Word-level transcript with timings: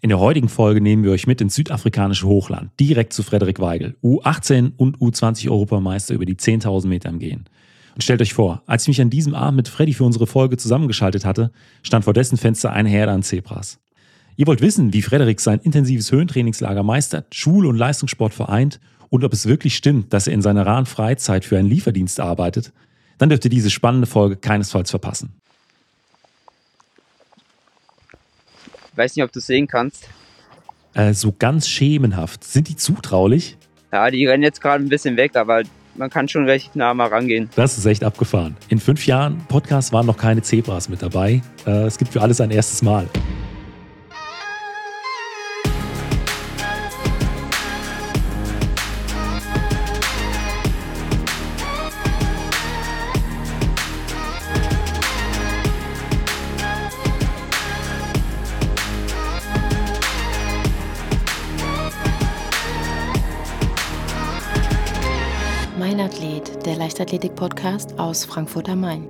In 0.00 0.10
der 0.10 0.20
heutigen 0.20 0.48
Folge 0.48 0.80
nehmen 0.80 1.02
wir 1.02 1.10
euch 1.10 1.26
mit 1.26 1.40
ins 1.40 1.56
südafrikanische 1.56 2.28
Hochland, 2.28 2.70
direkt 2.78 3.12
zu 3.12 3.24
Frederik 3.24 3.58
Weigel, 3.58 3.96
U18 4.04 4.72
und 4.76 4.98
U20 4.98 5.50
Europameister 5.50 6.14
über 6.14 6.24
die 6.24 6.36
10.000 6.36 6.86
Meter 6.86 7.08
im 7.08 7.18
Gehen. 7.18 7.46
Und 7.94 8.04
stellt 8.04 8.22
euch 8.22 8.32
vor, 8.32 8.62
als 8.66 8.84
ich 8.84 8.88
mich 8.88 9.00
an 9.00 9.10
diesem 9.10 9.34
Abend 9.34 9.56
mit 9.56 9.66
Freddy 9.66 9.92
für 9.92 10.04
unsere 10.04 10.28
Folge 10.28 10.56
zusammengeschaltet 10.56 11.24
hatte, 11.24 11.50
stand 11.82 12.04
vor 12.04 12.14
dessen 12.14 12.38
Fenster 12.38 12.72
eine 12.72 12.88
Herde 12.88 13.10
an 13.10 13.24
Zebras. 13.24 13.80
Ihr 14.36 14.46
wollt 14.46 14.60
wissen, 14.60 14.92
wie 14.92 15.02
Frederik 15.02 15.40
sein 15.40 15.58
intensives 15.58 16.12
Höhentrainingslager 16.12 16.84
meistert, 16.84 17.34
Schule 17.34 17.68
und 17.68 17.76
Leistungssport 17.76 18.32
vereint 18.32 18.78
und 19.08 19.24
ob 19.24 19.32
es 19.32 19.46
wirklich 19.46 19.74
stimmt, 19.74 20.12
dass 20.12 20.28
er 20.28 20.34
in 20.34 20.42
seiner 20.42 20.64
raren 20.64 20.86
Freizeit 20.86 21.44
für 21.44 21.58
einen 21.58 21.68
Lieferdienst 21.68 22.20
arbeitet, 22.20 22.72
dann 23.18 23.30
dürft 23.30 23.46
ihr 23.46 23.50
diese 23.50 23.70
spannende 23.70 24.06
Folge 24.06 24.36
keinesfalls 24.36 24.90
verpassen. 24.90 25.32
Weiß 28.98 29.16
nicht, 29.16 29.24
ob 29.24 29.32
du 29.32 29.38
es 29.38 29.46
sehen 29.46 29.66
kannst. 29.66 30.08
Äh, 30.94 31.14
so 31.14 31.34
ganz 31.38 31.68
schemenhaft. 31.68 32.44
Sind 32.44 32.68
die 32.68 32.76
zutraulich? 32.76 33.56
Ja, 33.92 34.10
die 34.10 34.26
rennen 34.26 34.42
jetzt 34.42 34.60
gerade 34.60 34.84
ein 34.84 34.88
bisschen 34.88 35.16
weg, 35.16 35.36
aber 35.36 35.62
man 35.94 36.10
kann 36.10 36.28
schon 36.28 36.44
recht 36.44 36.76
nah 36.76 36.92
mal 36.94 37.08
rangehen. 37.08 37.50
Das 37.56 37.78
ist 37.78 37.86
echt 37.86 38.04
abgefahren. 38.04 38.56
In 38.68 38.78
fünf 38.78 39.06
Jahren 39.06 39.38
Podcast 39.48 39.92
waren 39.92 40.06
noch 40.06 40.16
keine 40.16 40.42
Zebras 40.42 40.88
mit 40.88 41.02
dabei. 41.02 41.42
Äh, 41.66 41.84
es 41.84 41.98
gibt 41.98 42.12
für 42.12 42.22
alles 42.22 42.40
ein 42.40 42.50
erstes 42.50 42.82
Mal. 42.82 43.08
Leichtathletik-Podcast 65.78 68.00
aus 68.00 68.24
Frankfurt 68.24 68.68
am 68.68 68.80
Main. 68.80 69.06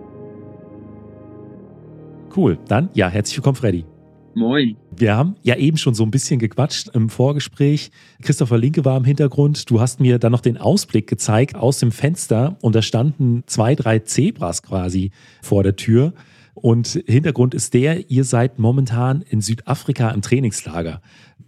Cool, 2.37 2.59
dann 2.69 2.91
ja, 2.93 3.09
herzlich 3.09 3.39
willkommen, 3.39 3.57
Freddy. 3.57 3.87
Moin. 4.35 4.77
Wir 4.95 5.17
haben 5.17 5.37
ja 5.43 5.57
eben 5.57 5.79
schon 5.79 5.95
so 5.95 6.05
ein 6.05 6.11
bisschen 6.11 6.39
gequatscht 6.39 6.91
im 6.95 7.09
Vorgespräch. 7.09 7.91
Christopher 8.21 8.59
Linke 8.59 8.85
war 8.85 8.99
im 8.99 9.05
Hintergrund. 9.05 9.71
Du 9.71 9.81
hast 9.81 10.01
mir 10.01 10.19
dann 10.19 10.33
noch 10.33 10.43
den 10.43 10.59
Ausblick 10.59 11.07
gezeigt 11.07 11.57
aus 11.57 11.79
dem 11.79 11.91
Fenster 11.91 12.59
und 12.61 12.75
da 12.75 12.83
standen 12.83 13.45
zwei, 13.47 13.75
drei 13.75 14.01
Zebras 14.01 14.63
quasi 14.63 15.11
vor 15.41 15.63
der 15.63 15.75
Tür. 15.75 16.13
Und 16.59 17.03
Hintergrund 17.07 17.55
ist 17.55 17.75
der, 17.75 18.11
ihr 18.11 18.25
seid 18.25 18.59
momentan 18.59 19.23
in 19.23 19.41
Südafrika 19.41 20.11
im 20.11 20.23
Trainingslager. 20.23 21.01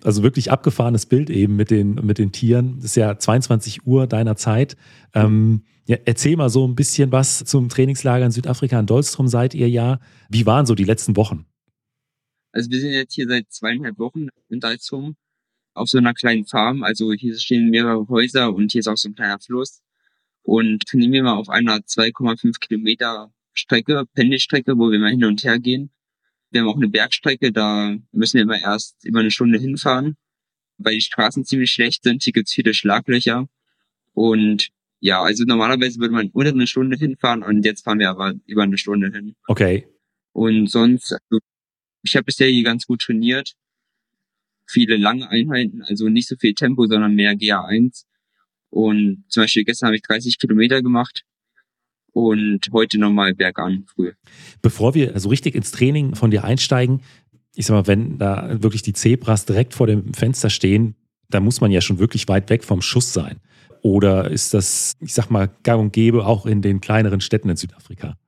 Also 0.05 0.22
wirklich 0.22 0.50
abgefahrenes 0.50 1.06
Bild 1.06 1.30
eben 1.30 1.56
mit 1.56 1.70
den, 1.70 1.94
mit 1.94 2.19
den 2.19 2.33
Tieren. 2.33 2.77
Das 2.77 2.86
ist 2.86 2.97
ja 2.97 3.19
22 3.19 3.86
Uhr 3.86 4.06
deiner 4.06 4.36
Zeit. 4.36 4.77
Ähm, 5.14 5.64
ja, 5.86 5.97
erzähl 6.05 6.36
mal 6.36 6.48
so 6.48 6.66
ein 6.66 6.77
bisschen 6.77 7.11
was 7.12 7.44
zum 7.44 7.69
Trainingslager 7.69 8.25
in 8.25 8.31
Südafrika. 8.31 8.78
In 8.78 8.86
Dolstrom 8.86 9.28
seid 9.28 9.55
ihr 9.55 9.69
ja. 9.69 9.98
Wie 10.28 10.47
waren 10.47 10.64
so 10.64 10.75
die 10.75 10.84
letzten 10.84 11.16
Wochen? 11.16 11.47
Also 12.53 12.70
wir 12.70 12.81
sind 12.81 12.92
jetzt 12.92 13.14
hier 13.14 13.27
seit 13.27 13.50
zweieinhalb 13.50 13.98
Wochen 13.98 14.28
in 14.48 14.61
Dolstrom 14.61 15.16
auf 15.75 15.88
so 15.88 15.98
einer 15.98 16.14
kleinen 16.14 16.47
Farm. 16.47 16.83
Also 16.83 17.12
hier 17.12 17.36
stehen 17.38 17.70
mehrere 17.70 18.06
Häuser 18.08 18.55
und 18.55 18.72
hier 18.72 18.81
ist 18.81 18.88
auch 18.88 18.97
so 18.97 19.08
ein 19.08 19.14
kleiner 19.14 19.41
Fluss. 19.41 19.83
Und 20.42 20.86
trainieren 20.86 21.12
wir 21.12 21.22
mal 21.25 21.36
auf 21.36 21.48
einer 21.48 21.78
2,5 21.78 22.61
Kilometer 22.61 23.33
Strecke, 23.52 24.04
Pendelstrecke, 24.14 24.76
wo 24.78 24.90
wir 24.90 24.98
mal 24.98 25.10
hin 25.10 25.24
und 25.24 25.42
her 25.44 25.58
gehen. 25.58 25.90
Wir 26.50 26.62
haben 26.62 26.68
auch 26.68 26.76
eine 26.76 26.88
Bergstrecke, 26.88 27.52
da 27.52 27.96
müssen 28.12 28.34
wir 28.34 28.42
immer 28.42 28.60
erst 28.60 29.04
über 29.04 29.20
eine 29.20 29.30
Stunde 29.30 29.58
hinfahren, 29.58 30.16
weil 30.78 30.94
die 30.94 31.00
Straßen 31.00 31.44
ziemlich 31.44 31.70
schlecht 31.70 32.02
sind. 32.02 32.22
Hier 32.22 32.32
gibt's 32.32 32.52
viele 32.52 32.74
Schlaglöcher. 32.74 33.48
Und 34.14 34.70
ja, 34.98 35.22
also 35.22 35.44
normalerweise 35.44 36.00
würde 36.00 36.14
man 36.14 36.30
unter 36.30 36.50
eine 36.50 36.66
Stunde 36.66 36.96
hinfahren 36.96 37.42
und 37.42 37.64
jetzt 37.64 37.84
fahren 37.84 38.00
wir 38.00 38.10
aber 38.10 38.34
über 38.47 38.64
eine 38.64 38.78
Stunde 38.78 39.10
hin. 39.10 39.36
Okay. 39.47 39.86
Und 40.32 40.69
sonst, 40.69 41.12
also 41.12 41.38
ich 42.02 42.16
habe 42.16 42.25
bisher 42.25 42.48
hier 42.48 42.64
ganz 42.64 42.86
gut 42.86 43.02
trainiert. 43.02 43.54
Viele 44.66 44.96
lange 44.96 45.28
Einheiten, 45.28 45.82
also 45.82 46.08
nicht 46.08 46.28
so 46.28 46.36
viel 46.36 46.54
Tempo, 46.54 46.86
sondern 46.86 47.14
mehr 47.14 47.32
GA1. 47.32 48.04
Und 48.70 49.25
zum 49.28 49.42
Beispiel 49.42 49.64
gestern 49.64 49.88
habe 49.88 49.96
ich 49.96 50.02
30 50.02 50.38
Kilometer 50.38 50.82
gemacht 50.82 51.25
und 52.12 52.69
heute 52.72 52.98
nochmal 52.98 53.34
bergan 53.34 53.84
früh. 53.87 54.12
Bevor 54.62 54.94
wir 54.94 55.19
so 55.19 55.28
richtig 55.28 55.54
ins 55.54 55.71
Training 55.71 56.15
von 56.15 56.31
dir 56.31 56.44
einsteigen, 56.44 57.00
ich 57.54 57.66
sag 57.66 57.75
mal, 57.75 57.87
wenn 57.87 58.19
da 58.19 58.62
wirklich 58.62 58.82
die 58.82 58.93
Zebras 58.93 59.44
direkt 59.44 59.75
vor 59.75 59.87
dem 59.87 60.15
Fenster 60.15 60.50
stehen, 60.50 60.94
da 61.28 61.41
muss 61.41 61.60
man 61.60 61.70
ja 61.70 61.81
schon 61.81 61.99
wirklich 61.99 62.28
weit 62.28 62.50
weg 62.50 62.65
vom 62.65 62.82
Schuss 62.82 63.12
sein. 63.12 63.41
Oder 63.82 64.31
ist 64.31 64.53
das, 64.53 64.94
ich 65.00 65.15
sag 65.15 65.31
mal, 65.31 65.50
gang 65.62 65.81
und 65.81 65.93
gäbe 65.93 66.26
auch 66.26 66.47
in 66.47 66.62
den 66.62 66.81
kleineren 66.81 67.20
Städten 67.20 67.49
in 67.49 67.56
Südafrika? 67.56 68.19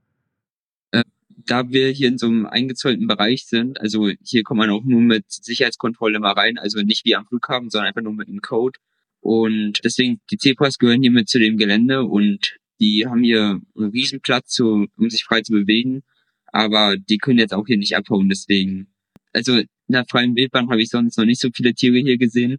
Äh, 0.92 1.02
da 1.28 1.68
wir 1.68 1.90
hier 1.90 2.08
in 2.08 2.18
so 2.18 2.26
einem 2.26 2.46
eingezäunten 2.46 3.06
Bereich 3.06 3.46
sind, 3.46 3.80
also 3.80 4.10
hier 4.22 4.44
kommt 4.44 4.58
man 4.58 4.70
auch 4.70 4.84
nur 4.84 5.00
mit 5.00 5.24
Sicherheitskontrolle 5.28 6.20
mal 6.20 6.32
rein, 6.32 6.58
also 6.58 6.80
nicht 6.80 7.04
wie 7.04 7.14
am 7.14 7.26
Flughafen, 7.26 7.70
sondern 7.70 7.88
einfach 7.88 8.02
nur 8.02 8.14
mit 8.14 8.28
einem 8.28 8.40
Code. 8.40 8.78
Und 9.20 9.84
deswegen, 9.84 10.20
die 10.30 10.38
Zebras 10.38 10.78
gehören 10.78 11.02
hier 11.02 11.12
mit 11.12 11.28
zu 11.28 11.38
dem 11.38 11.56
Gelände 11.56 12.04
und 12.04 12.56
die 12.82 13.06
haben 13.06 13.22
hier 13.22 13.60
einen 13.76 13.90
Riesenplatz, 13.90 14.54
so, 14.54 14.86
um 14.96 15.10
sich 15.10 15.24
frei 15.24 15.40
zu 15.42 15.52
bewegen. 15.52 16.02
Aber 16.46 16.96
die 16.96 17.18
können 17.18 17.38
jetzt 17.38 17.54
auch 17.54 17.66
hier 17.66 17.78
nicht 17.78 17.96
abhauen, 17.96 18.28
deswegen. 18.28 18.88
Also 19.32 19.58
in 19.58 19.68
der 19.88 20.04
freien 20.10 20.36
Wildbahn 20.36 20.68
habe 20.68 20.82
ich 20.82 20.90
sonst 20.90 21.16
noch 21.16 21.24
nicht 21.24 21.40
so 21.40 21.48
viele 21.54 21.74
Tiere 21.74 21.98
hier 21.98 22.18
gesehen. 22.18 22.58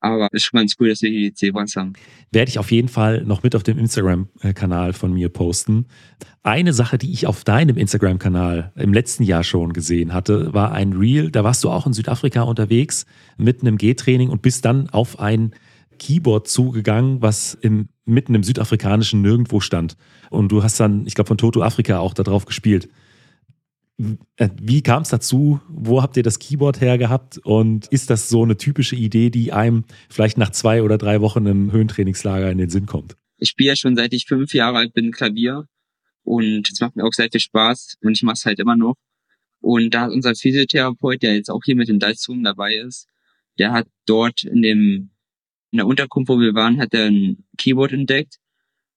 Aber 0.00 0.28
ist 0.32 0.44
schon 0.44 0.58
ganz 0.58 0.76
cool, 0.78 0.88
dass 0.88 1.02
wir 1.02 1.10
hier 1.10 1.30
die 1.30 1.34
Zebras 1.34 1.74
haben. 1.74 1.92
Werde 2.30 2.48
ich 2.48 2.58
auf 2.58 2.70
jeden 2.70 2.88
Fall 2.88 3.24
noch 3.24 3.42
mit 3.42 3.56
auf 3.56 3.64
dem 3.64 3.78
Instagram-Kanal 3.78 4.92
von 4.92 5.12
mir 5.12 5.28
posten. 5.28 5.86
Eine 6.44 6.72
Sache, 6.72 6.98
die 6.98 7.12
ich 7.12 7.26
auf 7.26 7.42
deinem 7.42 7.76
Instagram-Kanal 7.76 8.72
im 8.76 8.92
letzten 8.92 9.24
Jahr 9.24 9.42
schon 9.42 9.72
gesehen 9.72 10.12
hatte, 10.14 10.54
war 10.54 10.72
ein 10.72 10.92
Reel. 10.92 11.30
Da 11.32 11.42
warst 11.42 11.64
du 11.64 11.70
auch 11.70 11.86
in 11.86 11.92
Südafrika 11.92 12.42
unterwegs 12.42 13.06
mit 13.36 13.60
einem 13.60 13.76
G-Training 13.76 14.30
und 14.30 14.40
bist 14.40 14.64
dann 14.64 14.88
auf 14.88 15.18
ein 15.18 15.52
Keyboard 15.98 16.46
zugegangen, 16.46 17.20
was 17.20 17.54
im, 17.54 17.88
mitten 18.08 18.34
im 18.34 18.42
südafrikanischen 18.42 19.22
Nirgendwo 19.22 19.60
stand. 19.60 19.96
Und 20.30 20.50
du 20.50 20.62
hast 20.62 20.80
dann, 20.80 21.06
ich 21.06 21.14
glaube, 21.14 21.28
von 21.28 21.38
Toto 21.38 21.62
Afrika 21.62 21.98
auch 21.98 22.14
darauf 22.14 22.44
gespielt. 22.44 22.88
Äh, 24.36 24.48
wie 24.60 24.82
kam 24.82 25.02
es 25.02 25.08
dazu? 25.08 25.60
Wo 25.68 26.02
habt 26.02 26.16
ihr 26.16 26.22
das 26.22 26.38
Keyboard 26.38 26.80
her 26.80 26.98
gehabt? 26.98 27.38
Und 27.38 27.86
ist 27.88 28.10
das 28.10 28.28
so 28.28 28.44
eine 28.44 28.56
typische 28.56 28.96
Idee, 28.96 29.30
die 29.30 29.52
einem 29.52 29.84
vielleicht 30.08 30.38
nach 30.38 30.50
zwei 30.50 30.82
oder 30.82 30.98
drei 30.98 31.20
Wochen 31.20 31.46
im 31.46 31.72
Höhentrainingslager 31.72 32.50
in 32.50 32.58
den 32.58 32.70
Sinn 32.70 32.86
kommt? 32.86 33.16
Ich 33.38 33.50
spiele 33.50 33.70
ja 33.70 33.76
schon 33.76 33.96
seit 33.96 34.12
ich 34.12 34.26
fünf 34.26 34.54
Jahre 34.54 34.78
alt 34.78 34.92
bin 34.92 35.10
Klavier 35.10 35.66
und 36.22 36.70
es 36.70 36.80
macht 36.80 36.96
mir 36.96 37.04
auch 37.04 37.12
sehr 37.12 37.28
viel 37.30 37.40
Spaß 37.40 37.96
und 38.02 38.12
ich 38.12 38.22
mache 38.22 38.34
es 38.34 38.44
halt 38.44 38.58
immer 38.58 38.76
noch. 38.76 38.94
Und 39.60 39.94
da 39.94 40.02
hat 40.02 40.12
unser 40.12 40.34
Physiotherapeut, 40.34 41.22
der 41.22 41.34
jetzt 41.34 41.50
auch 41.50 41.62
hier 41.64 41.74
mit 41.74 41.88
dem 41.88 41.98
Dalzum 41.98 42.44
dabei 42.44 42.76
ist, 42.76 43.08
der 43.58 43.72
hat 43.72 43.88
dort 44.06 44.44
in 44.44 44.62
dem 44.62 45.10
in 45.70 45.78
der 45.78 45.86
Unterkunft, 45.86 46.28
wo 46.28 46.40
wir 46.40 46.54
waren, 46.54 46.80
hat 46.80 46.94
er 46.94 47.06
ein 47.06 47.44
Keyboard 47.56 47.92
entdeckt 47.92 48.38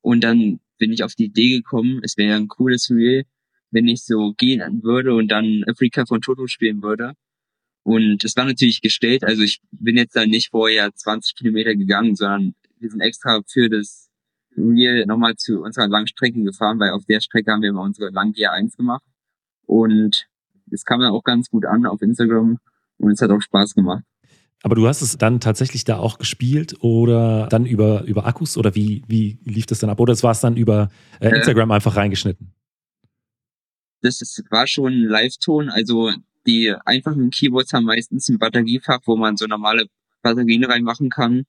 und 0.02 0.24
dann 0.24 0.60
bin 0.78 0.92
ich 0.92 1.04
auf 1.04 1.16
die 1.16 1.26
Idee 1.26 1.58
gekommen, 1.58 2.02
es 2.04 2.18
wäre 2.18 2.36
ein 2.36 2.48
cooles 2.48 2.90
Reel, 2.90 3.26
wenn 3.70 3.88
ich 3.88 4.04
so 4.04 4.34
gehen 4.34 4.84
würde 4.84 5.14
und 5.14 5.30
dann 5.30 5.64
Afrika 5.68 6.06
von 6.06 6.22
Toto 6.22 6.48
spielen 6.48 6.82
würde. 6.82 7.14
Und 7.84 8.24
es 8.24 8.36
war 8.36 8.46
natürlich 8.46 8.82
gestellt, 8.82 9.24
also 9.24 9.42
ich 9.42 9.62
bin 9.72 9.98
jetzt 9.98 10.16
da 10.16 10.26
nicht 10.26 10.50
vorher 10.52 10.94
20 10.94 11.36
Kilometer 11.36 11.76
gegangen, 11.76 12.16
sondern 12.16 12.56
wir 12.80 12.90
sind 12.90 13.02
extra 13.02 13.42
für 13.48 13.70
das 13.70 14.10
Real 14.58 15.06
nochmal 15.06 15.36
zu 15.36 15.62
unserer 15.62 15.88
Langstrecke 15.88 16.44
gefahren, 16.44 16.80
weil 16.80 16.92
auf 16.92 17.06
der 17.06 17.22
Strecke 17.22 17.52
haben 17.52 17.62
wir 17.62 17.70
immer 17.70 17.82
unsere 17.82 18.10
Lang 18.10 18.34
G1 18.34 18.76
gemacht. 18.78 19.04
Und 19.66 20.28
es 20.70 20.84
kam 20.84 21.00
dann 21.00 21.12
auch 21.12 21.24
ganz 21.24 21.50
gut 21.50 21.66
an 21.66 21.86
auf 21.86 22.02
Instagram 22.02 22.60
und 22.98 23.12
es 23.12 23.22
hat 23.22 23.32
auch 23.32 23.42
Spaß 23.42 23.74
gemacht. 23.74 24.04
Aber 24.64 24.76
du 24.76 24.88
hast 24.88 25.02
es 25.02 25.18
dann 25.18 25.40
tatsächlich 25.40 25.86
da 25.86 25.98
auch 25.98 26.20
gespielt 26.20 26.76
oder 26.82 27.48
dann 27.50 27.66
über, 27.66 28.04
über 28.04 28.28
Akkus 28.28 28.58
oder 28.58 28.76
wie, 28.76 29.04
wie 29.08 29.40
lief 29.44 29.66
das 29.66 29.80
dann 29.80 29.90
ab? 29.90 30.00
Oder 30.00 30.14
es 30.14 30.24
war 30.24 30.32
es 30.32 30.40
dann 30.40 30.56
über 30.56 30.90
äh, 31.20 31.30
äh 31.30 31.36
Instagram 31.36 31.72
einfach 31.72 31.96
reingeschnitten? 31.96 32.54
das 34.02 34.22
ist, 34.22 34.44
war 34.50 34.68
schon 34.68 34.94
ein 34.94 35.06
Live-Ton. 35.06 35.70
Also 35.70 36.12
die 36.46 36.74
einfachen 36.86 37.30
Keyboards 37.30 37.74
haben 37.74 37.86
meistens 37.86 38.30
ein 38.30 38.40
Batteriefach, 38.40 39.02
wo 39.06 39.16
man 39.16 39.38
so 39.38 39.46
normale 39.46 39.88
Batterien 40.22 40.66
reinmachen 40.66 41.10
kann. 41.10 41.44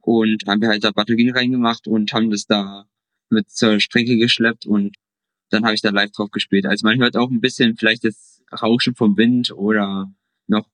Und 0.00 0.42
haben 0.48 0.60
wir 0.60 0.68
halt 0.68 0.82
da 0.82 0.90
Batterien 0.90 1.34
reingemacht 1.34 1.86
und 1.86 2.12
haben 2.12 2.30
das 2.30 2.46
da 2.46 2.86
mit 3.30 3.50
zur 3.50 3.78
Strecke 3.78 4.16
geschleppt 4.16 4.66
und 4.66 4.96
dann 5.48 5.64
habe 5.64 5.74
ich 5.74 5.80
da 5.80 5.90
live 5.90 6.10
drauf 6.10 6.30
gespielt. 6.32 6.66
Also 6.66 6.84
man 6.86 6.98
hört 6.98 7.16
auch 7.16 7.30
ein 7.30 7.40
bisschen 7.40 7.76
vielleicht 7.76 8.04
das 8.04 8.42
Rauschen 8.50 8.96
vom 8.96 9.16
Wind 9.16 9.52
oder 9.52 10.12
noch, 10.48 10.66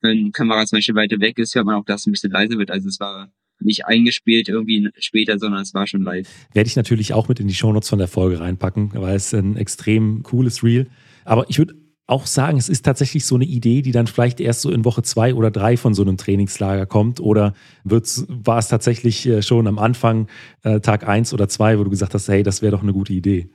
wenn 0.00 0.32
Kamera 0.32 0.64
zum 0.66 0.78
Beispiel 0.78 0.94
weiter 0.94 1.20
weg 1.20 1.38
ist, 1.38 1.54
hört 1.54 1.66
man 1.66 1.76
auch, 1.76 1.84
dass 1.84 2.02
es 2.02 2.06
ein 2.06 2.12
bisschen 2.12 2.32
leise 2.32 2.58
wird. 2.58 2.70
Also 2.70 2.88
es 2.88 3.00
war 3.00 3.30
nicht 3.60 3.86
eingespielt 3.86 4.48
irgendwie 4.48 4.88
später, 4.98 5.38
sondern 5.38 5.62
es 5.62 5.74
war 5.74 5.86
schon 5.86 6.02
live. 6.02 6.28
Werde 6.54 6.66
ich 6.66 6.76
natürlich 6.76 7.12
auch 7.12 7.28
mit 7.28 7.40
in 7.40 7.48
die 7.48 7.54
Shownotes 7.54 7.88
von 7.88 7.98
der 7.98 8.08
Folge 8.08 8.40
reinpacken, 8.40 8.92
weil 8.94 9.16
es 9.16 9.34
ein 9.34 9.56
extrem 9.56 10.22
cooles 10.22 10.62
Reel. 10.62 10.86
Aber 11.24 11.48
ich 11.48 11.58
würde 11.58 11.74
auch 12.06 12.26
sagen, 12.26 12.58
es 12.58 12.68
ist 12.68 12.84
tatsächlich 12.84 13.24
so 13.24 13.36
eine 13.36 13.44
Idee, 13.44 13.82
die 13.82 13.92
dann 13.92 14.08
vielleicht 14.08 14.40
erst 14.40 14.62
so 14.62 14.70
in 14.70 14.84
Woche 14.84 15.02
zwei 15.02 15.32
oder 15.32 15.50
drei 15.50 15.76
von 15.76 15.94
so 15.94 16.02
einem 16.02 16.16
Trainingslager 16.16 16.86
kommt? 16.86 17.20
Oder 17.20 17.54
war 17.84 18.58
es 18.58 18.68
tatsächlich 18.68 19.26
äh, 19.26 19.42
schon 19.42 19.68
am 19.68 19.78
Anfang, 19.78 20.26
äh, 20.62 20.80
Tag 20.80 21.06
eins 21.06 21.32
oder 21.32 21.48
zwei, 21.48 21.78
wo 21.78 21.84
du 21.84 21.90
gesagt 21.90 22.14
hast, 22.14 22.28
hey, 22.28 22.42
das 22.42 22.62
wäre 22.62 22.72
doch 22.72 22.82
eine 22.82 22.92
gute 22.92 23.12
Idee? 23.12 23.48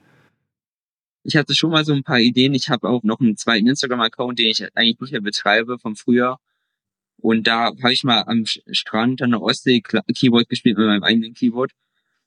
Ich 1.27 1.35
hatte 1.35 1.55
schon 1.55 1.71
mal 1.71 1.83
so 1.83 1.91
ein 1.91 2.03
paar 2.03 2.19
Ideen. 2.19 2.53
Ich 2.53 2.69
habe 2.69 2.87
auch 2.87 3.01
noch 3.01 3.19
einen 3.19 3.35
zweiten 3.35 3.65
Instagram-Account, 3.65 4.37
den 4.37 4.45
ich 4.45 4.63
eigentlich 4.75 4.99
nicht 4.99 5.11
mehr 5.11 5.21
betreibe 5.21 5.79
vom 5.79 5.95
Frühjahr. 5.95 6.39
Und 7.17 7.47
da 7.47 7.71
habe 7.81 7.93
ich 7.93 8.03
mal 8.03 8.21
am 8.27 8.43
Strand 8.45 9.23
an 9.23 9.31
der 9.31 9.41
Ostsee 9.41 9.81
Keyboard 9.81 10.47
gespielt 10.49 10.77
mit 10.77 10.85
meinem 10.85 11.01
eigenen 11.01 11.33
Keyboard. 11.33 11.71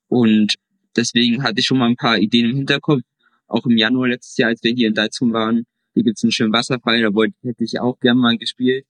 Und 0.08 0.56
deswegen 0.96 1.44
hatte 1.44 1.60
ich 1.60 1.66
schon 1.66 1.78
mal 1.78 1.86
ein 1.86 1.94
paar 1.94 2.18
Ideen 2.18 2.50
im 2.50 2.56
Hinterkopf. 2.56 3.02
Auch 3.46 3.64
im 3.66 3.76
Januar 3.76 4.08
letztes 4.08 4.36
Jahr, 4.36 4.48
als 4.48 4.64
wir 4.64 4.72
hier 4.72 4.88
in 4.88 4.94
Dalzum 4.94 5.32
waren, 5.32 5.64
hier 5.94 6.02
gibt's 6.02 6.24
einen 6.24 6.32
schönen 6.32 6.52
Wasserfall, 6.52 7.00
da 7.00 7.14
wollte, 7.14 7.36
hätte 7.44 7.62
ich 7.62 7.78
auch 7.78 8.00
gerne 8.00 8.20
mal 8.20 8.36
gespielt. 8.36 8.84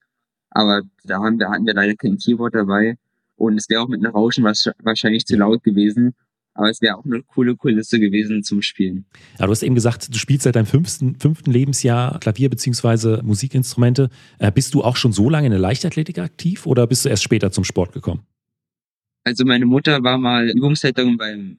Aber 0.48 0.84
da 1.04 1.18
haben 1.18 1.38
wir, 1.38 1.50
hatten 1.50 1.66
wir 1.66 1.74
leider 1.74 1.94
kein 1.96 2.16
Keyboard 2.16 2.54
dabei. 2.54 2.96
Und 3.36 3.58
es 3.58 3.68
wäre 3.68 3.82
auch 3.82 3.88
mit 3.88 4.02
einem 4.02 4.14
Rauschen 4.14 4.44
wahrscheinlich 4.44 5.26
zu 5.26 5.36
laut 5.36 5.62
gewesen. 5.62 6.14
Aber 6.58 6.70
es 6.70 6.82
wäre 6.82 6.96
auch 6.96 7.04
eine 7.04 7.22
coole 7.22 7.54
Kulisse 7.54 8.00
gewesen 8.00 8.42
zum 8.42 8.62
Spielen. 8.62 9.04
Ja, 9.38 9.46
du 9.46 9.52
hast 9.52 9.62
eben 9.62 9.76
gesagt, 9.76 10.12
du 10.12 10.18
spielst 10.18 10.42
seit 10.42 10.56
deinem 10.56 10.66
fünften, 10.66 11.14
fünften 11.14 11.52
Lebensjahr 11.52 12.18
Klavier 12.18 12.50
bzw. 12.50 13.22
Musikinstrumente. 13.22 14.10
Äh, 14.40 14.50
bist 14.50 14.74
du 14.74 14.82
auch 14.82 14.96
schon 14.96 15.12
so 15.12 15.30
lange 15.30 15.46
in 15.46 15.52
der 15.52 15.60
Leichtathletik 15.60 16.18
aktiv 16.18 16.66
oder 16.66 16.88
bist 16.88 17.04
du 17.04 17.10
erst 17.10 17.22
später 17.22 17.52
zum 17.52 17.62
Sport 17.62 17.92
gekommen? 17.92 18.26
Also 19.22 19.44
meine 19.44 19.66
Mutter 19.66 20.02
war 20.02 20.18
mal 20.18 20.50
Übungsleiterin 20.50 21.16
beim 21.16 21.58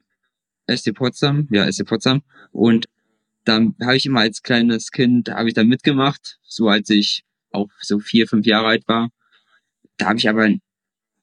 SC 0.70 0.92
Potsdam, 0.94 1.48
ja, 1.50 1.70
SC 1.72 1.86
Potsdam. 1.86 2.20
Und 2.52 2.86
dann 3.44 3.76
habe 3.80 3.96
ich 3.96 4.04
immer 4.04 4.20
als 4.20 4.42
kleines 4.42 4.90
Kind, 4.90 5.30
habe 5.30 5.48
ich 5.48 5.54
da 5.54 5.64
mitgemacht, 5.64 6.38
so 6.42 6.68
als 6.68 6.90
ich 6.90 7.24
auch 7.52 7.70
so 7.80 8.00
vier, 8.00 8.28
fünf 8.28 8.44
Jahre 8.44 8.66
alt 8.66 8.86
war. 8.86 9.08
Da 9.96 10.08
habe 10.08 10.18
ich 10.18 10.28
aber 10.28 10.46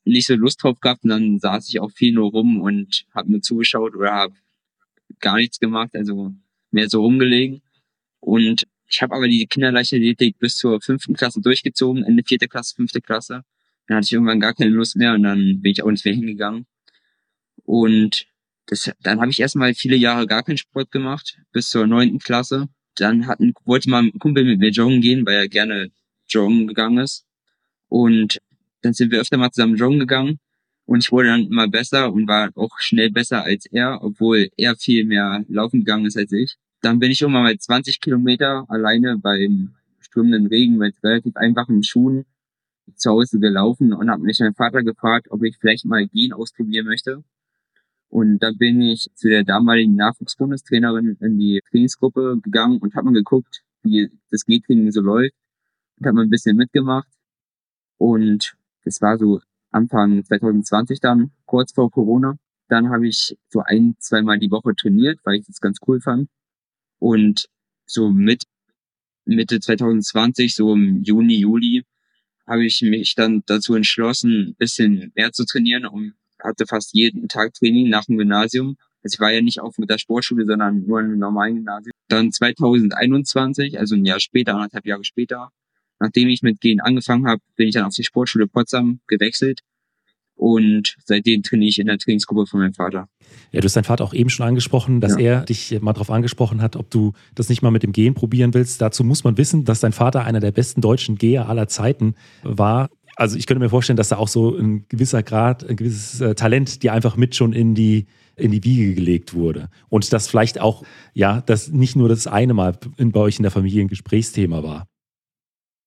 nicht 0.07 0.27
so 0.27 0.36
Lust 0.36 0.63
drauf 0.63 0.80
gehabt 0.80 1.04
und 1.04 1.09
dann 1.09 1.39
saß 1.39 1.69
ich 1.69 1.80
auch 1.80 1.92
viel 1.92 2.13
nur 2.13 2.31
rum 2.31 2.62
und 2.62 3.06
habe 3.13 3.31
mir 3.31 3.42
zugeschaut 3.42 3.95
oder 3.95 4.12
habe 4.12 4.33
gar 5.19 5.38
nichts 5.38 5.59
gemacht, 5.59 5.92
also 5.94 6.33
mehr 6.71 6.89
so 6.89 7.01
rumgelegen. 7.01 7.62
Und 8.19 8.68
ich 8.89 9.01
habe 9.01 9.15
aber 9.15 9.27
die 9.27 9.45
Kinderleichtathletik 9.48 10.39
bis 10.39 10.56
zur 10.57 10.81
fünften 10.81 11.13
Klasse 11.13 11.42
durchgezogen, 11.42 12.04
Ende 12.04 12.24
vierte 12.25 12.48
Klasse, 12.48 12.75
fünfte 12.75 13.01
Klasse. 13.01 13.44
Dann 13.88 13.98
hatte 13.98 14.06
ich 14.06 14.13
irgendwann 14.13 14.39
gar 14.39 14.54
keine 14.54 14.69
Lust 14.69 14.95
mehr 14.95 15.13
und 15.13 15.24
dann 15.24 15.62
bin 15.62 15.71
ich 15.71 15.83
auch 15.83 15.92
nicht 15.92 16.06
mehr 16.06 16.13
hingegangen. 16.13 16.65
Und 17.63 18.27
das, 18.68 18.92
dann 19.01 19.21
habe 19.21 19.31
ich 19.31 19.39
erstmal 19.39 19.74
viele 19.74 19.95
Jahre 19.95 20.27
gar 20.27 20.44
keinen 20.44 20.57
Sport 20.57 20.92
gemacht, 20.92 21.39
bis 21.51 21.69
zur 21.69 21.88
neunten 21.88 22.19
Klasse. 22.19 22.68
Dann 22.95 23.27
hatten, 23.27 23.54
wollte 23.65 23.89
mal 23.89 24.04
ein 24.04 24.19
Kumpel 24.19 24.44
mit 24.44 24.59
mir 24.59 24.69
joggen 24.69 25.01
gehen, 25.01 25.25
weil 25.25 25.36
er 25.36 25.48
gerne 25.48 25.92
joggen 26.27 26.68
gegangen 26.68 26.98
ist. 26.98 27.25
Und 27.89 28.39
dann 28.82 28.94
sind 28.94 29.12
wir 29.12 29.22
öfter 29.22 29.38
mal 29.38 29.52
zusammen 29.52 29.76
joggen 29.76 30.00
gegangen 30.00 30.40
und 30.86 31.04
ich 31.04 31.12
wurde 31.12 31.28
dann 31.28 31.48
immer 31.48 31.68
besser 31.68 32.12
und 32.14 32.28
war 32.28 32.50
auch 32.56 32.80
schnell 32.80 33.12
besser 33.12 33.44
als 33.44 33.66
er, 33.66 34.02
obwohl 34.02 34.50
er 34.56 34.76
viel 34.76 35.06
mehr 35.06 35.44
laufen 35.50 35.82
gegangen 35.82 36.06
ist 36.06 36.18
als 36.18 36.32
ich. 36.32 36.56
Dann 36.82 37.00
bin 37.00 37.12
ich 37.12 37.22
irgendwann 37.22 37.44
mal 37.44 37.58
20 37.58 38.00
Kilometer 38.00 38.66
alleine 38.70 39.18
beim 39.18 39.76
stürmenden 40.00 40.48
Regen 40.48 40.78
mit 40.78 40.96
relativ 41.04 41.36
einfachen 41.36 41.84
Schuhen 41.84 42.26
zu 42.96 43.12
Hause 43.12 43.40
gelaufen 43.40 43.94
und 43.94 44.10
habe 44.10 44.24
mich 44.24 44.40
meinen 44.40 44.54
Vater 44.54 44.82
gefragt, 44.82 45.28
ob 45.30 45.44
ich 45.44 45.58
vielleicht 45.58 45.86
mal 45.86 46.08
Gehen 46.08 46.32
ausprobieren 46.32 46.86
möchte. 46.86 47.24
Und 48.10 48.40
dann 48.40 48.58
bin 48.58 48.82
ich 48.82 49.10
zu 49.14 49.28
der 49.28 49.44
damaligen 49.44 49.96
Nachwuchsbundestrainerin 49.96 51.18
in 51.20 51.38
die 51.38 51.62
Trainingsgruppe 51.70 52.40
gegangen 52.42 52.80
und 52.80 52.96
habe 52.96 53.08
mal 53.08 53.14
geguckt, 53.14 53.64
wie 53.84 54.10
das 54.32 54.46
Gehtraining 54.46 54.92
so 54.92 55.02
läuft 55.02 55.36
und 56.00 56.06
habe 56.06 56.16
mal 56.16 56.24
ein 56.24 56.30
bisschen 56.30 56.56
mitgemacht. 56.56 57.10
Und 57.98 58.56
das 58.88 59.01
war 59.01 59.18
so 59.18 59.42
Anfang 59.72 60.24
2020 60.24 61.01
dann, 61.01 61.31
kurz 61.45 61.74
vor 61.74 61.92
Corona. 61.92 62.38
Dann 62.69 62.89
habe 62.89 63.07
ich 63.07 63.38
so 63.50 63.62
ein, 63.66 63.95
zweimal 64.00 64.39
die 64.39 64.50
Woche 64.50 64.74
trainiert, 64.75 65.19
weil 65.24 65.36
ich 65.36 65.45
das 65.45 65.60
ganz 65.60 65.80
cool 65.88 66.00
fand. 66.00 66.30
Und 67.00 67.48
so 67.86 68.10
mit 68.10 68.44
Mitte 69.25 69.60
2020, 69.60 70.56
so 70.56 70.74
im 70.74 71.04
Juni, 71.04 71.36
Juli, 71.39 71.84
habe 72.48 72.66
ich 72.66 72.81
mich 72.81 73.13
dann 73.16 73.44
dazu 73.45 73.75
entschlossen, 73.75 74.50
ein 74.50 74.56
bisschen 74.57 75.12
mehr 75.16 75.33
zu 75.33 75.45
trainieren 75.45 75.86
und 75.86 76.13
hatte 76.42 76.66
fast 76.66 76.94
jeden 76.94 77.28
Tag 77.28 77.54
Training 77.54 77.90
nach 77.90 78.06
dem 78.06 78.18
Gymnasium. 78.18 78.78
Also 79.04 79.16
ich 79.16 79.19
war 79.19 79.31
ja 79.33 79.42
nicht 79.42 79.60
auf 79.60 79.78
mit 79.78 79.90
der 79.90 79.98
Sportschule, 79.98 80.45
sondern 80.45 80.86
nur 80.86 81.00
einem 81.00 81.19
normalen 81.19 81.56
Gymnasium. 81.56 81.92
Dann 82.07 82.31
2021, 82.31 83.78
also 83.78 83.95
ein 83.95 84.06
Jahr 84.06 84.22
später, 84.22 84.56
anderthalb 84.56 84.86
Jahre 84.86 85.04
später, 85.04 85.51
nachdem 86.00 86.28
ich 86.28 86.42
mit 86.42 86.62
Gehen 86.62 86.80
angefangen 86.80 87.28
habe, 87.28 87.42
bin 87.56 87.68
ich 87.68 87.74
dann 87.74 87.86
auf 87.86 87.94
die 87.94 88.04
Sportschule 88.04 88.48
Potsdam 88.48 89.00
gewechselt 89.08 89.62
und 90.38 90.96
seitdem 91.04 91.42
trainiere 91.42 91.70
ich 91.70 91.80
in 91.80 91.88
der 91.88 91.98
Trainingsgruppe 91.98 92.46
von 92.46 92.60
meinem 92.60 92.74
Vater. 92.74 93.10
Ja, 93.52 93.60
du 93.60 93.66
hast 93.66 93.76
deinen 93.76 93.84
Vater 93.84 94.04
auch 94.04 94.14
eben 94.14 94.30
schon 94.30 94.46
angesprochen, 94.46 95.02
dass 95.02 95.14
ja. 95.14 95.20
er 95.20 95.42
dich 95.42 95.78
mal 95.82 95.94
darauf 95.94 96.12
angesprochen 96.12 96.62
hat, 96.62 96.76
ob 96.76 96.92
du 96.92 97.14
das 97.34 97.50
nicht 97.50 97.64
mal 97.64 97.72
mit 97.72 97.84
dem 97.84 97.92
Gehen 97.92 98.14
probieren 98.14 98.54
willst. 98.54 98.80
Dazu 98.80 99.04
muss 99.04 99.24
man 99.24 99.38
wissen, 99.38 99.66
dass 99.66 99.80
dein 99.80 99.94
Vater 99.94 100.26
einer 100.26 100.40
der 100.40 100.52
besten 100.52 100.80
deutschen 100.80 101.18
Geher 101.18 101.50
aller 101.50 101.68
Zeiten 101.68 102.14
war. 102.44 102.90
Also 103.16 103.36
ich 103.36 103.48
könnte 103.48 103.64
mir 103.64 103.70
vorstellen, 103.70 103.98
dass 103.98 104.10
da 104.10 104.18
auch 104.18 104.28
so 104.28 104.56
ein 104.56 104.86
gewisser 104.90 105.24
Grad, 105.24 105.68
ein 105.68 105.76
gewisses 105.76 106.22
äh, 106.22 106.36
Talent 106.36 106.84
dir 106.84 106.94
einfach 106.94 107.18
mit 107.18 107.36
schon 107.36 107.52
in 107.52 107.74
die 107.74 108.06
in 108.36 108.52
die 108.52 108.64
Wiege 108.64 108.94
gelegt 108.94 109.34
wurde. 109.34 109.70
Und 109.90 110.14
das 110.14 110.28
vielleicht 110.28 110.62
auch, 110.62 110.84
ja, 111.14 111.42
das 111.42 111.70
nicht 111.70 111.96
nur 111.96 112.08
das 112.08 112.28
eine 112.28 112.54
Mal 112.54 112.78
in, 112.98 113.12
bei 113.12 113.20
euch 113.20 113.38
in 113.38 113.44
der 113.44 113.52
Familie 113.52 113.82
ein 113.82 113.88
Gesprächsthema 113.88 114.62
war. 114.62 114.88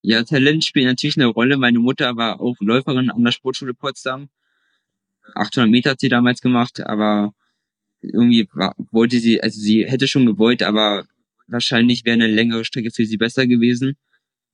Ja, 0.02 0.22
Talent 0.24 0.64
spielt 0.64 0.86
natürlich 0.86 1.16
eine 1.16 1.26
Rolle. 1.26 1.56
Meine 1.56 1.78
Mutter 1.78 2.16
war 2.16 2.40
auch 2.40 2.56
Läuferin 2.60 3.10
an 3.10 3.22
der 3.22 3.32
Sportschule 3.32 3.74
Potsdam. 3.74 4.30
800 5.34 5.70
Meter 5.70 5.90
hat 5.90 6.00
sie 6.00 6.08
damals 6.08 6.40
gemacht, 6.40 6.80
aber 6.80 7.34
irgendwie 8.00 8.48
war, 8.52 8.74
wollte 8.90 9.20
sie, 9.20 9.42
also 9.42 9.60
sie 9.60 9.86
hätte 9.86 10.08
schon 10.08 10.26
gewollt, 10.26 10.62
aber 10.62 11.06
wahrscheinlich 11.46 12.04
wäre 12.04 12.14
eine 12.14 12.26
längere 12.26 12.64
Strecke 12.64 12.90
für 12.90 13.04
sie 13.04 13.18
besser 13.18 13.46
gewesen 13.46 13.96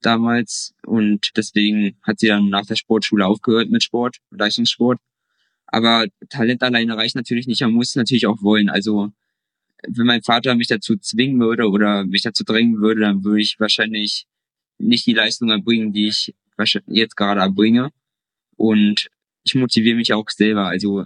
damals 0.00 0.74
und 0.84 1.30
deswegen 1.36 1.96
hat 2.02 2.18
sie 2.18 2.28
dann 2.28 2.48
nach 2.48 2.66
der 2.66 2.76
Sportschule 2.76 3.26
aufgehört 3.26 3.70
mit 3.70 3.82
Sport, 3.82 4.18
Leistungssport. 4.30 5.00
Aber 5.66 6.06
Talent 6.28 6.62
alleine 6.62 6.96
reicht 6.96 7.16
natürlich 7.16 7.46
nicht, 7.46 7.60
man 7.62 7.72
muss 7.72 7.96
natürlich 7.96 8.26
auch 8.26 8.42
wollen. 8.42 8.68
Also 8.68 9.12
wenn 9.88 10.06
mein 10.06 10.22
Vater 10.22 10.54
mich 10.54 10.68
dazu 10.68 10.96
zwingen 10.96 11.40
würde 11.40 11.68
oder 11.68 12.04
mich 12.04 12.22
dazu 12.22 12.44
drängen 12.44 12.80
würde, 12.80 13.02
dann 13.02 13.24
würde 13.24 13.40
ich 13.40 13.58
wahrscheinlich 13.58 14.26
nicht 14.78 15.06
die 15.06 15.14
Leistung 15.14 15.50
erbringen, 15.50 15.92
die 15.92 16.08
ich 16.08 16.34
jetzt 16.86 17.16
gerade 17.16 17.40
erbringe. 17.40 17.90
Und 18.56 19.08
ich 19.44 19.54
motiviere 19.54 19.96
mich 19.96 20.12
auch 20.12 20.28
selber. 20.30 20.66
Also 20.66 21.04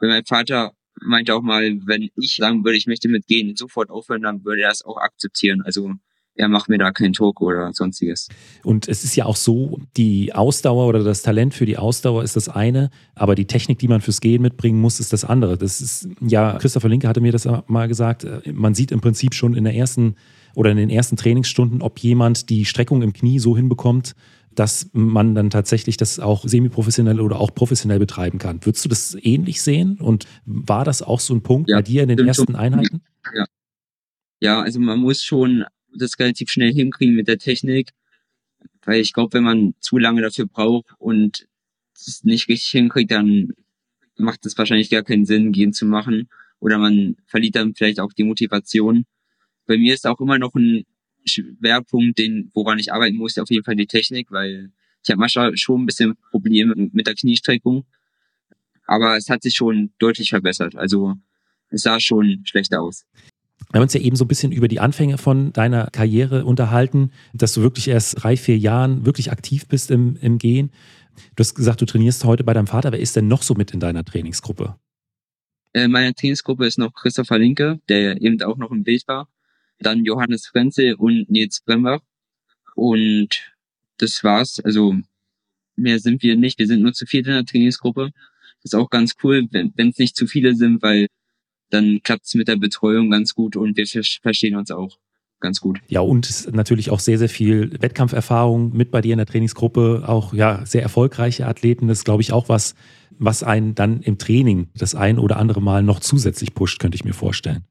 wenn 0.00 0.10
mein 0.10 0.24
Vater 0.24 0.72
meinte 1.00 1.34
auch 1.34 1.42
mal, 1.42 1.78
wenn 1.86 2.10
ich 2.16 2.36
sagen 2.36 2.64
würde, 2.64 2.76
ich 2.76 2.86
möchte 2.86 3.08
mitgehen, 3.08 3.56
sofort 3.56 3.90
aufhören, 3.90 4.22
dann 4.22 4.44
würde 4.44 4.62
er 4.62 4.70
es 4.70 4.84
auch 4.84 4.96
akzeptieren. 4.96 5.62
Also 5.62 5.92
er 6.34 6.48
macht 6.48 6.68
mir 6.68 6.78
da 6.78 6.92
keinen 6.92 7.12
Druck 7.12 7.40
oder 7.40 7.72
sonstiges. 7.72 8.28
Und 8.62 8.88
es 8.88 9.02
ist 9.02 9.16
ja 9.16 9.24
auch 9.24 9.36
so, 9.36 9.80
die 9.96 10.32
Ausdauer 10.32 10.86
oder 10.86 11.02
das 11.02 11.22
Talent 11.22 11.52
für 11.52 11.66
die 11.66 11.76
Ausdauer 11.76 12.22
ist 12.22 12.36
das 12.36 12.48
eine, 12.48 12.90
aber 13.14 13.34
die 13.34 13.46
Technik, 13.46 13.80
die 13.80 13.88
man 13.88 14.00
fürs 14.00 14.20
Gehen 14.20 14.40
mitbringen 14.42 14.80
muss, 14.80 15.00
ist 15.00 15.12
das 15.12 15.24
andere. 15.24 15.58
Das 15.58 15.80
ist, 15.80 16.08
ja, 16.20 16.56
Christopher 16.58 16.88
Linke 16.88 17.08
hatte 17.08 17.20
mir 17.20 17.32
das 17.32 17.48
mal 17.66 17.88
gesagt, 17.88 18.24
man 18.46 18.74
sieht 18.74 18.92
im 18.92 19.00
Prinzip 19.00 19.34
schon 19.34 19.54
in 19.54 19.64
der 19.64 19.74
ersten 19.74 20.14
oder 20.58 20.72
in 20.72 20.76
den 20.76 20.90
ersten 20.90 21.16
Trainingsstunden, 21.16 21.82
ob 21.82 22.00
jemand 22.00 22.50
die 22.50 22.64
Streckung 22.64 23.00
im 23.02 23.12
Knie 23.12 23.38
so 23.38 23.56
hinbekommt, 23.56 24.16
dass 24.56 24.90
man 24.92 25.36
dann 25.36 25.50
tatsächlich 25.50 25.96
das 25.96 26.18
auch 26.18 26.44
semi-professionell 26.44 27.20
oder 27.20 27.38
auch 27.38 27.54
professionell 27.54 28.00
betreiben 28.00 28.40
kann. 28.40 28.66
Würdest 28.66 28.84
du 28.84 28.88
das 28.88 29.16
ähnlich 29.22 29.62
sehen? 29.62 30.00
Und 30.00 30.26
war 30.46 30.84
das 30.84 31.00
auch 31.00 31.20
so 31.20 31.32
ein 31.32 31.44
Punkt 31.44 31.70
ja, 31.70 31.76
bei 31.76 31.82
dir 31.82 32.02
in 32.02 32.08
den 32.08 32.26
ersten 32.26 32.56
Einheiten? 32.56 33.02
Ja. 33.32 33.44
ja, 34.40 34.60
also 34.60 34.80
man 34.80 34.98
muss 34.98 35.22
schon 35.22 35.64
das 35.96 36.18
relativ 36.18 36.50
schnell 36.50 36.72
hinkriegen 36.72 37.14
mit 37.14 37.28
der 37.28 37.38
Technik, 37.38 37.92
weil 38.84 39.00
ich 39.00 39.12
glaube, 39.12 39.34
wenn 39.34 39.44
man 39.44 39.74
zu 39.78 39.96
lange 39.96 40.22
dafür 40.22 40.46
braucht 40.46 40.86
und 40.98 41.46
es 41.94 42.24
nicht 42.24 42.48
richtig 42.48 42.70
hinkriegt, 42.70 43.12
dann 43.12 43.52
macht 44.16 44.44
es 44.44 44.58
wahrscheinlich 44.58 44.90
gar 44.90 45.04
keinen 45.04 45.24
Sinn, 45.24 45.52
gehen 45.52 45.72
zu 45.72 45.86
machen. 45.86 46.28
Oder 46.58 46.78
man 46.78 47.14
verliert 47.26 47.54
dann 47.54 47.76
vielleicht 47.76 48.00
auch 48.00 48.12
die 48.12 48.24
Motivation 48.24 49.04
bei 49.68 49.78
mir 49.78 49.94
ist 49.94 50.06
auch 50.06 50.18
immer 50.18 50.38
noch 50.38 50.54
ein 50.54 50.84
Schwerpunkt, 51.24 52.18
den, 52.18 52.50
woran 52.54 52.78
ich 52.78 52.92
arbeiten 52.92 53.16
muss, 53.16 53.38
auf 53.38 53.50
jeden 53.50 53.64
Fall 53.64 53.76
die 53.76 53.86
Technik, 53.86 54.32
weil 54.32 54.72
ich 55.04 55.10
habe 55.10 55.20
manchmal 55.20 55.56
schon 55.56 55.82
ein 55.82 55.86
bisschen 55.86 56.16
Probleme 56.30 56.74
mit 56.74 57.06
der 57.06 57.14
Kniestreckung. 57.14 57.84
Aber 58.86 59.16
es 59.16 59.28
hat 59.28 59.42
sich 59.42 59.54
schon 59.54 59.92
deutlich 59.98 60.30
verbessert. 60.30 60.74
Also 60.74 61.14
es 61.68 61.82
sah 61.82 62.00
schon 62.00 62.42
schlechter 62.44 62.80
aus. 62.80 63.04
Wir 63.70 63.78
haben 63.78 63.82
uns 63.82 63.92
ja 63.92 64.00
eben 64.00 64.16
so 64.16 64.24
ein 64.24 64.28
bisschen 64.28 64.50
über 64.50 64.68
die 64.68 64.80
Anfänge 64.80 65.18
von 65.18 65.52
deiner 65.52 65.88
Karriere 65.88 66.46
unterhalten, 66.46 67.12
dass 67.34 67.52
du 67.52 67.60
wirklich 67.60 67.88
erst 67.88 68.22
drei, 68.22 68.38
vier 68.38 68.56
Jahren 68.56 69.04
wirklich 69.04 69.30
aktiv 69.30 69.66
bist 69.68 69.90
im, 69.90 70.16
im 70.22 70.38
Gehen. 70.38 70.70
Du 71.36 71.42
hast 71.42 71.54
gesagt, 71.54 71.82
du 71.82 71.84
trainierst 71.84 72.24
heute 72.24 72.44
bei 72.44 72.54
deinem 72.54 72.68
Vater. 72.68 72.92
Wer 72.92 73.00
ist 73.00 73.16
denn 73.16 73.28
noch 73.28 73.42
so 73.42 73.54
mit 73.54 73.72
in 73.72 73.80
deiner 73.80 74.04
Trainingsgruppe? 74.04 74.76
Äh, 75.74 75.88
meine 75.88 76.14
Trainingsgruppe 76.14 76.66
ist 76.66 76.78
noch 76.78 76.94
Christopher 76.94 77.38
Linke, 77.38 77.80
der 77.90 78.22
eben 78.22 78.40
auch 78.42 78.56
noch 78.56 78.70
im 78.70 78.84
Bild 78.84 79.06
war 79.06 79.28
dann 79.80 80.04
Johannes 80.04 80.46
Frenzel 80.46 80.94
und 80.94 81.30
Nils 81.30 81.60
Brembach. 81.60 82.00
Und 82.74 83.52
das 83.98 84.22
war's. 84.24 84.60
Also 84.60 84.96
mehr 85.76 85.98
sind 85.98 86.22
wir 86.22 86.36
nicht. 86.36 86.58
Wir 86.58 86.66
sind 86.66 86.82
nur 86.82 86.92
zu 86.92 87.06
viert 87.06 87.26
in 87.26 87.32
der 87.32 87.44
Trainingsgruppe. 87.44 88.10
Ist 88.62 88.74
auch 88.74 88.90
ganz 88.90 89.14
cool, 89.22 89.48
wenn 89.50 89.88
es 89.88 89.98
nicht 89.98 90.16
zu 90.16 90.26
viele 90.26 90.54
sind, 90.54 90.82
weil 90.82 91.06
dann 91.70 92.00
klappt 92.02 92.26
es 92.26 92.34
mit 92.34 92.48
der 92.48 92.56
Betreuung 92.56 93.10
ganz 93.10 93.34
gut 93.34 93.56
und 93.56 93.76
wir 93.76 93.86
verstehen 93.86 94.56
uns 94.56 94.70
auch 94.70 94.98
ganz 95.40 95.60
gut. 95.60 95.78
Ja, 95.86 96.00
und 96.00 96.52
natürlich 96.52 96.90
auch 96.90 97.00
sehr, 97.00 97.18
sehr 97.18 97.28
viel 97.28 97.70
Wettkampferfahrung 97.80 98.76
mit 98.76 98.90
bei 98.90 99.00
dir 99.00 99.12
in 99.12 99.18
der 99.18 99.26
Trainingsgruppe, 99.26 100.04
auch 100.06 100.34
ja, 100.34 100.64
sehr 100.66 100.82
erfolgreiche 100.82 101.46
Athleten. 101.46 101.88
Das 101.88 101.98
ist, 101.98 102.04
glaube 102.04 102.22
ich, 102.22 102.32
auch 102.32 102.48
was, 102.48 102.74
was 103.18 103.42
einen 103.42 103.74
dann 103.74 104.00
im 104.00 104.18
Training 104.18 104.68
das 104.74 104.94
ein 104.94 105.18
oder 105.18 105.36
andere 105.36 105.62
Mal 105.62 105.82
noch 105.82 106.00
zusätzlich 106.00 106.54
pusht, 106.54 106.80
könnte 106.80 106.96
ich 106.96 107.04
mir 107.04 107.14
vorstellen. 107.14 107.64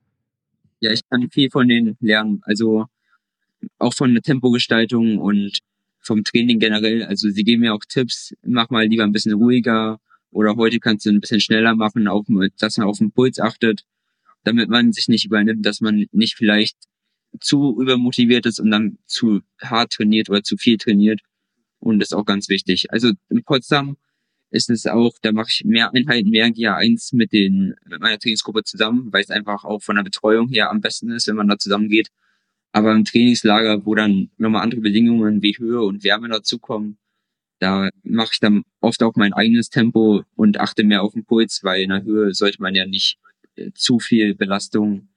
Ja, 0.80 0.92
ich 0.92 1.02
kann 1.10 1.30
viel 1.32 1.50
von 1.50 1.68
denen 1.68 1.98
lernen. 2.00 2.42
Also 2.44 2.86
auch 3.80 3.94
von 3.94 4.14
der 4.14 4.24
Tempogestaltung 4.24 5.18
und 5.18 5.60
vom 6.00 6.24
Training 6.24 6.60
generell. 6.60 7.04
Also 7.04 7.30
sie 7.30 7.44
geben 7.44 7.62
mir 7.62 7.74
auch 7.74 7.84
Tipps, 7.88 8.36
mach 8.44 8.70
mal 8.70 8.86
lieber 8.86 9.04
ein 9.04 9.12
bisschen 9.12 9.34
ruhiger 9.34 10.00
oder 10.32 10.56
heute 10.56 10.80
kannst 10.80 11.06
du 11.06 11.10
ein 11.10 11.20
bisschen 11.20 11.42
schneller 11.42 11.76
machen, 11.76 12.08
auch 12.08 12.24
dass 12.60 12.78
man 12.78 12.88
auf 12.88 13.00
den 13.00 13.12
Puls 13.12 13.40
achtet, 13.40 13.86
damit 14.44 14.70
man 14.70 14.94
sich 14.94 15.08
nicht 15.08 15.26
übernimmt, 15.26 15.66
dass 15.66 15.82
man 15.82 16.06
nicht 16.12 16.36
vielleicht 16.36 16.78
zu 17.40 17.80
übermotiviert 17.80 18.46
ist 18.46 18.60
und 18.60 18.72
dann 18.72 18.98
zu 19.06 19.42
hart 19.62 19.94
trainiert 19.94 20.30
oder 20.30 20.44
zu 20.44 20.58
viel 20.58 20.78
trainiert. 20.78 21.22
Und 21.80 22.00
das 22.00 22.10
ist 22.10 22.14
auch 22.14 22.26
ganz 22.26 22.50
wichtig. 22.50 22.92
Also 22.92 23.12
in 23.30 23.44
Potsdam 23.44 23.98
ist 24.50 24.70
es 24.70 24.86
auch, 24.88 25.14
da 25.22 25.32
mache 25.32 25.50
ich 25.52 25.66
mehr 25.66 25.94
Einheiten, 25.94 26.30
mehr 26.30 26.48
GA1 26.48 27.16
mit 27.16 27.34
den, 27.34 27.76
mit 27.86 28.00
meiner 28.00 28.20
Trainingsgruppe 28.20 28.64
zusammen, 28.64 29.12
weil 29.12 29.22
es 29.22 29.30
einfach 29.30 29.64
auch 29.66 29.82
von 29.82 29.96
der 29.96 30.04
Betreuung 30.04 30.48
her 30.50 30.70
am 30.70 30.82
besten 30.82 31.12
ist, 31.12 31.28
wenn 31.28 31.36
man 31.36 31.48
da 31.48 31.58
zusammen 31.58 31.90
geht. 31.90 32.10
Aber 32.72 32.94
im 32.94 33.06
Trainingslager, 33.06 33.86
wo 33.86 33.96
dann 33.96 34.30
nochmal 34.38 34.64
andere 34.64 34.82
Bedingungen 34.82 35.42
wie 35.42 35.58
Höhe 35.58 35.82
und 35.82 36.04
Wärme 36.04 36.30
dazukommen, 36.30 36.98
da 37.60 37.90
mache 38.04 38.30
ich 38.34 38.40
dann 38.40 38.64
oft 38.82 39.02
auch 39.04 39.16
mein 39.16 39.34
eigenes 39.34 39.70
Tempo 39.70 40.24
und 40.36 40.60
achte 40.60 40.84
mehr 40.84 41.02
auf 41.04 41.14
den 41.14 41.26
Puls, 41.26 41.64
weil 41.64 41.82
in 41.82 41.90
der 41.90 42.04
Höhe 42.04 42.34
sollte 42.34 42.62
man 42.62 42.76
ja 42.76 42.86
nicht 42.86 43.18
äh, 43.56 43.72
zu 43.74 44.00
viel 44.00 44.36
Belastung 44.36 45.10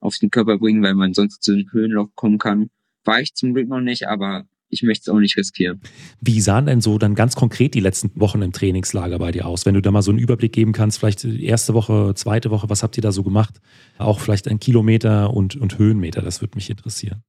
auf 0.00 0.16
den 0.18 0.30
Körper 0.30 0.58
bringen, 0.58 0.82
weil 0.82 0.94
man 0.94 1.14
sonst 1.14 1.42
zu 1.42 1.52
einem 1.52 1.72
Höhenloch 1.72 2.10
kommen 2.14 2.38
kann. 2.38 2.70
War 3.04 3.20
ich 3.20 3.34
zum 3.34 3.52
Glück 3.54 3.68
noch 3.68 3.80
nicht, 3.80 4.06
aber 4.06 4.46
ich 4.68 4.82
möchte 4.82 5.02
es 5.02 5.08
auch 5.08 5.18
nicht 5.18 5.36
riskieren. 5.36 5.80
Wie 6.20 6.40
sahen 6.40 6.66
denn 6.66 6.80
so 6.80 6.98
dann 6.98 7.14
ganz 7.14 7.36
konkret 7.36 7.74
die 7.74 7.80
letzten 7.80 8.10
Wochen 8.14 8.42
im 8.42 8.52
Trainingslager 8.52 9.18
bei 9.18 9.32
dir 9.32 9.46
aus? 9.46 9.66
Wenn 9.66 9.74
du 9.74 9.82
da 9.82 9.90
mal 9.90 10.02
so 10.02 10.10
einen 10.10 10.20
Überblick 10.20 10.52
geben 10.52 10.72
kannst, 10.72 10.98
vielleicht 10.98 11.24
erste 11.24 11.74
Woche, 11.74 12.12
zweite 12.14 12.50
Woche, 12.50 12.68
was 12.68 12.82
habt 12.82 12.96
ihr 12.96 13.02
da 13.02 13.12
so 13.12 13.22
gemacht? 13.22 13.60
Auch 13.96 14.20
vielleicht 14.20 14.48
ein 14.48 14.60
Kilometer 14.60 15.32
und, 15.32 15.56
und 15.56 15.78
Höhenmeter, 15.78 16.22
das 16.22 16.40
würde 16.40 16.56
mich 16.56 16.70
interessieren. 16.70 17.22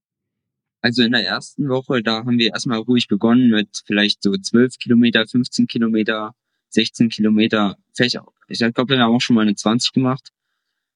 Also 0.82 1.04
in 1.04 1.12
der 1.12 1.26
ersten 1.26 1.68
Woche, 1.68 2.02
da 2.02 2.26
haben 2.26 2.38
wir 2.38 2.54
erstmal 2.54 2.80
ruhig 2.80 3.08
begonnen 3.08 3.50
mit 3.50 3.84
vielleicht 3.86 4.24
so 4.24 4.32
12 4.32 4.78
Kilometer, 4.78 5.28
15 5.28 5.68
Kilometer, 5.68 6.34
16 6.70 7.10
Kilometer. 7.10 7.78
Vielleicht 7.94 8.18
auch, 8.18 8.32
ich 8.48 8.60
glaube, 8.60 8.90
wir 8.90 9.00
haben 9.00 9.14
auch 9.14 9.22
schon 9.22 9.36
mal 9.36 9.42
eine 9.42 9.56
20 9.56 9.92
gemacht. 9.92 10.30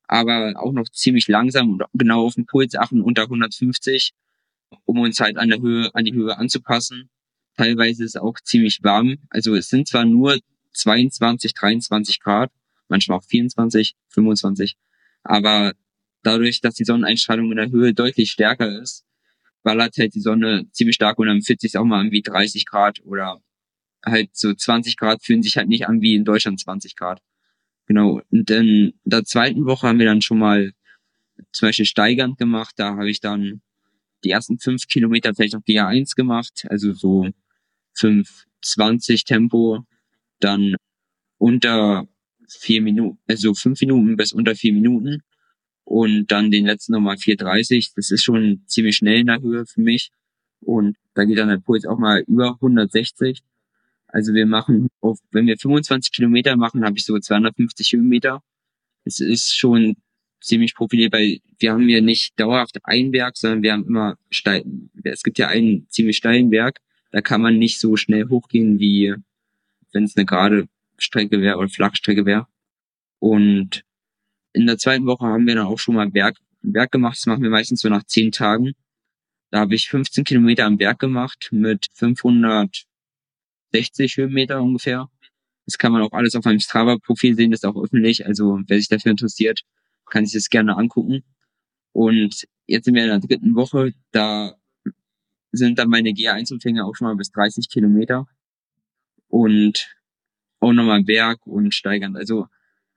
Aber 0.08 0.54
auch 0.58 0.74
noch 0.74 0.88
ziemlich 0.90 1.28
langsam 1.28 1.72
und 1.72 1.84
genau 1.94 2.26
auf 2.26 2.36
den 2.36 2.46
Puls 2.46 2.76
achten 2.76 3.02
unter 3.02 3.24
150 3.24 4.14
um 4.86 5.00
uns 5.00 5.20
halt 5.20 5.38
an 5.38 5.50
der 5.50 5.62
Höhe, 5.62 5.94
an 5.94 6.06
die 6.06 6.14
Höhe 6.14 6.38
anzupassen. 6.38 7.10
Teilweise 7.58 8.04
ist 8.04 8.16
es 8.16 8.22
auch 8.22 8.40
ziemlich 8.44 8.80
warm. 8.84 9.18
Also 9.30 9.56
es 9.56 9.70
sind 9.70 9.88
zwar 9.88 10.06
nur 10.06 10.40
22, 10.74 11.54
23 11.54 12.20
Grad, 12.20 12.52
manchmal 12.88 13.20
auch 13.20 13.24
24, 13.24 13.96
25, 14.10 14.76
aber 15.24 15.74
dadurch, 16.24 16.62
dass 16.62 16.76
die 16.76 16.86
Sonneneinstrahlung 16.86 17.52
in 17.52 17.58
der 17.58 17.70
Höhe 17.70 17.94
deutlich 17.94 18.32
stärker 18.32 18.82
ist, 18.82 19.06
ballert 19.62 19.98
halt 19.98 20.16
die 20.16 20.20
Sonne 20.20 20.66
ziemlich 20.72 20.96
stark 20.96 21.20
und 21.20 21.28
dann 21.28 21.42
fühlt 21.42 21.62
sich 21.62 21.78
auch 21.78 21.86
mal 21.86 22.00
an 22.00 22.12
wie 22.12 22.22
30 22.22 22.66
Grad 22.66 23.02
oder 23.06 23.42
halt 24.06 24.36
so 24.36 24.54
20 24.54 24.98
Grad 24.98 25.24
fühlen 25.24 25.44
sich 25.44 25.58
halt 25.58 25.70
nicht 25.70 25.88
an 25.88 26.02
wie 26.02 26.16
in 26.16 26.26
Deutschland 26.26 26.60
20 26.60 26.96
Grad. 26.96 27.22
Genau. 27.86 28.22
Und 28.32 28.50
in 28.50 28.94
der 29.04 29.24
zweiten 29.24 29.66
Woche 29.66 29.88
haben 29.88 30.00
wir 30.00 30.06
dann 30.06 30.22
schon 30.22 30.40
mal 30.40 30.74
zum 31.52 31.68
Beispiel 31.68 31.86
steigernd 31.86 32.38
gemacht. 32.38 32.74
Da 32.78 32.96
habe 32.96 33.10
ich 33.10 33.20
dann 33.20 33.62
die 34.24 34.32
ersten 34.32 34.60
fünf 34.60 34.88
Kilometer 34.88 35.34
vielleicht 35.34 35.54
noch 35.54 35.62
GA1 35.62 36.16
gemacht, 36.16 36.66
also 36.70 36.94
so 36.94 37.30
5,20 37.98 39.26
Tempo, 39.26 39.86
dann 40.40 40.76
unter 41.38 42.08
vier 42.48 42.82
Minuten, 42.82 43.20
also 43.28 43.54
fünf 43.54 43.82
Minuten 43.82 44.16
bis 44.16 44.34
unter 44.34 44.56
vier 44.56 44.74
Minuten 44.74 45.24
und 45.84 46.32
dann 46.32 46.52
den 46.52 46.66
letzten 46.66 46.94
nochmal 46.94 47.16
4,30. 47.16 47.94
Das 47.96 48.12
ist 48.12 48.24
schon 48.24 48.64
ziemlich 48.68 48.98
schnell 48.98 49.20
in 49.20 49.28
der 49.28 49.42
Höhe 49.42 49.66
für 49.66 49.82
mich 49.82 50.12
und 50.62 50.98
da 51.14 51.26
geht 51.26 51.38
dann 51.38 51.50
der 51.50 51.58
Puls 51.58 51.86
auch 51.86 51.98
mal 51.98 52.24
über 52.28 52.54
160. 52.56 53.44
Also 54.08 54.34
wir 54.34 54.46
machen, 54.46 54.90
auf, 55.02 55.20
wenn 55.32 55.48
wir 55.48 55.58
25 55.58 56.12
Kilometer 56.12 56.56
machen, 56.56 56.86
habe 56.86 56.98
ich 56.98 57.06
so 57.06 57.18
250 57.18 57.94
Höhenmeter. 57.94 58.42
Es 59.06 59.20
ist 59.20 59.56
schon 59.56 59.96
ziemlich 60.44 60.76
profiliert, 60.76 61.14
weil 61.14 61.40
wir 61.60 61.72
haben 61.72 61.88
hier 61.88 62.02
nicht 62.02 62.40
dauerhaft 62.40 62.78
einen 62.84 63.12
Berg, 63.12 63.38
sondern 63.38 63.64
wir 63.64 63.74
haben 63.74 63.86
immer 63.86 64.18
steil, 64.30 64.64
es 65.04 65.24
gibt 65.24 65.40
ja 65.40 65.48
einen 65.48 65.88
ziemlich 65.90 66.18
steilen 66.18 66.50
Berg, 66.50 66.80
da 67.12 67.22
kann 67.22 67.42
man 67.42 67.58
nicht 67.58 67.80
so 67.80 67.96
schnell 67.96 68.28
hochgehen, 68.30 68.80
wie 68.80 69.16
wenn 69.92 70.04
es 70.04 70.18
eine 70.18 70.26
gerade 70.26 70.68
Strecke 70.98 71.42
wäre 71.42 71.58
oder 71.58 71.70
Flachstrecke 71.70 72.26
wäre. 72.26 72.48
Und 73.20 73.84
in 74.52 74.68
der 74.68 74.78
zweiten 74.78 75.06
Woche 75.06 75.26
haben 75.26 75.48
wir 75.48 75.56
dann 75.56 75.68
auch 75.68 75.80
schon 75.80 75.96
mal 75.96 76.10
Berg, 76.10 76.38
Berg 76.62 76.92
gemacht. 76.92 77.18
Das 77.18 77.26
machen 77.26 77.44
wir 77.44 77.50
meistens 77.50 77.82
so 77.82 77.90
nach 77.90 78.04
zehn 78.04 78.32
Tagen. 78.32 78.74
Da 79.52 79.60
habe 79.60 79.76
ich 79.76 79.90
15 79.90 80.24
Kilometer 80.24 80.66
am 80.66 80.78
Berg 80.78 81.00
gemacht 81.00 81.50
mit 81.52 81.88
560 81.94 84.18
Höhenmeter 84.18 84.62
ungefähr. 84.62 85.10
Das 85.66 85.78
kann 85.78 85.92
man 85.92 86.02
auch 86.02 86.12
alles 86.12 86.36
auf 86.36 86.46
meinem 86.46 86.60
Strava-Profil 86.60 87.36
sehen, 87.36 87.52
das 87.52 87.60
ist 87.60 87.66
auch 87.66 87.82
öffentlich. 87.82 88.26
Also 88.26 88.60
wer 88.68 88.78
sich 88.78 88.90
dafür 88.90 89.12
interessiert, 89.12 89.62
kann 90.14 90.26
sich 90.26 90.36
das 90.36 90.50
gerne 90.50 90.78
angucken. 90.78 91.24
Und 91.92 92.46
jetzt 92.68 92.86
sind 92.86 92.94
wir 92.94 93.04
in 93.04 93.10
der 93.10 93.20
dritten 93.20 93.56
Woche, 93.56 93.94
da 94.12 94.56
sind 95.52 95.80
dann 95.80 95.90
meine 95.90 96.12
GA1-Umfänge 96.12 96.86
auch 96.86 96.96
schon 96.96 97.08
mal 97.08 97.16
bis 97.16 97.32
30 97.32 97.68
Kilometer 97.68 98.28
und 99.28 99.96
auch 100.60 100.72
nochmal 100.72 101.04
Berg 101.04 101.46
und 101.48 101.74
steigern. 101.74 102.16
Also 102.16 102.48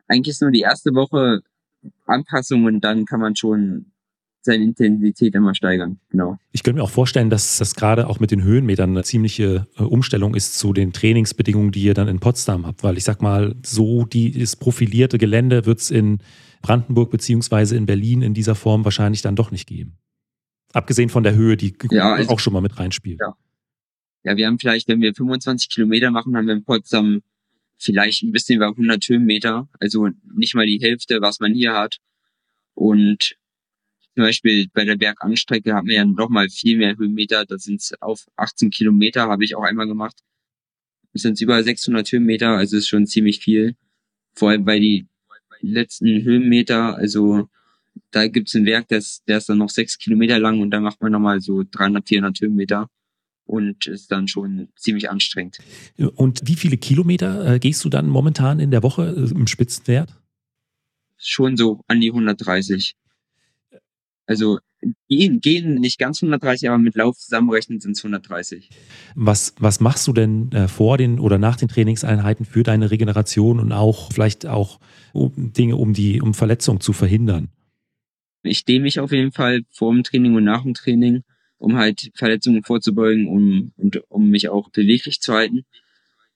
eigentlich 0.06 0.34
ist 0.34 0.42
nur 0.42 0.50
die 0.50 0.60
erste 0.60 0.94
Woche 0.94 1.42
Anpassung 2.04 2.64
und 2.64 2.82
dann 2.82 3.06
kann 3.06 3.20
man 3.20 3.34
schon 3.34 3.92
seine 4.46 4.64
Intensität 4.64 5.34
immer 5.34 5.54
steigern. 5.54 5.98
Genau. 6.08 6.38
Ich 6.52 6.62
könnte 6.62 6.78
mir 6.78 6.84
auch 6.84 6.90
vorstellen, 6.90 7.28
dass 7.28 7.58
das 7.58 7.74
gerade 7.74 8.08
auch 8.08 8.18
mit 8.18 8.30
den 8.30 8.42
Höhenmetern 8.42 8.90
eine 8.90 9.04
ziemliche 9.04 9.66
äh, 9.76 9.82
Umstellung 9.82 10.34
ist 10.34 10.58
zu 10.58 10.72
den 10.72 10.92
Trainingsbedingungen, 10.92 11.72
die 11.72 11.82
ihr 11.82 11.94
dann 11.94 12.08
in 12.08 12.18
Potsdam 12.18 12.66
habt. 12.66 12.82
Weil 12.82 12.96
ich 12.96 13.04
sag 13.04 13.20
mal, 13.20 13.54
so 13.62 14.06
dieses 14.06 14.56
profilierte 14.56 15.18
Gelände 15.18 15.66
wird 15.66 15.80
es 15.80 15.90
in 15.90 16.18
Brandenburg 16.62 17.10
beziehungsweise 17.10 17.76
in 17.76 17.84
Berlin 17.84 18.22
in 18.22 18.32
dieser 18.32 18.54
Form 18.54 18.84
wahrscheinlich 18.84 19.20
dann 19.20 19.36
doch 19.36 19.50
nicht 19.50 19.68
geben. 19.68 19.98
Abgesehen 20.72 21.10
von 21.10 21.22
der 21.22 21.34
Höhe, 21.34 21.56
die 21.56 21.74
ja, 21.90 22.14
also, 22.14 22.30
auch 22.30 22.40
schon 22.40 22.52
mal 22.52 22.60
mit 22.60 22.78
reinspielt. 22.78 23.20
Ja. 23.20 23.36
ja, 24.24 24.36
wir 24.36 24.46
haben 24.46 24.58
vielleicht, 24.58 24.88
wenn 24.88 25.00
wir 25.00 25.14
25 25.14 25.68
Kilometer 25.68 26.10
machen, 26.10 26.36
haben 26.36 26.46
wir 26.46 26.54
in 26.54 26.64
Potsdam 26.64 27.22
vielleicht 27.78 28.22
ein 28.22 28.32
bisschen 28.32 28.56
über 28.56 28.68
100 28.68 29.06
Höhenmeter, 29.08 29.68
also 29.80 30.08
nicht 30.34 30.54
mal 30.54 30.66
die 30.66 30.80
Hälfte, 30.80 31.20
was 31.20 31.40
man 31.40 31.52
hier 31.52 31.74
hat. 31.74 31.98
Und 32.74 33.36
zum 34.16 34.24
Beispiel 34.24 34.66
bei 34.72 34.86
der 34.86 34.96
Berganstrecke 34.96 35.74
haben 35.74 35.88
wir 35.88 35.96
ja 35.96 36.04
noch 36.06 36.30
mal 36.30 36.48
viel 36.48 36.78
mehr 36.78 36.96
Höhenmeter. 36.96 37.44
Das 37.44 37.64
sind 37.64 37.82
auf 38.00 38.24
18 38.36 38.70
Kilometer, 38.70 39.28
habe 39.28 39.44
ich 39.44 39.54
auch 39.54 39.62
einmal 39.62 39.86
gemacht. 39.86 40.16
Das 41.12 41.20
sind 41.20 41.38
über 41.42 41.62
600 41.62 42.10
Höhenmeter, 42.10 42.48
also 42.48 42.78
ist 42.78 42.88
schon 42.88 43.06
ziemlich 43.06 43.40
viel. 43.40 43.76
Vor 44.32 44.48
allem, 44.50 44.64
weil 44.64 44.80
die 44.80 45.06
letzten 45.60 46.22
Höhenmeter, 46.22 46.96
also 46.96 47.50
da 48.10 48.26
gibt's 48.26 48.54
ein 48.54 48.64
Werk, 48.64 48.88
das, 48.88 49.22
der 49.24 49.36
ist 49.36 49.50
dann 49.50 49.58
noch 49.58 49.68
sechs 49.68 49.98
Kilometer 49.98 50.38
lang 50.38 50.60
und 50.60 50.70
da 50.70 50.80
macht 50.80 51.02
man 51.02 51.12
nochmal 51.12 51.42
so 51.42 51.62
300, 51.70 52.08
400 52.08 52.40
Höhenmeter 52.40 52.88
und 53.44 53.86
ist 53.86 54.10
dann 54.10 54.28
schon 54.28 54.68
ziemlich 54.76 55.10
anstrengend. 55.10 55.58
Und 56.14 56.40
wie 56.46 56.56
viele 56.56 56.78
Kilometer 56.78 57.54
äh, 57.54 57.58
gehst 57.58 57.84
du 57.84 57.90
dann 57.90 58.08
momentan 58.08 58.60
in 58.60 58.70
der 58.70 58.82
Woche 58.82 59.14
äh, 59.14 59.30
im 59.30 59.46
Spitzenwert? 59.46 60.18
Schon 61.18 61.58
so 61.58 61.82
an 61.86 62.00
die 62.00 62.08
130. 62.08 62.96
Also 64.26 64.58
gehen, 65.08 65.40
gehen 65.40 65.76
nicht 65.76 65.98
ganz 65.98 66.22
130, 66.22 66.68
aber 66.68 66.78
mit 66.78 66.96
Lauf 66.96 67.16
zusammenrechnen 67.16 67.80
sind 67.80 67.92
es 67.92 68.04
130. 68.04 68.70
Was, 69.14 69.54
was 69.58 69.80
machst 69.80 70.06
du 70.06 70.12
denn 70.12 70.52
äh, 70.52 70.68
vor 70.68 70.98
den 70.98 71.18
oder 71.18 71.38
nach 71.38 71.56
den 71.56 71.68
Trainingseinheiten 71.68 72.44
für 72.44 72.62
deine 72.62 72.90
Regeneration 72.90 73.60
und 73.60 73.72
auch 73.72 74.12
vielleicht 74.12 74.46
auch 74.46 74.80
um 75.12 75.52
Dinge, 75.52 75.76
um 75.76 75.92
die, 75.94 76.20
um 76.20 76.34
Verletzungen 76.34 76.80
zu 76.80 76.92
verhindern? 76.92 77.48
Ich 78.42 78.64
dehne 78.64 78.82
mich 78.82 79.00
auf 79.00 79.12
jeden 79.12 79.32
Fall 79.32 79.62
vor 79.70 79.92
dem 79.92 80.02
Training 80.02 80.34
und 80.34 80.44
nach 80.44 80.62
dem 80.62 80.74
Training, 80.74 81.22
um 81.58 81.76
halt 81.76 82.10
Verletzungen 82.14 82.62
vorzubeugen 82.62 83.26
um, 83.26 83.72
und 83.76 84.02
um 84.08 84.28
mich 84.28 84.48
auch 84.48 84.70
beweglich 84.70 85.20
zu 85.20 85.34
halten. 85.34 85.64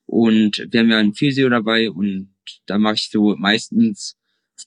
Und 0.05 0.67
wir 0.69 0.81
haben 0.81 0.89
ja 0.89 0.97
einen 0.97 1.13
Physio 1.13 1.47
dabei 1.49 1.89
und 1.89 2.33
da 2.65 2.77
mache 2.77 2.95
ich 2.95 3.09
so 3.09 3.35
meistens 3.37 4.17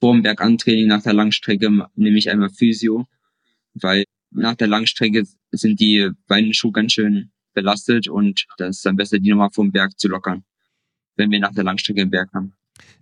vor 0.00 0.12
dem 0.12 0.22
Bergantraining 0.22 0.86
nach 0.86 1.02
der 1.02 1.14
Langstrecke 1.14 1.70
nehme 1.94 2.18
ich 2.18 2.30
einmal 2.30 2.50
Physio 2.50 3.06
weil 3.74 4.04
nach 4.30 4.54
der 4.54 4.68
Langstrecke 4.68 5.24
sind 5.52 5.80
die 5.80 6.10
Beinschuhe 6.26 6.72
ganz 6.72 6.92
schön 6.92 7.30
belastet 7.52 8.08
und 8.08 8.46
das 8.58 8.76
ist 8.76 8.86
dann 8.86 8.96
besser, 8.96 9.18
die 9.18 9.30
nochmal 9.30 9.50
vom 9.52 9.70
Berg 9.70 9.98
zu 9.98 10.08
lockern, 10.08 10.44
wenn 11.16 11.30
wir 11.30 11.40
nach 11.40 11.54
der 11.54 11.64
Langstrecke 11.64 12.00
im 12.00 12.10
Berg 12.10 12.30
haben. 12.32 12.54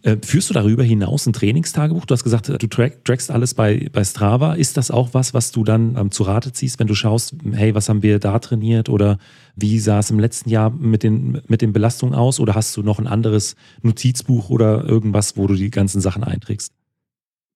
Äh, 0.03 0.19
führst 0.23 0.51
du 0.51 0.55
darüber 0.55 0.83
hinaus 0.83 1.27
ein 1.27 1.33
Trainingstagebuch? 1.33 2.05
Du 2.05 2.13
hast 2.13 2.25
gesagt, 2.25 2.49
du 2.49 2.67
track, 2.67 3.07
trackst 3.07 3.31
alles 3.31 3.55
bei, 3.55 3.89
bei 3.91 4.05
Strava. 4.05 4.53
Ist 4.53 4.77
das 4.77 4.91
auch 4.91 5.15
was, 5.15 5.33
was 5.33 5.51
du 5.51 5.65
dann 5.65 5.97
ähm, 5.97 6.11
zu 6.11 6.25
Rate 6.25 6.53
ziehst, 6.53 6.79
wenn 6.79 6.89
du 6.89 6.95
schaust, 6.95 7.37
hey, 7.53 7.75
was 7.75 7.89
haben 7.89 8.03
wir 8.03 8.19
da 8.19 8.39
trainiert 8.39 8.91
oder 8.91 9.19
wie 9.57 9.79
sah 9.79 10.01
es 10.01 10.11
im 10.11 10.19
letzten 10.19 10.51
Jahr 10.51 10.69
mit 10.69 11.03
den, 11.03 11.41
mit 11.47 11.63
den 11.63 11.73
Belastungen 11.73 12.15
aus? 12.15 12.39
Oder 12.39 12.55
hast 12.55 12.77
du 12.77 12.83
noch 12.83 12.99
ein 12.99 13.07
anderes 13.07 13.57
Notizbuch 13.81 14.51
oder 14.51 14.85
irgendwas, 14.85 15.39
wo 15.39 15.47
du 15.47 15.55
die 15.55 15.71
ganzen 15.71 16.03
Sachen 16.03 16.23
einträgst? 16.23 16.75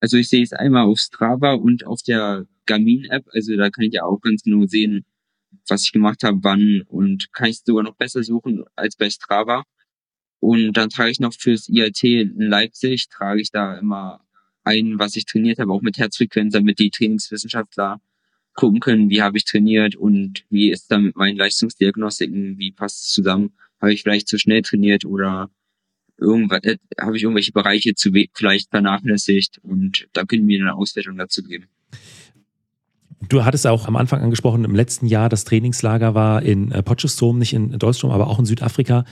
Also 0.06 0.18
ich 0.18 0.28
sehe 0.28 0.44
es 0.44 0.52
einmal 0.52 0.84
auf 0.84 1.00
Strava 1.00 1.54
und 1.54 1.84
auf 1.84 2.00
der 2.00 2.46
Garmin-App. 2.66 3.26
Also 3.32 3.56
da 3.56 3.70
kann 3.70 3.86
ich 3.86 3.94
ja 3.94 4.04
auch 4.04 4.20
ganz 4.20 4.44
genau 4.44 4.64
sehen, 4.64 5.04
was 5.66 5.82
ich 5.82 5.90
gemacht 5.90 6.22
habe, 6.22 6.38
wann 6.42 6.82
und 6.86 7.32
kann 7.32 7.48
ich 7.48 7.58
sogar 7.64 7.82
noch 7.82 7.96
besser 7.96 8.22
suchen 8.22 8.62
als 8.76 8.94
bei 8.94 9.10
Strava. 9.10 9.64
Und 10.38 10.74
dann 10.74 10.90
trage 10.90 11.10
ich 11.10 11.18
noch 11.18 11.34
fürs 11.34 11.68
IAT 11.68 12.04
in 12.04 12.36
Leipzig, 12.38 13.08
trage 13.08 13.40
ich 13.40 13.50
da 13.50 13.76
immer 13.76 14.20
ein, 14.62 14.96
was 15.00 15.16
ich 15.16 15.26
trainiert 15.26 15.58
habe, 15.58 15.72
auch 15.72 15.82
mit 15.82 15.98
Herzfrequenz, 15.98 16.52
damit 16.52 16.78
die 16.78 16.90
Trainingswissenschaftler 16.90 18.00
gucken 18.54 18.78
können, 18.78 19.10
wie 19.10 19.22
habe 19.22 19.38
ich 19.38 19.44
trainiert 19.44 19.96
und 19.96 20.44
wie 20.50 20.70
ist 20.70 20.88
dann 20.92 21.02
mit 21.02 21.16
meinen 21.16 21.36
Leistungsdiagnostiken, 21.36 22.58
wie 22.58 22.70
passt 22.70 23.06
es 23.06 23.10
zusammen, 23.10 23.56
habe 23.80 23.92
ich 23.92 24.04
vielleicht 24.04 24.28
zu 24.28 24.38
schnell 24.38 24.62
trainiert 24.62 25.04
oder 25.04 25.50
irgendwas, 26.18 26.62
äh, 26.64 26.78
habe 27.00 27.16
ich 27.16 27.22
irgendwelche 27.22 27.52
Bereiche 27.52 27.94
zu 27.94 28.10
vielleicht 28.32 28.70
vernachlässigt 28.70 29.58
und 29.62 30.08
da 30.12 30.24
können 30.24 30.48
wir 30.48 30.60
eine 30.60 30.74
Auswertung 30.74 31.16
dazu 31.16 31.42
geben. 31.42 31.66
Du 33.28 33.44
hattest 33.44 33.66
auch 33.66 33.86
am 33.86 33.96
Anfang 33.96 34.20
angesprochen, 34.20 34.64
im 34.64 34.74
letzten 34.74 35.06
Jahr 35.06 35.28
das 35.28 35.44
Trainingslager 35.44 36.14
war 36.14 36.42
in 36.42 36.70
äh, 36.70 36.82
Potchefstroom, 36.82 37.38
nicht 37.38 37.54
in 37.54 37.78
Deutschland, 37.78 38.14
aber 38.14 38.28
auch 38.28 38.38
in 38.38 38.44
Südafrika. 38.44 39.04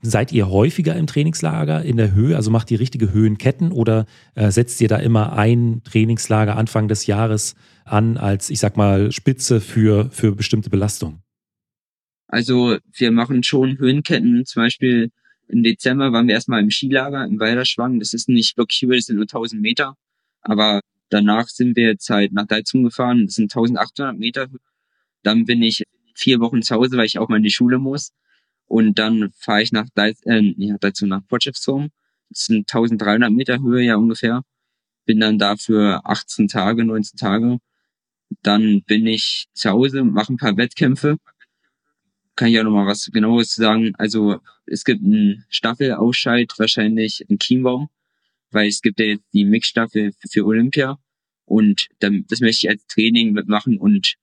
Seid 0.00 0.32
ihr 0.32 0.48
häufiger 0.48 0.94
im 0.94 1.08
Trainingslager 1.08 1.82
in 1.82 1.96
der 1.96 2.14
Höhe? 2.14 2.36
Also 2.36 2.52
macht 2.52 2.70
ihr 2.70 2.78
richtige 2.78 3.12
Höhenketten 3.12 3.72
oder 3.72 4.06
äh, 4.36 4.52
setzt 4.52 4.80
ihr 4.80 4.86
da 4.86 4.96
immer 4.96 5.32
ein 5.32 5.82
Trainingslager 5.82 6.56
Anfang 6.56 6.86
des 6.86 7.06
Jahres 7.06 7.56
an 7.84 8.16
als, 8.16 8.48
ich 8.48 8.60
sag 8.60 8.76
mal, 8.76 9.10
Spitze 9.10 9.60
für, 9.60 10.08
für 10.10 10.36
bestimmte 10.36 10.70
Belastungen? 10.70 11.20
Also 12.28 12.76
wir 12.92 13.10
machen 13.10 13.42
schon 13.42 13.78
Höhenketten. 13.78 14.44
Zum 14.46 14.62
Beispiel 14.62 15.10
im 15.48 15.62
Dezember 15.62 16.12
waren 16.12 16.28
wir 16.28 16.34
erstmal 16.34 16.60
im 16.62 16.70
Skilager 16.70 17.24
im 17.24 17.40
Weiderschwang. 17.40 17.98
Das 17.98 18.12
ist 18.14 18.28
nicht 18.28 18.56
wirklich 18.56 18.82
Höhe, 18.82 18.96
das 18.96 19.06
sind 19.06 19.16
nur 19.16 19.24
1000 19.24 19.60
Meter. 19.60 19.96
Aber 20.42 20.80
danach 21.08 21.48
sind 21.48 21.76
wir 21.76 21.86
jetzt 21.88 22.10
halt 22.10 22.32
nach 22.32 22.46
Deizung 22.46 22.84
gefahren. 22.84 23.26
Das 23.26 23.34
sind 23.34 23.44
1800 23.54 24.18
Meter. 24.18 24.48
Dann 25.22 25.46
bin 25.46 25.62
ich 25.62 25.84
vier 26.14 26.40
Wochen 26.40 26.62
zu 26.62 26.74
Hause, 26.74 26.96
weil 26.96 27.06
ich 27.06 27.18
auch 27.18 27.28
mal 27.28 27.38
in 27.38 27.42
die 27.42 27.50
Schule 27.50 27.78
muss. 27.78 28.12
Und 28.66 28.98
dann 28.98 29.30
fahre 29.38 29.62
ich 29.62 29.72
nach 29.72 29.86
Deiz, 29.94 30.20
äh, 30.26 30.54
ja, 30.58 30.76
dazu 30.78 31.06
nach 31.06 31.26
Potchefstroom. 31.26 31.88
Das 32.28 32.44
sind 32.44 32.68
1300 32.70 33.32
Meter 33.32 33.60
Höhe 33.60 33.82
ja 33.82 33.96
ungefähr. 33.96 34.42
Bin 35.06 35.20
dann 35.20 35.38
da 35.38 35.56
für 35.56 36.04
18 36.04 36.48
Tage, 36.48 36.84
19 36.84 37.18
Tage. 37.18 37.58
Dann 38.42 38.82
bin 38.82 39.06
ich 39.06 39.46
zu 39.54 39.70
Hause, 39.70 40.04
mache 40.04 40.34
ein 40.34 40.36
paar 40.36 40.56
Wettkämpfe. 40.58 41.16
Kann 42.38 42.50
ich 42.50 42.54
ja 42.54 42.62
nochmal 42.62 42.86
was 42.86 43.10
genaues 43.12 43.48
zu 43.50 43.62
sagen. 43.62 43.94
Also 43.98 44.38
es 44.64 44.84
gibt 44.84 45.02
einen 45.02 45.44
Staffelausscheid 45.48 46.52
wahrscheinlich 46.56 47.24
in 47.28 47.40
Chiembaum, 47.40 47.88
weil 48.52 48.68
es 48.68 48.80
gibt 48.80 49.00
ja 49.00 49.06
jetzt 49.06 49.24
die 49.32 49.44
Mixstaffel 49.44 50.12
für 50.30 50.46
Olympia. 50.46 51.00
Und 51.46 51.88
dann, 51.98 52.26
das 52.28 52.38
möchte 52.38 52.64
ich 52.64 52.70
als 52.70 52.86
Training 52.86 53.32
mitmachen 53.32 53.76
und 53.76 54.14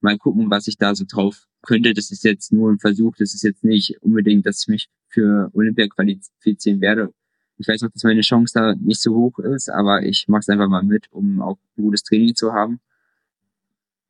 mal 0.00 0.16
gucken, 0.16 0.50
was 0.50 0.68
ich 0.68 0.78
da 0.78 0.94
so 0.94 1.04
drauf 1.06 1.48
könnte. 1.60 1.92
Das 1.92 2.10
ist 2.10 2.24
jetzt 2.24 2.50
nur 2.50 2.72
ein 2.72 2.78
Versuch. 2.78 3.14
Das 3.18 3.34
ist 3.34 3.42
jetzt 3.42 3.62
nicht 3.62 4.00
unbedingt, 4.00 4.46
dass 4.46 4.62
ich 4.62 4.68
mich 4.68 4.88
für 5.08 5.50
Olympia 5.52 5.86
qualifizieren 5.88 6.80
werde. 6.80 7.12
Ich 7.58 7.68
weiß 7.68 7.82
auch, 7.82 7.90
dass 7.90 8.04
meine 8.04 8.22
Chance 8.22 8.54
da 8.54 8.74
nicht 8.74 9.02
so 9.02 9.14
hoch 9.14 9.38
ist, 9.38 9.68
aber 9.68 10.02
ich 10.02 10.28
mache 10.28 10.40
es 10.40 10.48
einfach 10.48 10.70
mal 10.70 10.82
mit, 10.82 11.12
um 11.12 11.42
auch 11.42 11.58
ein 11.76 11.82
gutes 11.82 12.04
Training 12.04 12.34
zu 12.34 12.54
haben. 12.54 12.80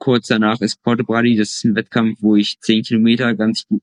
Kurz 0.00 0.26
danach 0.26 0.60
ist 0.60 0.82
Porto 0.82 1.04
Brady. 1.04 1.36
Das 1.36 1.50
ist 1.50 1.64
ein 1.64 1.76
Wettkampf, 1.76 2.18
wo 2.20 2.34
ich 2.34 2.58
zehn 2.60 2.82
Kilometer 2.82 3.36
ganz 3.36 3.66
gut 3.68 3.82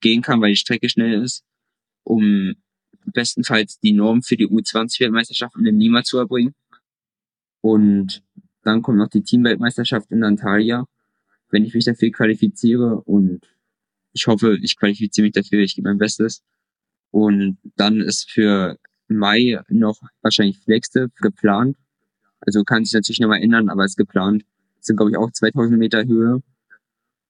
gehen 0.00 0.22
kann, 0.22 0.40
weil 0.40 0.52
die 0.52 0.56
Strecke 0.56 0.88
schnell 0.88 1.22
ist, 1.22 1.44
um 2.04 2.54
bestenfalls 3.04 3.78
die 3.80 3.92
Norm 3.92 4.22
für 4.22 4.38
die 4.38 4.46
U20-Weltmeisterschaften 4.46 5.66
in 5.66 5.78
Lima 5.78 6.02
zu 6.02 6.16
erbringen. 6.16 6.54
Und 7.60 8.22
dann 8.62 8.80
kommt 8.80 8.96
noch 8.96 9.08
die 9.08 9.22
Teamweltmeisterschaft 9.22 10.10
in 10.10 10.24
Antalya 10.24 10.86
wenn 11.52 11.64
ich 11.64 11.74
mich 11.74 11.84
dafür 11.84 12.10
qualifiziere 12.10 13.02
und 13.02 13.46
ich 14.12 14.26
hoffe, 14.26 14.58
ich 14.60 14.76
qualifiziere 14.76 15.26
mich 15.26 15.34
dafür, 15.34 15.60
ich 15.60 15.76
gebe 15.76 15.88
mein 15.88 15.98
Bestes. 15.98 16.42
Und 17.10 17.58
dann 17.76 18.00
ist 18.00 18.30
für 18.30 18.78
Mai 19.06 19.60
noch 19.68 20.00
wahrscheinlich 20.22 20.58
Flexte 20.58 21.10
geplant. 21.20 21.76
Also 22.40 22.64
kann 22.64 22.84
sich 22.84 22.94
natürlich 22.94 23.20
nochmal 23.20 23.42
ändern, 23.42 23.68
aber 23.68 23.84
ist 23.84 23.96
geplant. 23.96 24.44
Sind, 24.84 24.96
glaube 24.96 25.10
ich, 25.10 25.16
auch 25.16 25.30
2000 25.30 25.78
Meter 25.78 26.04
Höhe. 26.04 26.42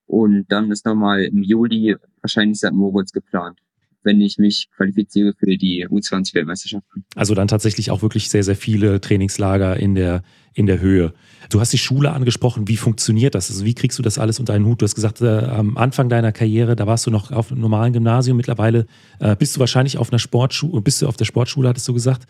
Und 0.07 0.47
dann 0.49 0.71
ist 0.71 0.85
nochmal 0.85 1.23
im 1.23 1.43
Juli 1.43 1.97
wahrscheinlich 2.21 2.59
St. 2.59 2.73
Moritz 2.73 3.13
geplant 3.13 3.59
wenn 4.05 4.21
ich 4.21 4.39
mich 4.39 4.69
qualifiziere 4.77 5.33
für 5.39 5.57
die 5.57 5.87
U20-Weltmeisterschaften. 5.89 7.05
Also 7.15 7.35
dann 7.35 7.49
tatsächlich 7.49 7.91
auch 7.91 8.03
wirklich 8.03 8.29
sehr, 8.29 8.43
sehr 8.43 8.57
viele 8.57 9.01
Trainingslager 9.01 9.77
in 9.77 9.95
der, 9.95 10.23
in 10.55 10.67
der 10.67 10.81
Höhe. 10.81 11.13
Du 11.51 11.61
hast 11.61 11.73
die 11.73 11.79
Schule 11.79 12.13
angesprochen. 12.13 12.69
Wie 12.69 12.77
funktioniert 12.77 13.35
das? 13.35 13.51
Also 13.51 13.65
wie 13.65 13.75
kriegst 13.75 13.99
du 13.99 14.03
das 14.03 14.19
alles 14.19 14.41
unter 14.41 14.55
einen 14.55 14.67
Hut? 14.67 14.81
Du 14.81 14.85
hast 14.85 14.95
gesagt, 14.95 15.21
äh, 15.21 15.27
am 15.27 15.77
Anfang 15.77 16.09
deiner 16.09 16.33
Karriere, 16.33 16.77
da 16.77 16.87
warst 16.87 17.07
du 17.07 17.11
noch 17.11 17.31
auf 17.31 17.53
einem 17.53 17.61
normalen 17.61 17.93
Gymnasium. 17.93 18.37
Mittlerweile 18.37 18.87
äh, 19.21 19.37
bist 19.37 19.57
du 19.57 19.61
wahrscheinlich 19.61 19.99
auf 19.99 20.11
einer 20.11 20.19
Sportschule, 20.19 20.81
bist 20.83 21.03
du 21.03 21.09
auf 21.09 21.17
der 21.17 21.25
Sportschule, 21.25 21.69
hattest 21.69 21.89
du 21.89 21.95
gesagt. 21.95 22.27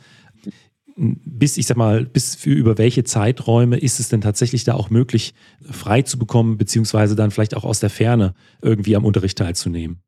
Bis, 0.96 1.56
ich 1.56 1.66
sag 1.66 1.76
mal, 1.76 2.04
bis 2.04 2.34
für 2.34 2.52
über 2.52 2.76
welche 2.76 3.04
Zeiträume 3.04 3.78
ist 3.78 3.98
es 3.98 4.08
denn 4.08 4.20
tatsächlich 4.20 4.64
da 4.64 4.74
auch 4.74 4.90
möglich, 4.90 5.34
frei 5.62 6.02
zu 6.02 6.18
bekommen, 6.18 6.58
beziehungsweise 6.58 7.16
dann 7.16 7.30
vielleicht 7.30 7.56
auch 7.56 7.64
aus 7.64 7.80
der 7.80 7.90
Ferne 7.90 8.34
irgendwie 8.60 8.94
am 8.96 9.04
Unterricht 9.04 9.38
teilzunehmen? 9.38 10.02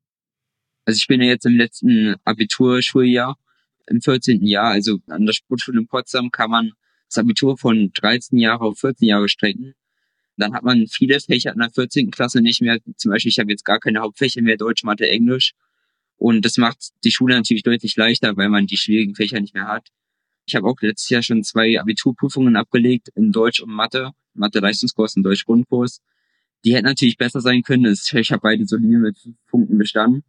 Also 0.84 0.98
ich 0.98 1.06
bin 1.06 1.22
ja 1.22 1.28
jetzt 1.28 1.46
im 1.46 1.56
letzten 1.56 2.16
Abiturschuljahr, 2.24 3.38
im 3.86 4.00
14. 4.00 4.44
Jahr, 4.46 4.70
also 4.70 4.98
an 5.08 5.26
der 5.26 5.32
Sportschule 5.32 5.80
in 5.80 5.86
Potsdam 5.86 6.30
kann 6.30 6.50
man 6.50 6.72
das 7.08 7.18
Abitur 7.18 7.56
von 7.56 7.90
13 7.94 8.38
Jahre 8.38 8.64
auf 8.64 8.78
14 8.78 9.08
Jahre 9.08 9.28
strecken. 9.28 9.74
Dann 10.36 10.52
hat 10.52 10.64
man 10.64 10.86
viele 10.88 11.20
Fächer 11.20 11.52
in 11.52 11.60
der 11.60 11.70
14. 11.70 12.10
Klasse 12.10 12.40
nicht 12.40 12.60
mehr. 12.60 12.78
Zum 12.96 13.10
Beispiel, 13.10 13.30
ich 13.30 13.38
habe 13.38 13.50
jetzt 13.50 13.64
gar 13.64 13.78
keine 13.78 14.00
Hauptfächer 14.00 14.42
mehr, 14.42 14.56
Deutsch, 14.56 14.82
Mathe, 14.82 15.08
Englisch. 15.08 15.52
Und 16.16 16.44
das 16.44 16.56
macht 16.56 16.90
die 17.04 17.12
Schule 17.12 17.34
natürlich 17.34 17.62
deutlich 17.62 17.96
leichter, 17.96 18.36
weil 18.36 18.48
man 18.48 18.66
die 18.66 18.76
schwierigen 18.76 19.14
Fächer 19.14 19.40
nicht 19.40 19.54
mehr 19.54 19.68
hat. 19.68 19.88
Ich 20.46 20.54
habe 20.54 20.66
auch 20.66 20.80
letztes 20.80 21.08
Jahr 21.08 21.22
schon 21.22 21.42
zwei 21.42 21.80
Abiturprüfungen 21.80 22.56
abgelegt 22.56 23.08
in 23.14 23.32
Deutsch 23.32 23.60
und 23.60 23.70
Mathe, 23.70 24.12
Mathe-Leistungskurs 24.34 25.16
und 25.16 25.22
Deutsch-Grundkurs. 25.22 26.00
Die 26.64 26.74
hätten 26.74 26.86
natürlich 26.86 27.16
besser 27.16 27.40
sein 27.40 27.62
können. 27.62 27.92
Ich 27.92 28.32
habe 28.32 28.40
beide 28.40 28.66
solide 28.66 28.98
mit 28.98 29.16
Punkten 29.46 29.78
bestanden. 29.78 30.24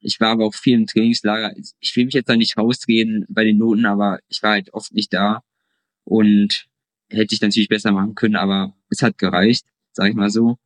Ich 0.00 0.20
war 0.20 0.32
aber 0.32 0.44
auch 0.44 0.54
viel 0.54 0.74
im 0.74 0.86
Trainingslager. 0.86 1.54
Ich 1.80 1.96
will 1.96 2.04
mich 2.04 2.14
jetzt 2.14 2.28
da 2.28 2.36
nicht 2.36 2.58
rausreden 2.58 3.24
bei 3.28 3.44
den 3.44 3.58
Noten, 3.58 3.86
aber 3.86 4.18
ich 4.28 4.42
war 4.42 4.52
halt 4.52 4.72
oft 4.74 4.92
nicht 4.92 5.12
da 5.12 5.42
und 6.04 6.66
hätte 7.10 7.34
ich 7.34 7.40
natürlich 7.40 7.68
besser 7.68 7.92
machen 7.92 8.14
können, 8.14 8.36
aber 8.36 8.74
es 8.90 9.02
hat 9.02 9.18
gereicht, 9.18 9.66
sag 9.92 10.10
ich 10.10 10.14
mal 10.14 10.30
so. 10.30 10.58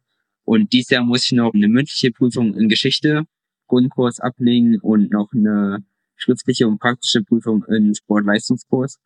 Und 0.44 0.72
dieses 0.72 0.90
Jahr 0.90 1.04
muss 1.04 1.24
ich 1.24 1.32
noch 1.32 1.54
eine 1.54 1.68
mündliche 1.68 2.10
Prüfung 2.10 2.54
in 2.54 2.68
Geschichte, 2.68 3.26
Grundkurs 3.68 4.18
ablegen 4.18 4.80
und 4.80 5.10
noch 5.12 5.32
eine 5.32 5.84
schriftliche 6.18 6.68
und 6.68 6.78
praktische 6.78 7.22
Prüfung 7.22 7.64
in 7.64 7.94
Sportleistungskurs. 7.94 8.98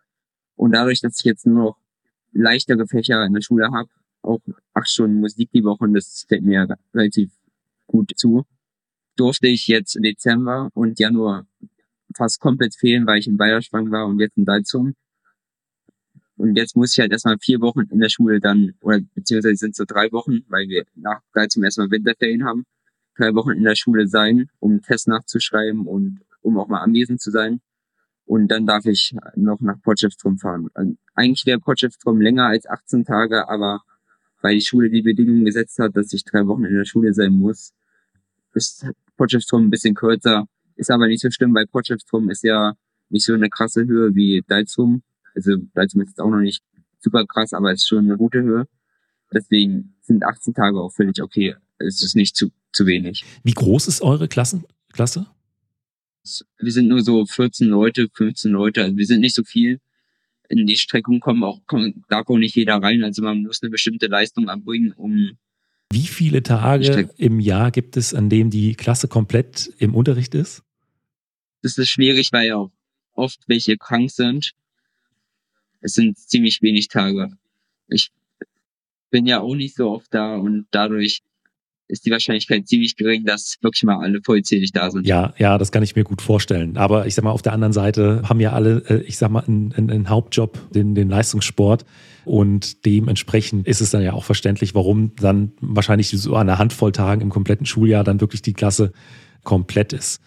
Und 0.56 0.72
dadurch, 0.72 1.00
dass 1.00 1.18
ich 1.20 1.24
jetzt 1.24 1.46
nur 1.46 1.64
noch 1.64 1.76
leichtere 2.32 2.86
Fächer 2.86 3.24
in 3.24 3.34
der 3.34 3.42
Schule 3.42 3.70
habe, 3.70 3.88
auch 4.22 4.40
acht 4.74 4.88
Stunden 4.88 5.20
Musik 5.20 5.50
die 5.52 5.64
Woche, 5.64 5.84
und 5.84 5.94
das 5.94 6.24
fällt 6.26 6.42
mir 6.42 6.66
relativ 6.94 7.30
gut 7.86 8.12
zu, 8.16 8.44
durfte 9.16 9.48
ich 9.48 9.66
jetzt 9.68 9.94
Dezember 10.02 10.70
und 10.74 10.98
Januar 10.98 11.46
fast 12.16 12.40
komplett 12.40 12.74
fehlen, 12.74 13.06
weil 13.06 13.18
ich 13.18 13.26
in 13.26 13.36
Bayerschwang 13.36 13.90
war 13.90 14.06
und 14.06 14.18
jetzt 14.20 14.36
in 14.36 14.44
Dalzum. 14.44 14.94
Und 16.36 16.56
jetzt 16.56 16.76
muss 16.76 16.92
ich 16.92 17.00
halt 17.00 17.12
erstmal 17.12 17.38
vier 17.38 17.60
Wochen 17.60 17.82
in 17.90 18.00
der 18.00 18.08
Schule 18.08 18.40
dann, 18.40 18.74
oder 18.80 19.00
beziehungsweise 19.14 19.56
sind 19.56 19.70
es 19.72 19.76
so 19.76 19.84
drei 19.84 20.10
Wochen, 20.12 20.44
weil 20.48 20.68
wir 20.68 20.84
nach 20.94 21.20
Dalzum 21.34 21.62
erstmal 21.62 21.90
Winterferien 21.90 22.44
haben, 22.44 22.64
drei 23.16 23.34
Wochen 23.34 23.50
in 23.50 23.64
der 23.64 23.76
Schule 23.76 24.06
sein, 24.08 24.48
um 24.58 24.80
Tests 24.82 25.06
nachzuschreiben 25.06 25.86
und 25.86 26.20
um 26.42 26.58
auch 26.58 26.68
mal 26.68 26.80
anwesend 26.80 27.20
zu 27.20 27.30
sein. 27.30 27.60
Und 28.24 28.48
dann 28.48 28.66
darf 28.66 28.86
ich 28.86 29.14
noch 29.34 29.60
nach 29.60 29.80
Potchefstroom 29.82 30.38
fahren. 30.38 30.68
Also 30.74 30.94
eigentlich 31.14 31.46
wäre 31.46 31.58
Potchefstroom 31.58 32.20
länger 32.20 32.46
als 32.46 32.66
18 32.66 33.04
Tage, 33.04 33.48
aber 33.48 33.82
weil 34.40 34.54
die 34.54 34.60
Schule 34.60 34.90
die 34.90 35.02
Bedingungen 35.02 35.44
gesetzt 35.44 35.78
hat, 35.78 35.96
dass 35.96 36.12
ich 36.12 36.24
drei 36.24 36.46
Wochen 36.46 36.64
in 36.64 36.74
der 36.74 36.84
Schule 36.84 37.14
sein 37.14 37.32
muss, 37.32 37.72
ist 38.54 38.86
Potchefstroom 39.16 39.66
ein 39.66 39.70
bisschen 39.70 39.94
kürzer. 39.94 40.46
Ist 40.76 40.90
aber 40.90 41.06
nicht 41.06 41.22
so 41.22 41.30
schlimm, 41.30 41.54
weil 41.54 41.66
Potchefstroom 41.66 42.30
ist 42.30 42.42
ja 42.42 42.74
nicht 43.08 43.24
so 43.24 43.34
eine 43.34 43.50
krasse 43.50 43.84
Höhe 43.86 44.14
wie 44.14 44.42
Dalzum. 44.46 45.02
Also 45.34 45.56
Dalzum 45.74 46.02
ist 46.02 46.08
jetzt 46.08 46.20
auch 46.20 46.30
noch 46.30 46.40
nicht 46.40 46.62
super 46.98 47.26
krass, 47.26 47.52
aber 47.52 47.72
ist 47.72 47.86
schon 47.86 48.06
eine 48.06 48.16
gute 48.16 48.42
Höhe. 48.42 48.66
deswegen 49.32 49.94
sind 50.02 50.24
18 50.24 50.54
Tage 50.54 50.78
auch 50.78 50.92
völlig 50.92 51.22
okay. 51.22 51.56
Es 51.78 52.02
ist 52.02 52.16
nicht 52.16 52.36
zu, 52.36 52.50
zu 52.72 52.86
wenig. 52.86 53.24
Wie 53.42 53.52
groß 53.52 53.88
ist 53.88 54.02
eure 54.02 54.28
Klassen, 54.28 54.64
Klasse? 54.92 55.26
Wir 56.58 56.72
sind 56.72 56.88
nur 56.88 57.02
so 57.02 57.26
14 57.26 57.68
Leute, 57.68 58.08
15 58.12 58.52
Leute, 58.52 58.82
also 58.82 58.96
wir 58.96 59.06
sind 59.06 59.20
nicht 59.20 59.34
so 59.34 59.44
viel. 59.44 59.80
In 60.48 60.66
die 60.66 60.76
Streckung 60.76 61.20
kommen 61.20 61.42
auch, 61.44 61.60
kommen, 61.66 62.04
darf 62.08 62.28
auch 62.28 62.36
nicht 62.36 62.54
jeder 62.54 62.76
rein, 62.76 63.02
also 63.02 63.22
man 63.22 63.42
muss 63.42 63.62
eine 63.62 63.70
bestimmte 63.70 64.06
Leistung 64.06 64.48
erbringen, 64.48 64.92
um 64.92 65.38
wie 65.92 66.06
viele 66.06 66.42
Tage 66.42 67.10
im 67.18 67.38
Jahr 67.38 67.70
gibt 67.70 67.98
es, 67.98 68.14
an 68.14 68.30
denen 68.30 68.48
die 68.48 68.74
Klasse 68.76 69.08
komplett 69.08 69.70
im 69.78 69.94
Unterricht 69.94 70.34
ist? 70.34 70.62
Das 71.60 71.76
ist 71.76 71.90
schwierig, 71.90 72.32
weil 72.32 72.48
ja 72.48 72.56
auch 72.56 72.70
oft 73.12 73.40
welche 73.46 73.76
krank 73.76 74.10
sind. 74.10 74.54
Es 75.82 75.92
sind 75.92 76.16
ziemlich 76.16 76.62
wenig 76.62 76.88
Tage. 76.88 77.36
Ich 77.88 78.10
bin 79.10 79.26
ja 79.26 79.40
auch 79.40 79.54
nicht 79.54 79.76
so 79.76 79.90
oft 79.90 80.14
da 80.14 80.36
und 80.36 80.66
dadurch 80.70 81.20
ist 81.92 82.06
die 82.06 82.10
Wahrscheinlichkeit 82.10 82.66
ziemlich 82.66 82.96
gering, 82.96 83.24
dass 83.24 83.58
wirklich 83.60 83.82
mal 83.84 84.02
alle 84.02 84.20
vollzählig 84.24 84.72
da 84.72 84.90
sind. 84.90 85.06
Ja, 85.06 85.34
ja, 85.38 85.58
das 85.58 85.70
kann 85.70 85.82
ich 85.82 85.94
mir 85.94 86.04
gut 86.04 86.22
vorstellen. 86.22 86.76
Aber 86.76 87.06
ich 87.06 87.14
sag 87.14 87.22
mal, 87.22 87.30
auf 87.30 87.42
der 87.42 87.52
anderen 87.52 87.72
Seite 87.72 88.22
haben 88.28 88.40
ja 88.40 88.52
alle, 88.52 88.82
äh, 88.88 89.02
ich 89.02 89.18
sag 89.18 89.30
mal, 89.30 89.44
einen, 89.44 89.72
einen 89.76 90.08
Hauptjob, 90.08 90.72
den, 90.72 90.94
den 90.94 91.10
Leistungssport. 91.10 91.84
Und 92.24 92.86
dementsprechend 92.86 93.66
ist 93.66 93.80
es 93.80 93.90
dann 93.90 94.02
ja 94.02 94.14
auch 94.14 94.24
verständlich, 94.24 94.74
warum 94.74 95.12
dann 95.16 95.52
wahrscheinlich 95.60 96.08
so 96.08 96.34
an 96.34 96.48
einer 96.48 96.58
Handvoll 96.58 96.92
Tagen 96.92 97.20
im 97.20 97.30
kompletten 97.30 97.66
Schuljahr 97.66 98.04
dann 98.04 98.20
wirklich 98.20 98.42
die 98.42 98.54
Klasse 98.54 98.92
komplett 99.42 99.92
ist. 99.92 100.20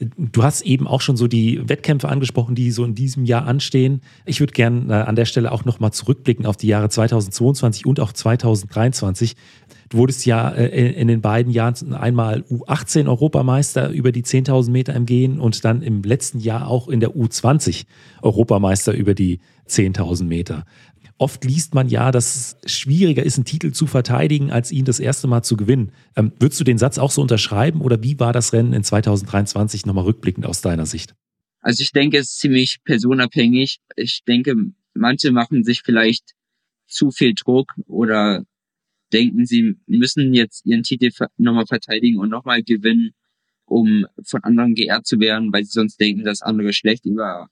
Du 0.00 0.44
hast 0.44 0.62
eben 0.62 0.86
auch 0.86 1.00
schon 1.00 1.16
so 1.16 1.26
die 1.26 1.68
Wettkämpfe 1.68 2.08
angesprochen, 2.08 2.54
die 2.54 2.70
so 2.70 2.84
in 2.84 2.94
diesem 2.94 3.24
Jahr 3.24 3.46
anstehen. 3.46 4.00
Ich 4.26 4.38
würde 4.38 4.52
gerne 4.52 4.92
äh, 4.92 5.02
an 5.02 5.16
der 5.16 5.24
Stelle 5.24 5.50
auch 5.50 5.64
nochmal 5.64 5.92
zurückblicken 5.92 6.46
auf 6.46 6.56
die 6.56 6.68
Jahre 6.68 6.88
2022 6.88 7.84
und 7.84 7.98
auch 7.98 8.12
2023. 8.12 9.34
Du 9.88 9.98
wurdest 9.98 10.24
ja 10.24 10.50
äh, 10.50 10.92
in 10.92 11.08
den 11.08 11.20
beiden 11.20 11.52
Jahren 11.52 11.94
einmal 11.94 12.44
U18 12.48 13.08
Europameister 13.08 13.90
über 13.90 14.12
die 14.12 14.22
10.000 14.22 14.70
Meter 14.70 14.94
im 14.94 15.04
Gehen 15.04 15.40
und 15.40 15.64
dann 15.64 15.82
im 15.82 16.02
letzten 16.02 16.38
Jahr 16.38 16.68
auch 16.68 16.86
in 16.88 17.00
der 17.00 17.16
U20 17.16 17.86
Europameister 18.22 18.92
über 18.92 19.14
die 19.14 19.40
10.000 19.68 20.24
Meter. 20.24 20.64
Oft 21.18 21.44
liest 21.44 21.74
man 21.74 21.88
ja, 21.88 22.12
dass 22.12 22.56
es 22.62 22.72
schwieriger 22.72 23.24
ist, 23.24 23.36
einen 23.36 23.44
Titel 23.44 23.72
zu 23.72 23.88
verteidigen, 23.88 24.52
als 24.52 24.70
ihn 24.70 24.84
das 24.84 25.00
erste 25.00 25.26
Mal 25.26 25.42
zu 25.42 25.56
gewinnen. 25.56 25.90
Ähm, 26.14 26.32
würdest 26.38 26.60
du 26.60 26.64
den 26.64 26.78
Satz 26.78 26.96
auch 26.98 27.10
so 27.10 27.20
unterschreiben 27.20 27.80
oder 27.80 28.02
wie 28.04 28.20
war 28.20 28.32
das 28.32 28.52
Rennen 28.52 28.72
in 28.72 28.84
2023 28.84 29.84
nochmal 29.84 30.04
rückblickend 30.04 30.46
aus 30.46 30.60
deiner 30.60 30.86
Sicht? 30.86 31.16
Also 31.60 31.82
ich 31.82 31.90
denke, 31.90 32.18
es 32.18 32.28
ist 32.28 32.38
ziemlich 32.38 32.78
personabhängig. 32.84 33.80
Ich 33.96 34.22
denke, 34.28 34.54
manche 34.94 35.32
machen 35.32 35.64
sich 35.64 35.82
vielleicht 35.82 36.34
zu 36.86 37.10
viel 37.10 37.34
Druck 37.34 37.74
oder 37.86 38.44
denken, 39.12 39.44
sie 39.44 39.76
müssen 39.86 40.34
jetzt 40.34 40.64
ihren 40.66 40.84
Titel 40.84 41.10
nochmal 41.36 41.66
verteidigen 41.66 42.18
und 42.18 42.28
nochmal 42.28 42.62
gewinnen, 42.62 43.10
um 43.64 44.06
von 44.22 44.44
anderen 44.44 44.74
geehrt 44.74 45.06
zu 45.06 45.18
werden, 45.18 45.52
weil 45.52 45.64
sie 45.64 45.72
sonst 45.72 46.00
denken, 46.00 46.24
dass 46.24 46.42
andere 46.42 46.72
schlecht 46.72 47.06
über 47.06 47.48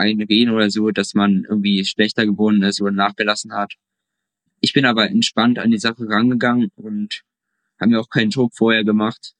einen 0.00 0.22
reden 0.22 0.52
oder 0.52 0.70
so, 0.70 0.90
dass 0.90 1.14
man 1.14 1.44
irgendwie 1.48 1.84
schlechter 1.84 2.26
geworden 2.26 2.62
ist 2.62 2.80
oder 2.80 2.92
nachgelassen 2.92 3.52
hat. 3.52 3.74
Ich 4.60 4.72
bin 4.72 4.84
aber 4.84 5.08
entspannt 5.08 5.58
an 5.58 5.70
die 5.70 5.78
Sache 5.78 6.08
rangegangen 6.08 6.70
und 6.76 7.22
habe 7.78 7.92
mir 7.92 8.00
auch 8.00 8.10
keinen 8.10 8.30
Druck 8.30 8.54
vorher 8.54 8.84
gemacht, 8.84 9.34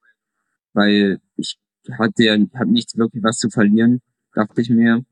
weil 0.73 1.21
ich 1.37 1.57
hatte 1.99 2.25
ja 2.25 2.37
hab 2.55 2.69
nichts 2.69 2.97
wirklich 2.97 3.23
was 3.23 3.39
zu 3.39 3.51
verlieren, 3.51 4.01
dachte 4.35 4.61
ich 4.61 4.71
mir. 4.71 5.05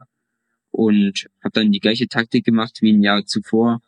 Und 0.70 1.28
habe 1.42 1.52
dann 1.52 1.72
die 1.72 1.80
gleiche 1.80 2.08
Taktik 2.08 2.44
gemacht 2.44 2.78
wie 2.82 2.92
ein 2.92 3.02
Jahr 3.02 3.24
zuvor 3.24 3.80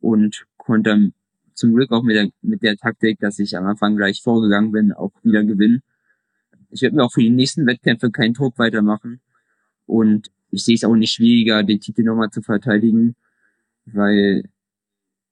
und 0.00 0.46
konnte 0.56 0.90
dann 0.90 1.12
zum 1.54 1.74
Glück 1.74 1.92
auch 1.92 2.02
mit 2.02 2.16
der, 2.16 2.30
mit 2.40 2.62
der 2.62 2.76
Taktik, 2.76 3.18
dass 3.18 3.38
ich 3.38 3.56
am 3.56 3.66
Anfang 3.66 3.96
gleich 3.96 4.22
vorgegangen 4.22 4.72
bin, 4.72 4.92
auch 4.92 5.12
wieder 5.22 5.44
gewinnen. 5.44 5.82
Ich 6.70 6.82
werde 6.82 6.96
mir 6.96 7.04
auch 7.04 7.12
für 7.12 7.20
die 7.20 7.30
nächsten 7.30 7.66
Wettkämpfe 7.66 8.10
keinen 8.10 8.32
Druck 8.32 8.58
weitermachen. 8.58 9.20
Und 9.86 10.30
ich 10.50 10.64
sehe 10.64 10.74
es 10.74 10.84
auch 10.84 10.94
nicht 10.94 11.12
schwieriger, 11.12 11.62
den 11.62 11.80
Titel 11.80 12.02
nochmal 12.02 12.30
zu 12.30 12.42
verteidigen, 12.42 13.14
weil 13.86 14.44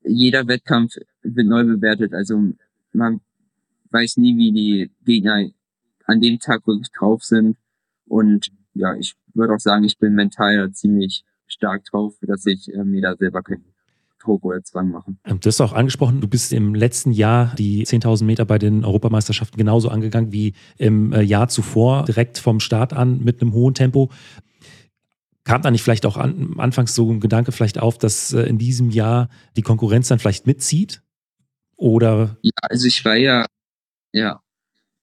jeder 0.02 0.46
Wettkampf 0.46 0.94
wird 1.22 1.46
neu 1.46 1.64
bewertet. 1.64 2.14
Also 2.14 2.52
man 2.92 3.20
weiß 3.90 4.16
nie, 4.18 4.36
wie 4.36 4.52
die 4.52 4.90
Gegner 5.04 5.48
an 6.06 6.20
dem 6.20 6.38
Tag 6.38 6.66
wirklich 6.66 6.90
drauf 6.90 7.22
sind. 7.24 7.56
Und 8.06 8.48
ja, 8.74 8.94
ich 8.94 9.14
würde 9.34 9.54
auch 9.54 9.60
sagen, 9.60 9.84
ich 9.84 9.98
bin 9.98 10.14
mental 10.14 10.70
ziemlich 10.72 11.24
stark 11.46 11.84
drauf, 11.84 12.14
dass 12.22 12.46
ich 12.46 12.72
äh, 12.72 12.84
mir 12.84 13.02
da 13.02 13.16
selber 13.16 13.42
keinen 13.42 13.64
Druck 14.22 14.44
oder 14.44 14.62
Zwang 14.62 14.90
machen. 14.90 15.18
Ähm, 15.24 15.40
du 15.40 15.46
hast 15.46 15.60
auch 15.60 15.72
angesprochen, 15.72 16.20
du 16.20 16.28
bist 16.28 16.52
im 16.52 16.74
letzten 16.74 17.12
Jahr 17.12 17.54
die 17.56 17.84
10.000 17.84 18.24
Meter 18.24 18.44
bei 18.44 18.58
den 18.58 18.84
Europameisterschaften 18.84 19.56
genauso 19.56 19.88
angegangen 19.88 20.32
wie 20.32 20.54
im 20.76 21.12
äh, 21.12 21.22
Jahr 21.22 21.48
zuvor, 21.48 22.04
direkt 22.04 22.38
vom 22.38 22.60
Start 22.60 22.92
an 22.92 23.22
mit 23.22 23.40
einem 23.40 23.52
hohen 23.52 23.74
Tempo. 23.74 24.10
Kam 25.48 25.62
da 25.62 25.70
nicht 25.70 25.82
vielleicht 25.82 26.04
auch 26.04 26.18
an, 26.18 26.54
anfangs 26.58 26.94
so 26.94 27.10
ein 27.10 27.20
Gedanke 27.20 27.52
vielleicht 27.52 27.78
auf, 27.78 27.96
dass 27.96 28.32
äh, 28.32 28.42
in 28.42 28.58
diesem 28.58 28.90
Jahr 28.90 29.30
die 29.56 29.62
Konkurrenz 29.62 30.08
dann 30.08 30.18
vielleicht 30.18 30.46
mitzieht? 30.46 31.02
Oder? 31.76 32.36
Ja, 32.42 32.52
also 32.62 32.86
ich 32.86 33.04
war 33.04 33.16
ja, 33.16 33.46
ja. 34.12 34.42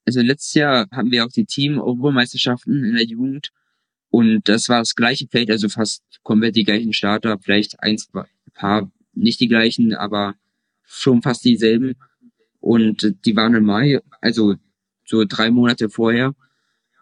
Also 0.04 0.20
letztes 0.20 0.54
Jahr 0.54 0.86
haben 0.92 1.10
wir 1.10 1.24
auch 1.24 1.32
die 1.32 1.46
Team-Europameisterschaften 1.46 2.84
in 2.84 2.94
der 2.94 3.04
Jugend 3.04 3.50
und 4.10 4.48
das 4.48 4.68
war 4.68 4.78
das 4.78 4.94
gleiche 4.94 5.26
Feld, 5.28 5.50
also 5.50 5.68
fast 5.68 6.02
komplett 6.22 6.54
die 6.54 6.64
gleichen 6.64 6.92
Starter, 6.92 7.38
vielleicht 7.38 7.82
ein 7.82 7.96
paar 8.54 8.90
nicht 9.14 9.40
die 9.40 9.48
gleichen, 9.48 9.94
aber 9.94 10.36
schon 10.84 11.22
fast 11.22 11.44
dieselben. 11.44 11.96
Und 12.60 13.14
die 13.24 13.36
waren 13.36 13.54
im 13.54 13.64
Mai, 13.64 14.00
also 14.20 14.54
so 15.04 15.24
drei 15.26 15.50
Monate 15.50 15.90
vorher. 15.90 16.34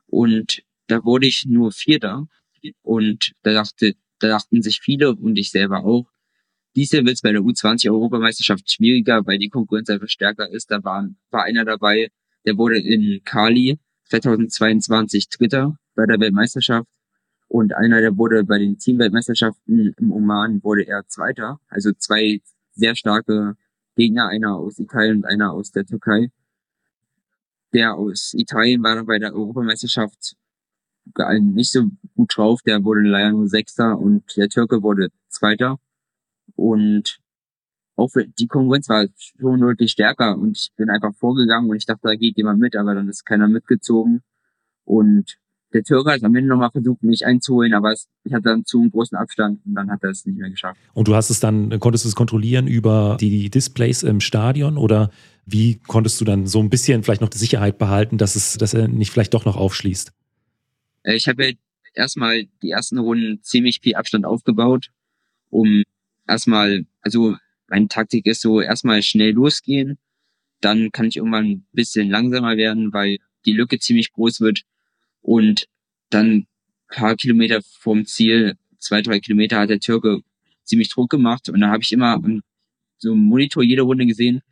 Und 0.06 0.62
da 0.86 1.04
wurde 1.04 1.26
ich 1.26 1.44
nur 1.46 1.72
Vierter. 1.72 2.26
Und 2.82 3.32
da 3.42 3.52
dachte, 3.52 3.94
da 4.20 4.28
dachten 4.28 4.62
sich 4.62 4.80
viele 4.80 5.14
und 5.14 5.36
ich 5.36 5.50
selber 5.50 5.84
auch, 5.84 6.06
dies 6.76 6.90
Jahr 6.90 7.04
wird 7.04 7.14
es 7.14 7.22
bei 7.22 7.30
der 7.30 7.42
U20-Europameisterschaft 7.42 8.70
schwieriger, 8.70 9.24
weil 9.26 9.38
die 9.38 9.48
Konkurrenz 9.48 9.88
einfach 9.90 10.08
stärker 10.08 10.50
ist. 10.50 10.70
Da 10.70 10.82
war, 10.82 11.08
war 11.30 11.44
einer 11.44 11.64
dabei, 11.64 12.10
der 12.44 12.56
wurde 12.56 12.78
in 12.78 13.22
Kali 13.24 13.78
2022 14.06 15.28
Dritter 15.28 15.78
bei 15.94 16.06
der 16.06 16.18
Weltmeisterschaft. 16.18 16.88
Und 17.46 17.74
einer, 17.74 18.00
der 18.00 18.16
wurde 18.16 18.42
bei 18.44 18.58
den 18.58 18.78
Teamweltmeisterschaften 18.78 19.94
im 19.96 20.12
Oman, 20.12 20.62
wurde 20.64 20.86
er 20.86 21.06
Zweiter. 21.06 21.60
Also 21.68 21.92
zwei 21.92 22.40
sehr 22.72 22.96
starke 22.96 23.56
Gegner, 23.96 24.28
einer 24.28 24.56
aus 24.56 24.78
Italien 24.80 25.18
und 25.18 25.24
einer 25.24 25.52
aus 25.52 25.70
der 25.70 25.84
Türkei. 25.84 26.30
Der 27.72 27.94
aus 27.94 28.34
Italien 28.34 28.82
war 28.82 28.96
dann 28.96 29.06
bei 29.06 29.18
der 29.18 29.34
Europameisterschaft 29.34 30.36
nicht 31.40 31.70
so 31.70 31.84
gut 32.16 32.36
drauf. 32.36 32.60
Der 32.62 32.84
wurde 32.84 33.02
leider 33.02 33.32
nur 33.32 33.48
Sechster 33.48 33.98
und 33.98 34.24
der 34.36 34.48
Türke 34.48 34.82
wurde 34.82 35.08
Zweiter. 35.28 35.78
Und 36.56 37.18
auch 37.96 38.10
die 38.38 38.46
Konkurrenz 38.46 38.88
war 38.88 39.06
schon 39.16 39.60
deutlich 39.60 39.92
stärker 39.92 40.36
und 40.36 40.56
ich 40.56 40.70
bin 40.76 40.90
einfach 40.90 41.14
vorgegangen 41.14 41.70
und 41.70 41.76
ich 41.76 41.86
dachte, 41.86 42.00
da 42.04 42.14
geht 42.14 42.36
jemand 42.36 42.58
mit, 42.58 42.76
aber 42.76 42.94
dann 42.94 43.08
ist 43.08 43.24
keiner 43.24 43.48
mitgezogen. 43.48 44.22
Und 44.84 45.38
der 45.72 45.82
Türke 45.82 46.12
hat 46.12 46.22
am 46.22 46.34
Ende 46.34 46.48
nochmal 46.48 46.70
versucht, 46.70 47.02
mich 47.02 47.26
einzuholen, 47.26 47.74
aber 47.74 47.92
ich 47.92 48.32
hatte 48.32 48.44
dann 48.44 48.64
zu 48.64 48.80
einem 48.80 48.90
großen 48.90 49.16
Abstand 49.18 49.60
und 49.64 49.74
dann 49.74 49.90
hat 49.90 50.02
er 50.02 50.10
es 50.10 50.24
nicht 50.24 50.38
mehr 50.38 50.50
geschafft. 50.50 50.80
Und 50.92 51.08
du 51.08 51.14
hast 51.14 51.30
es 51.30 51.40
dann, 51.40 51.80
konntest 51.80 52.04
du 52.04 52.08
es 52.08 52.14
kontrollieren 52.14 52.66
über 52.66 53.16
die 53.20 53.50
Displays 53.50 54.02
im 54.02 54.20
Stadion 54.20 54.76
oder 54.76 55.10
wie 55.46 55.80
konntest 55.86 56.20
du 56.20 56.24
dann 56.24 56.46
so 56.46 56.60
ein 56.60 56.70
bisschen 56.70 57.02
vielleicht 57.02 57.20
noch 57.20 57.28
die 57.28 57.38
Sicherheit 57.38 57.78
behalten, 57.78 58.18
dass 58.18 58.36
es, 58.36 58.56
dass 58.56 58.72
er 58.74 58.88
nicht 58.88 59.10
vielleicht 59.10 59.34
doch 59.34 59.44
noch 59.44 59.56
aufschließt? 59.56 60.12
Äh, 61.04 61.14
ich 61.14 61.28
habe 61.28 61.54
erstmal 61.94 62.46
die 62.62 62.70
ersten 62.70 62.98
Runden 62.98 63.42
ziemlich 63.42 63.80
viel 63.80 63.94
Abstand 63.94 64.26
aufgebaut, 64.26 64.90
um 65.50 65.84
erstmal, 66.26 66.86
also 67.00 67.36
meine 67.68 67.88
Taktik 67.88 68.26
ist 68.26 68.40
so, 68.40 68.60
erstmal 68.60 69.02
schnell 69.02 69.32
losgehen, 69.32 69.98
dann 70.60 70.90
kann 70.92 71.06
ich 71.06 71.16
irgendwann 71.16 71.46
ein 71.46 71.66
bisschen 71.72 72.10
langsamer 72.10 72.56
werden, 72.56 72.92
weil 72.92 73.18
die 73.46 73.52
Lücke 73.52 73.78
ziemlich 73.78 74.12
groß 74.12 74.40
wird. 74.40 74.62
Und 75.20 75.66
dann 76.10 76.46
paar 76.88 77.16
Kilometer 77.16 77.60
vom 77.62 78.06
Ziel, 78.06 78.56
zwei, 78.78 79.02
drei 79.02 79.20
Kilometer 79.20 79.58
hat 79.58 79.70
der 79.70 79.80
Türke 79.80 80.20
ziemlich 80.64 80.88
Druck 80.88 81.10
gemacht. 81.10 81.48
Und 81.48 81.60
da 81.60 81.68
habe 81.68 81.82
ich 81.82 81.92
immer 81.92 82.20
so 82.98 83.12
im 83.12 83.18
Monitor 83.18 83.62
jede 83.62 83.82
Runde 83.82 84.06
gesehen, 84.06 84.42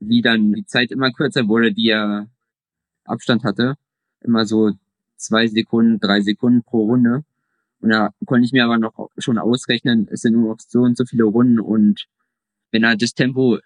wie 0.00 0.22
dann 0.22 0.52
die 0.52 0.64
Zeit 0.64 0.90
immer 0.90 1.12
kürzer 1.12 1.46
wurde, 1.48 1.72
die 1.72 1.88
er 1.90 2.28
Abstand 3.04 3.44
hatte. 3.44 3.76
Immer 4.20 4.46
so 4.46 4.72
zwei 5.22 5.46
Sekunden, 5.46 6.00
drei 6.00 6.20
Sekunden 6.20 6.62
pro 6.62 6.84
Runde. 6.84 7.24
Und 7.80 7.90
da 7.90 8.10
konnte 8.26 8.44
ich 8.44 8.52
mir 8.52 8.64
aber 8.64 8.78
noch 8.78 9.10
schon 9.18 9.38
ausrechnen, 9.38 10.08
es 10.10 10.20
sind 10.20 10.34
nur 10.34 10.50
noch 10.50 10.60
so 10.60 10.82
und 10.82 10.96
so 10.96 11.04
viele 11.04 11.24
Runden 11.24 11.58
und 11.58 12.06
wenn 12.70 12.84
er 12.84 12.96
das 12.96 13.12
Tempo 13.14 13.58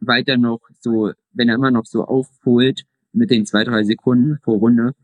weiter 0.00 0.36
noch 0.36 0.60
so, 0.80 1.12
wenn 1.32 1.48
er 1.48 1.54
immer 1.56 1.70
noch 1.70 1.86
so 1.86 2.04
aufholt 2.04 2.84
mit 3.12 3.30
den 3.30 3.46
zwei, 3.46 3.64
drei 3.64 3.84
Sekunden 3.84 4.38
pro 4.42 4.56
Runde, 4.56 4.94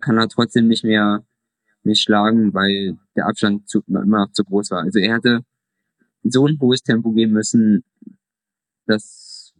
kann 0.00 0.18
er 0.18 0.28
trotzdem 0.28 0.68
nicht 0.68 0.84
mehr 0.84 1.24
mich 1.82 2.00
schlagen, 2.00 2.52
weil 2.54 2.98
der 3.16 3.26
Abstand 3.26 3.68
zu, 3.68 3.82
immer 3.86 4.04
noch 4.04 4.32
zu 4.32 4.44
groß 4.44 4.70
war. 4.70 4.82
Also 4.82 4.98
er 4.98 5.14
hatte 5.14 5.40
so 6.22 6.46
ein 6.46 6.58
hohes 6.60 6.82
Tempo 6.82 7.12
geben 7.12 7.32
müssen, 7.32 7.84
das, 8.86 9.54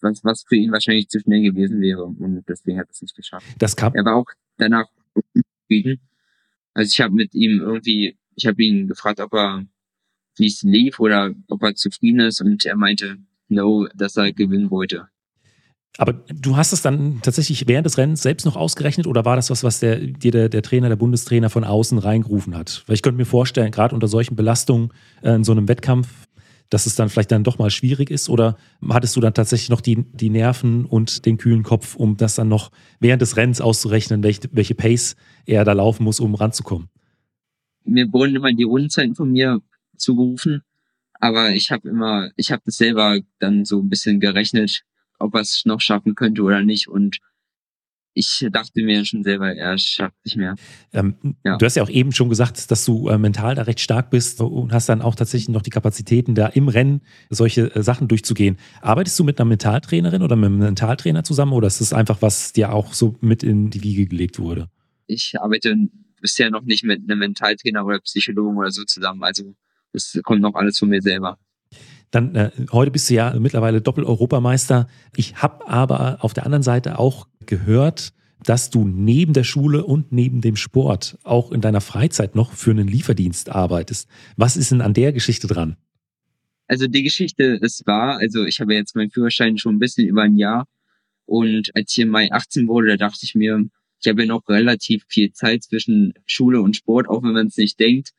was, 0.00 0.24
was 0.24 0.44
für 0.46 0.56
ihn 0.56 0.72
wahrscheinlich 0.72 1.08
zu 1.08 1.20
schnell 1.20 1.42
gewesen 1.42 1.80
wäre 1.80 2.04
und 2.04 2.44
deswegen 2.48 2.78
hat 2.78 2.88
er 2.88 2.92
es 2.92 3.02
nicht 3.02 3.16
geschafft. 3.16 3.46
Das 3.58 3.76
kam. 3.76 3.94
Er 3.94 4.04
war 4.04 4.16
auch 4.16 4.30
danach 4.56 4.86
zufrieden. 5.66 6.00
Also 6.74 6.92
ich 6.92 7.00
habe 7.00 7.14
mit 7.14 7.34
ihm 7.34 7.60
irgendwie, 7.60 8.16
ich 8.34 8.46
habe 8.46 8.62
ihn 8.62 8.88
gefragt, 8.88 9.20
ob 9.20 9.34
er 9.34 9.64
wie 10.38 10.46
es 10.46 10.62
lief 10.62 11.00
oder 11.00 11.32
ob 11.48 11.62
er 11.62 11.74
zufrieden 11.74 12.20
ist 12.20 12.40
und 12.42 12.64
er 12.64 12.76
meinte, 12.76 13.16
no, 13.48 13.88
dass 13.94 14.16
er 14.16 14.32
gewinnen 14.32 14.70
wollte. 14.70 15.08
Aber 15.98 16.12
du 16.12 16.56
hast 16.56 16.72
es 16.72 16.82
dann 16.82 17.20
tatsächlich 17.22 17.66
während 17.68 17.86
des 17.86 17.96
Rennens 17.96 18.22
selbst 18.22 18.44
noch 18.44 18.54
ausgerechnet 18.54 19.06
oder 19.06 19.24
war 19.24 19.36
das 19.36 19.48
was, 19.48 19.64
was 19.64 19.80
der, 19.80 19.96
dir 19.98 20.30
der, 20.30 20.50
der 20.50 20.62
Trainer, 20.62 20.90
der 20.90 20.96
Bundestrainer 20.96 21.48
von 21.48 21.64
außen 21.64 21.96
reingerufen 21.96 22.54
hat? 22.54 22.84
Weil 22.86 22.94
ich 22.94 23.02
könnte 23.02 23.16
mir 23.16 23.24
vorstellen, 23.24 23.70
gerade 23.70 23.94
unter 23.94 24.06
solchen 24.08 24.36
Belastungen 24.36 24.92
äh, 25.22 25.34
in 25.34 25.44
so 25.44 25.52
einem 25.52 25.68
Wettkampf, 25.68 26.25
dass 26.70 26.86
es 26.86 26.94
dann 26.94 27.08
vielleicht 27.08 27.32
dann 27.32 27.44
doch 27.44 27.58
mal 27.58 27.70
schwierig 27.70 28.10
ist? 28.10 28.28
Oder 28.28 28.56
hattest 28.88 29.16
du 29.16 29.20
dann 29.20 29.34
tatsächlich 29.34 29.68
noch 29.68 29.80
die, 29.80 30.04
die 30.12 30.30
Nerven 30.30 30.84
und 30.84 31.26
den 31.26 31.38
kühlen 31.38 31.62
Kopf, 31.62 31.96
um 31.96 32.16
das 32.16 32.34
dann 32.34 32.48
noch 32.48 32.70
während 33.00 33.22
des 33.22 33.36
Rennens 33.36 33.60
auszurechnen, 33.60 34.22
welche, 34.22 34.48
welche 34.52 34.74
Pace 34.74 35.16
er 35.44 35.64
da 35.64 35.72
laufen 35.72 36.04
muss, 36.04 36.20
um 36.20 36.34
ranzukommen? 36.34 36.88
Mir 37.84 38.12
wurden 38.12 38.34
immer 38.34 38.52
die 38.52 38.64
Rundenzeiten 38.64 39.14
von 39.14 39.30
mir 39.30 39.60
zugerufen, 39.96 40.62
aber 41.14 41.50
ich 41.50 41.70
habe 41.70 41.88
immer, 41.88 42.30
ich 42.36 42.50
habe 42.50 42.62
das 42.64 42.76
selber 42.76 43.20
dann 43.38 43.64
so 43.64 43.80
ein 43.80 43.88
bisschen 43.88 44.20
gerechnet, 44.20 44.82
ob 45.18 45.34
er 45.34 45.42
es 45.42 45.62
noch 45.64 45.80
schaffen 45.80 46.14
könnte 46.14 46.42
oder 46.42 46.62
nicht. 46.62 46.88
Und 46.88 47.18
ich 48.16 48.48
dachte 48.50 48.82
mir 48.82 49.04
schon 49.04 49.22
selber, 49.22 49.54
er 49.54 49.76
schafft 49.76 50.16
nicht 50.24 50.38
mehr. 50.38 50.54
Ähm, 50.94 51.36
ja. 51.44 51.58
Du 51.58 51.66
hast 51.66 51.76
ja 51.76 51.82
auch 51.82 51.90
eben 51.90 52.12
schon 52.12 52.30
gesagt, 52.30 52.70
dass 52.70 52.86
du 52.86 53.08
äh, 53.08 53.18
mental 53.18 53.54
da 53.54 53.62
recht 53.62 53.80
stark 53.80 54.08
bist 54.08 54.40
und 54.40 54.72
hast 54.72 54.88
dann 54.88 55.02
auch 55.02 55.14
tatsächlich 55.14 55.50
noch 55.50 55.60
die 55.60 55.70
Kapazitäten, 55.70 56.34
da 56.34 56.46
im 56.46 56.68
Rennen 56.68 57.02
solche 57.28 57.74
äh, 57.74 57.82
Sachen 57.82 58.08
durchzugehen. 58.08 58.56
Arbeitest 58.80 59.18
du 59.18 59.24
mit 59.24 59.38
einer 59.38 59.46
Mentaltrainerin 59.46 60.22
oder 60.22 60.34
mit 60.34 60.46
einem 60.46 60.58
Mentaltrainer 60.60 61.24
zusammen 61.24 61.52
oder 61.52 61.66
ist 61.66 61.82
das 61.82 61.92
einfach, 61.92 62.22
was 62.22 62.54
dir 62.54 62.72
auch 62.72 62.94
so 62.94 63.16
mit 63.20 63.42
in 63.42 63.68
die 63.68 63.82
Wiege 63.82 64.06
gelegt 64.06 64.38
wurde? 64.38 64.70
Ich 65.06 65.34
arbeite 65.38 65.76
bisher 66.22 66.50
noch 66.50 66.62
nicht 66.62 66.84
mit 66.84 67.02
einem 67.02 67.18
Mentaltrainer 67.18 67.84
oder 67.84 68.00
Psychologen 68.00 68.56
oder 68.56 68.70
so 68.70 68.84
zusammen. 68.84 69.22
Also 69.24 69.54
das 69.92 70.18
kommt 70.24 70.40
noch 70.40 70.54
alles 70.54 70.78
von 70.78 70.88
mir 70.88 71.02
selber. 71.02 71.38
Dann 72.10 72.34
äh, 72.34 72.50
heute 72.72 72.90
bist 72.90 73.10
du 73.10 73.14
ja 73.14 73.38
mittlerweile 73.38 73.82
Doppel-Europameister. 73.82 74.88
Ich 75.16 75.36
habe 75.36 75.68
aber 75.68 76.24
auf 76.24 76.32
der 76.32 76.46
anderen 76.46 76.62
Seite 76.62 76.98
auch 76.98 77.26
gehört, 77.46 78.12
dass 78.44 78.70
du 78.70 78.86
neben 78.86 79.32
der 79.32 79.44
Schule 79.44 79.84
und 79.84 80.12
neben 80.12 80.40
dem 80.40 80.56
Sport 80.56 81.18
auch 81.24 81.52
in 81.52 81.60
deiner 81.60 81.80
Freizeit 81.80 82.34
noch 82.34 82.52
für 82.52 82.70
einen 82.70 82.86
Lieferdienst 82.86 83.48
arbeitest. 83.48 84.08
Was 84.36 84.56
ist 84.56 84.70
denn 84.70 84.82
an 84.82 84.94
der 84.94 85.12
Geschichte 85.12 85.46
dran? 85.46 85.76
Also 86.68 86.86
die 86.86 87.02
Geschichte 87.02 87.58
ist 87.60 87.86
wahr. 87.86 88.18
Also 88.18 88.44
ich 88.44 88.60
habe 88.60 88.74
jetzt 88.74 88.94
meinen 88.94 89.10
Führerschein 89.10 89.58
schon 89.58 89.76
ein 89.76 89.78
bisschen 89.78 90.06
über 90.06 90.22
ein 90.22 90.36
Jahr. 90.36 90.66
Und 91.24 91.74
als 91.74 91.92
ich 91.92 91.98
im 92.00 92.08
Mai 92.08 92.30
18 92.30 92.68
wurde, 92.68 92.88
da 92.88 92.96
dachte 92.96 93.20
ich 93.22 93.34
mir, 93.34 93.64
ich 94.00 94.08
habe 94.08 94.22
ja 94.22 94.28
noch 94.28 94.48
relativ 94.48 95.04
viel 95.08 95.32
Zeit 95.32 95.64
zwischen 95.64 96.14
Schule 96.26 96.60
und 96.60 96.76
Sport, 96.76 97.08
auch 97.08 97.22
wenn 97.22 97.32
man 97.32 97.46
es 97.46 97.56
nicht 97.56 97.80
denkt 97.80 98.12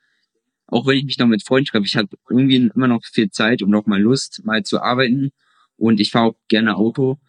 auch 0.68 0.86
wenn 0.86 0.98
ich 0.98 1.06
mich 1.06 1.18
noch 1.18 1.28
mit 1.28 1.44
Freunden 1.44 1.68
treffe, 1.68 1.86
ich 1.86 1.96
habe 1.96 2.10
irgendwie 2.30 2.70
immer 2.76 2.88
noch 2.88 3.04
viel 3.04 3.30
Zeit 3.30 3.62
und 3.62 3.70
noch 3.70 3.86
mal 3.86 4.02
Lust, 4.02 4.42
mal 4.44 4.64
zu 4.64 4.82
arbeiten. 4.82 5.32
Und 5.78 6.00
ich 6.00 6.12
fahre 6.12 6.32
auch 6.32 6.36
gerne 6.50 6.76
Auto. 6.76 7.20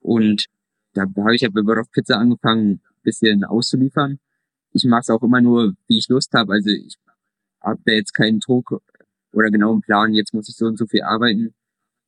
Und 0.00 0.46
da 1.06 1.22
habe 1.22 1.34
ich 1.34 1.42
ja 1.42 1.48
bei 1.50 1.64
World 1.64 1.80
of 1.80 1.90
Pizza 1.90 2.18
angefangen, 2.18 2.80
bisschen 3.02 3.44
auszuliefern. 3.44 4.18
Ich 4.72 4.84
mache 4.84 5.00
es 5.00 5.10
auch 5.10 5.22
immer 5.22 5.40
nur, 5.40 5.74
wie 5.86 5.98
ich 5.98 6.08
Lust 6.08 6.32
habe. 6.34 6.52
Also 6.52 6.70
ich 6.70 6.96
habe 7.60 7.80
da 7.84 7.92
jetzt 7.92 8.12
keinen 8.12 8.40
Druck 8.40 8.82
oder 9.32 9.50
genauen 9.50 9.80
Plan, 9.80 10.14
jetzt 10.14 10.34
muss 10.34 10.48
ich 10.48 10.56
so 10.56 10.66
und 10.66 10.78
so 10.78 10.86
viel 10.86 11.02
arbeiten. 11.02 11.54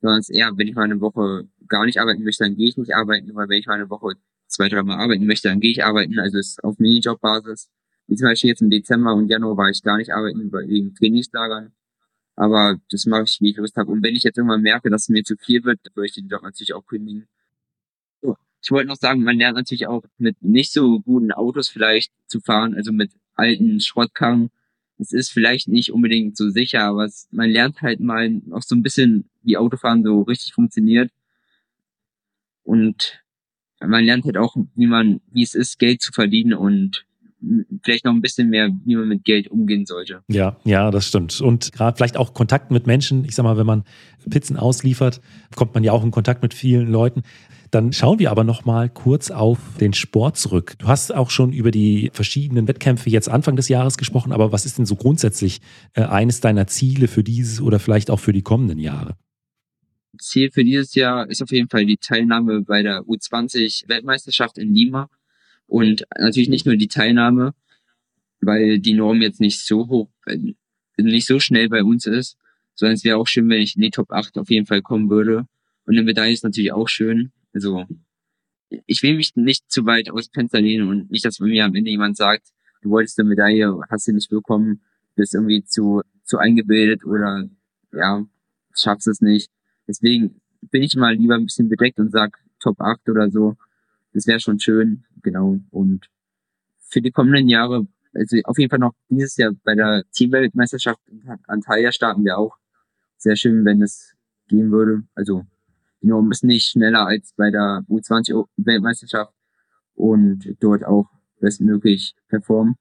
Sondern 0.00 0.20
es 0.20 0.30
eher, 0.30 0.56
wenn 0.56 0.68
ich 0.68 0.74
mal 0.74 0.84
eine 0.84 1.00
Woche 1.00 1.48
gar 1.68 1.84
nicht 1.84 2.00
arbeiten 2.00 2.22
möchte, 2.22 2.44
dann 2.44 2.56
gehe 2.56 2.68
ich 2.68 2.76
nicht 2.76 2.94
arbeiten. 2.94 3.30
Aber 3.30 3.48
wenn 3.48 3.58
ich 3.58 3.66
mal 3.66 3.74
eine 3.74 3.90
Woche 3.90 4.14
zwei, 4.46 4.68
drei 4.68 4.82
Mal 4.82 4.98
arbeiten 4.98 5.26
möchte, 5.26 5.48
dann 5.48 5.60
gehe 5.60 5.70
ich 5.70 5.84
arbeiten. 5.84 6.18
Also 6.18 6.38
es 6.38 6.50
ist 6.50 6.64
auf 6.64 6.78
Minijob-Basis. 6.78 7.68
Wie 8.06 8.16
zum 8.16 8.28
Beispiel 8.28 8.48
jetzt 8.48 8.62
im 8.62 8.70
Dezember 8.70 9.14
und 9.14 9.28
Januar 9.28 9.56
war 9.56 9.70
ich 9.70 9.82
gar 9.82 9.96
nicht 9.98 10.12
arbeiten 10.12 10.50
wegen 10.52 10.94
Trainingslagern. 10.94 11.72
Aber 12.36 12.76
das 12.90 13.06
mache 13.06 13.24
ich, 13.24 13.38
wie 13.40 13.50
ich 13.50 13.56
Lust 13.56 13.76
habe. 13.76 13.90
Und 13.90 14.02
wenn 14.02 14.16
ich 14.16 14.22
jetzt 14.22 14.38
irgendwann 14.38 14.62
merke, 14.62 14.90
dass 14.90 15.02
es 15.02 15.08
mir 15.10 15.22
zu 15.22 15.36
viel 15.36 15.62
wird, 15.64 15.78
würde 15.94 16.06
ich 16.06 16.14
den 16.14 16.28
Job 16.28 16.42
natürlich 16.42 16.72
auch 16.72 16.86
kündigen. 16.86 17.28
Ich 18.62 18.70
wollte 18.70 18.88
noch 18.88 18.96
sagen, 18.96 19.22
man 19.22 19.38
lernt 19.38 19.56
natürlich 19.56 19.86
auch 19.86 20.02
mit 20.18 20.42
nicht 20.42 20.72
so 20.72 21.00
guten 21.00 21.32
Autos 21.32 21.68
vielleicht 21.68 22.12
zu 22.26 22.40
fahren, 22.40 22.74
also 22.74 22.92
mit 22.92 23.10
alten 23.34 23.80
Schrottkarren. 23.80 24.50
Es 24.98 25.12
ist 25.12 25.30
vielleicht 25.30 25.68
nicht 25.68 25.92
unbedingt 25.92 26.36
so 26.36 26.50
sicher, 26.50 26.82
aber 26.82 27.04
es, 27.04 27.26
man 27.30 27.48
lernt 27.48 27.80
halt 27.80 28.00
mal 28.00 28.40
auch 28.50 28.62
so 28.62 28.74
ein 28.74 28.82
bisschen, 28.82 29.30
wie 29.42 29.56
Autofahren 29.56 30.04
so 30.04 30.22
richtig 30.22 30.52
funktioniert. 30.52 31.10
Und 32.64 33.22
man 33.80 34.04
lernt 34.04 34.26
halt 34.26 34.36
auch, 34.36 34.56
wie 34.74 34.86
man, 34.86 35.20
wie 35.32 35.42
es 35.42 35.54
ist, 35.54 35.78
Geld 35.78 36.02
zu 36.02 36.12
verdienen 36.12 36.52
und 36.52 37.06
vielleicht 37.82 38.04
noch 38.04 38.12
ein 38.12 38.20
bisschen 38.20 38.50
mehr, 38.50 38.70
wie 38.84 38.96
man 38.96 39.08
mit 39.08 39.24
Geld 39.24 39.48
umgehen 39.48 39.86
sollte. 39.86 40.22
Ja, 40.28 40.56
ja, 40.64 40.90
das 40.90 41.06
stimmt. 41.06 41.40
Und 41.40 41.72
gerade 41.72 41.96
vielleicht 41.96 42.16
auch 42.16 42.34
Kontakt 42.34 42.70
mit 42.70 42.86
Menschen. 42.86 43.24
Ich 43.24 43.34
sag 43.34 43.44
mal, 43.44 43.56
wenn 43.56 43.66
man 43.66 43.84
Pizzen 44.28 44.56
ausliefert, 44.56 45.20
kommt 45.56 45.74
man 45.74 45.82
ja 45.84 45.92
auch 45.92 46.04
in 46.04 46.10
Kontakt 46.10 46.42
mit 46.42 46.52
vielen 46.52 46.90
Leuten. 46.90 47.22
Dann 47.70 47.92
schauen 47.92 48.18
wir 48.18 48.30
aber 48.30 48.42
noch 48.42 48.64
mal 48.64 48.88
kurz 48.88 49.30
auf 49.30 49.58
den 49.78 49.92
Sport 49.92 50.36
zurück. 50.36 50.74
Du 50.78 50.88
hast 50.88 51.14
auch 51.14 51.30
schon 51.30 51.52
über 51.52 51.70
die 51.70 52.10
verschiedenen 52.12 52.66
Wettkämpfe 52.66 53.10
jetzt 53.10 53.28
Anfang 53.28 53.54
des 53.54 53.68
Jahres 53.68 53.96
gesprochen, 53.96 54.32
aber 54.32 54.50
was 54.50 54.66
ist 54.66 54.78
denn 54.78 54.86
so 54.86 54.96
grundsätzlich 54.96 55.60
äh, 55.94 56.02
eines 56.02 56.40
deiner 56.40 56.66
Ziele 56.66 57.06
für 57.06 57.22
dieses 57.22 57.60
oder 57.60 57.78
vielleicht 57.78 58.10
auch 58.10 58.18
für 58.18 58.32
die 58.32 58.42
kommenden 58.42 58.78
Jahre? 58.78 59.16
Ziel 60.18 60.50
für 60.50 60.64
dieses 60.64 60.94
Jahr 60.94 61.28
ist 61.30 61.42
auf 61.42 61.52
jeden 61.52 61.68
Fall 61.68 61.86
die 61.86 61.96
Teilnahme 61.96 62.62
bei 62.62 62.82
der 62.82 63.02
U20 63.02 63.88
Weltmeisterschaft 63.88 64.58
in 64.58 64.74
Lima. 64.74 65.08
Und 65.66 66.04
natürlich 66.18 66.48
nicht 66.48 66.66
nur 66.66 66.76
die 66.76 66.88
Teilnahme, 66.88 67.54
weil 68.40 68.80
die 68.80 68.94
Norm 68.94 69.22
jetzt 69.22 69.40
nicht 69.40 69.64
so 69.64 69.88
hoch, 69.88 70.10
nicht 70.96 71.26
so 71.26 71.38
schnell 71.38 71.68
bei 71.68 71.84
uns 71.84 72.06
ist, 72.06 72.36
sondern 72.74 72.94
es 72.94 73.04
wäre 73.04 73.18
auch 73.18 73.28
schön, 73.28 73.48
wenn 73.48 73.62
ich 73.62 73.76
in 73.76 73.82
die 73.82 73.90
Top 73.90 74.10
8 74.10 74.38
auf 74.38 74.50
jeden 74.50 74.66
Fall 74.66 74.82
kommen 74.82 75.08
würde. 75.10 75.46
Und 75.84 75.94
eine 75.94 76.02
Medaille 76.02 76.32
ist 76.32 76.42
natürlich 76.42 76.72
auch 76.72 76.88
schön. 76.88 77.30
Also 77.52 77.86
ich 78.86 79.02
will 79.02 79.16
mich 79.16 79.34
nicht 79.36 79.70
zu 79.70 79.84
weit 79.86 80.10
aus 80.10 80.30
Fenster 80.32 80.60
lehnen 80.60 80.88
und 80.88 81.10
nicht, 81.10 81.24
dass 81.24 81.40
mir 81.40 81.64
am 81.64 81.74
Ende 81.74 81.90
jemand 81.90 82.16
sagt, 82.16 82.52
du 82.82 82.90
wolltest 82.90 83.18
eine 83.18 83.28
Medaille, 83.28 83.80
hast 83.90 84.04
sie 84.04 84.12
nicht 84.12 84.30
bekommen, 84.30 84.80
bist 85.16 85.34
irgendwie 85.34 85.64
zu, 85.64 86.02
zu 86.24 86.38
eingebildet 86.38 87.04
oder 87.04 87.48
ja, 87.92 88.24
schaffst 88.74 89.08
es 89.08 89.20
nicht. 89.20 89.50
Deswegen 89.86 90.40
bin 90.70 90.82
ich 90.82 90.94
mal 90.96 91.14
lieber 91.14 91.34
ein 91.34 91.44
bisschen 91.44 91.68
bedeckt 91.68 91.98
und 91.98 92.12
sag 92.12 92.38
Top 92.60 92.80
8 92.80 93.08
oder 93.08 93.30
so. 93.30 93.56
Das 94.12 94.26
wäre 94.26 94.40
schon 94.40 94.60
schön, 94.60 95.04
genau. 95.22 95.58
Und 95.70 96.08
für 96.78 97.00
die 97.00 97.10
kommenden 97.10 97.48
Jahre, 97.48 97.86
also 98.14 98.36
auf 98.44 98.58
jeden 98.58 98.70
Fall 98.70 98.78
noch 98.78 98.94
dieses 99.08 99.36
Jahr 99.36 99.52
bei 99.64 99.74
der 99.74 100.04
Teamweltmeisterschaft 100.12 101.00
in 101.08 101.22
Antalya 101.46 101.92
starten 101.92 102.24
wir 102.24 102.38
auch. 102.38 102.56
Sehr 103.16 103.36
schön, 103.36 103.64
wenn 103.64 103.82
es 103.82 104.14
gehen 104.48 104.70
würde. 104.70 105.02
Also 105.14 105.46
nur 106.00 106.22
ein 106.22 106.28
bisschen 106.28 106.48
nicht 106.48 106.66
schneller 106.66 107.06
als 107.06 107.32
bei 107.36 107.50
der 107.50 107.84
U20 107.88 108.46
Weltmeisterschaft 108.56 109.32
und 109.94 110.56
dort 110.60 110.84
auch 110.84 111.08
bestmöglich 111.40 112.14
performen. 112.28 112.76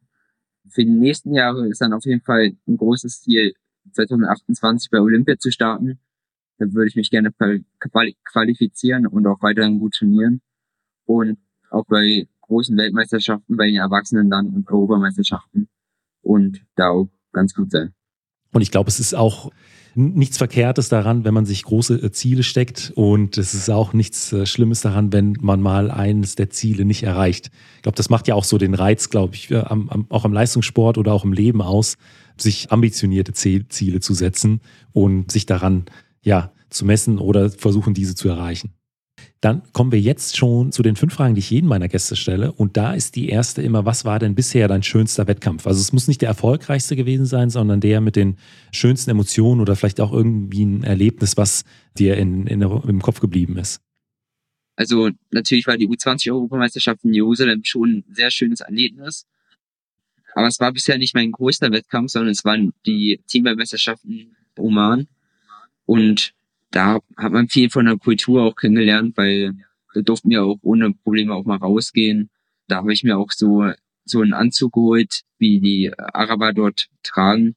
Für 0.69 0.83
die 0.83 0.91
nächsten 0.91 1.33
Jahre 1.33 1.67
ist 1.67 1.81
dann 1.81 1.93
auf 1.93 2.05
jeden 2.05 2.21
Fall 2.21 2.53
ein 2.67 2.77
großes 2.77 3.21
Ziel, 3.21 3.53
2028 3.91 4.89
bei 4.91 4.99
Olympia 4.99 5.37
zu 5.37 5.51
starten. 5.51 5.99
Da 6.57 6.71
würde 6.73 6.89
ich 6.89 6.95
mich 6.95 7.09
gerne 7.09 7.33
qualifizieren 8.25 9.07
und 9.07 9.25
auch 9.25 9.41
weiterhin 9.41 9.79
gut 9.79 9.95
trainieren 9.95 10.41
und 11.05 11.39
auch 11.69 11.85
bei 11.85 12.27
großen 12.41 12.75
Weltmeisterschaften, 12.77 13.55
bei 13.55 13.67
den 13.67 13.77
Erwachsenen 13.77 14.29
dann 14.29 14.47
und 14.47 14.69
Europameisterschaften 14.69 15.69
und 16.21 16.65
da 16.75 16.89
auch 16.89 17.09
ganz 17.31 17.53
gut 17.53 17.71
sein. 17.71 17.93
Und 18.51 18.61
ich 18.61 18.71
glaube, 18.71 18.89
es 18.89 18.99
ist 18.99 19.13
auch 19.15 19.51
nichts 19.95 20.37
Verkehrtes 20.37 20.89
daran, 20.89 21.25
wenn 21.25 21.33
man 21.33 21.45
sich 21.45 21.63
große 21.63 21.95
äh, 21.95 22.11
Ziele 22.11 22.43
steckt. 22.43 22.91
Und 22.95 23.37
es 23.37 23.53
ist 23.53 23.69
auch 23.69 23.93
nichts 23.93 24.31
äh, 24.31 24.45
Schlimmes 24.45 24.81
daran, 24.81 25.11
wenn 25.11 25.37
man 25.41 25.61
mal 25.61 25.91
eines 25.91 26.35
der 26.35 26.49
Ziele 26.49 26.85
nicht 26.85 27.03
erreicht. 27.03 27.51
Ich 27.77 27.81
glaube, 27.81 27.95
das 27.95 28.09
macht 28.09 28.27
ja 28.27 28.35
auch 28.35 28.43
so 28.43 28.57
den 28.57 28.73
Reiz, 28.73 29.09
glaube 29.09 29.35
ich, 29.35 29.53
am, 29.53 29.89
am, 29.89 30.05
auch 30.09 30.25
am 30.25 30.33
Leistungssport 30.33 30.97
oder 30.97 31.13
auch 31.13 31.23
im 31.23 31.33
Leben 31.33 31.61
aus, 31.61 31.97
sich 32.37 32.71
ambitionierte 32.71 33.33
Ziele 33.33 33.99
zu 33.99 34.13
setzen 34.13 34.61
und 34.93 35.31
sich 35.31 35.45
daran 35.45 35.85
ja, 36.21 36.51
zu 36.69 36.85
messen 36.85 37.17
oder 37.17 37.49
versuchen, 37.49 37.93
diese 37.93 38.15
zu 38.15 38.29
erreichen. 38.29 38.71
Dann 39.41 39.63
kommen 39.71 39.93
wir 39.93 40.01
jetzt 40.01 40.35
schon 40.35 40.73
zu 40.73 40.83
den 40.83 40.97
fünf 40.97 41.13
Fragen, 41.13 41.33
die 41.33 41.39
ich 41.39 41.49
jedem 41.49 41.69
meiner 41.69 41.87
Gäste 41.87 42.17
stelle. 42.17 42.51
Und 42.51 42.75
da 42.75 42.93
ist 42.93 43.15
die 43.15 43.29
erste 43.29 43.61
immer, 43.61 43.85
was 43.85 44.03
war 44.03 44.19
denn 44.19 44.35
bisher 44.35 44.67
dein 44.67 44.83
schönster 44.83 45.27
Wettkampf? 45.27 45.65
Also 45.65 45.79
es 45.79 45.93
muss 45.93 46.09
nicht 46.09 46.21
der 46.21 46.27
erfolgreichste 46.27 46.97
gewesen 46.97 47.25
sein, 47.25 47.49
sondern 47.49 47.79
der 47.79 48.01
mit 48.01 48.17
den 48.17 48.35
schönsten 48.73 49.11
Emotionen 49.11 49.61
oder 49.61 49.77
vielleicht 49.77 50.01
auch 50.01 50.11
irgendwie 50.11 50.65
ein 50.65 50.83
Erlebnis, 50.83 51.37
was 51.37 51.63
dir 51.97 52.17
in, 52.17 52.47
in, 52.47 52.61
im 52.61 53.01
Kopf 53.01 53.21
geblieben 53.21 53.57
ist. 53.57 53.81
Also 54.75 55.09
natürlich 55.31 55.67
war 55.67 55.77
die 55.77 55.87
U20-Europameisterschaft 55.87 57.05
in 57.05 57.13
Jerusalem 57.13 57.61
schon 57.63 58.03
ein 58.09 58.13
sehr 58.13 58.31
schönes 58.31 58.59
Erlebnis. 58.59 59.25
Aber 60.35 60.47
es 60.47 60.59
war 60.59 60.71
bisher 60.71 60.97
nicht 60.97 61.15
mein 61.15 61.31
größter 61.31 61.71
Wettkampf, 61.71 62.11
sondern 62.11 62.31
es 62.31 62.43
waren 62.43 62.73
die 62.85 63.21
Teamweltmeisterschaften 63.27 64.35
Oman. 64.57 65.07
Und 65.85 66.33
da 66.71 66.99
hat 67.17 67.31
man 67.31 67.49
viel 67.49 67.69
von 67.69 67.85
der 67.85 67.97
Kultur 67.97 68.43
auch 68.43 68.55
kennengelernt, 68.55 69.17
weil 69.17 69.53
da 69.93 70.01
durften 70.01 70.29
wir 70.29 70.43
auch 70.43 70.59
ohne 70.61 70.93
Probleme 70.93 71.33
auch 71.33 71.45
mal 71.45 71.57
rausgehen. 71.57 72.29
Da 72.67 72.77
habe 72.77 72.93
ich 72.93 73.03
mir 73.03 73.17
auch 73.17 73.31
so 73.31 73.71
so 74.09 74.21
einen 74.21 74.33
Anzug 74.33 74.73
geholt, 74.73 75.21
wie 75.37 75.59
die 75.59 75.93
Araber 75.97 76.53
dort 76.53 76.87
tragen, 77.03 77.55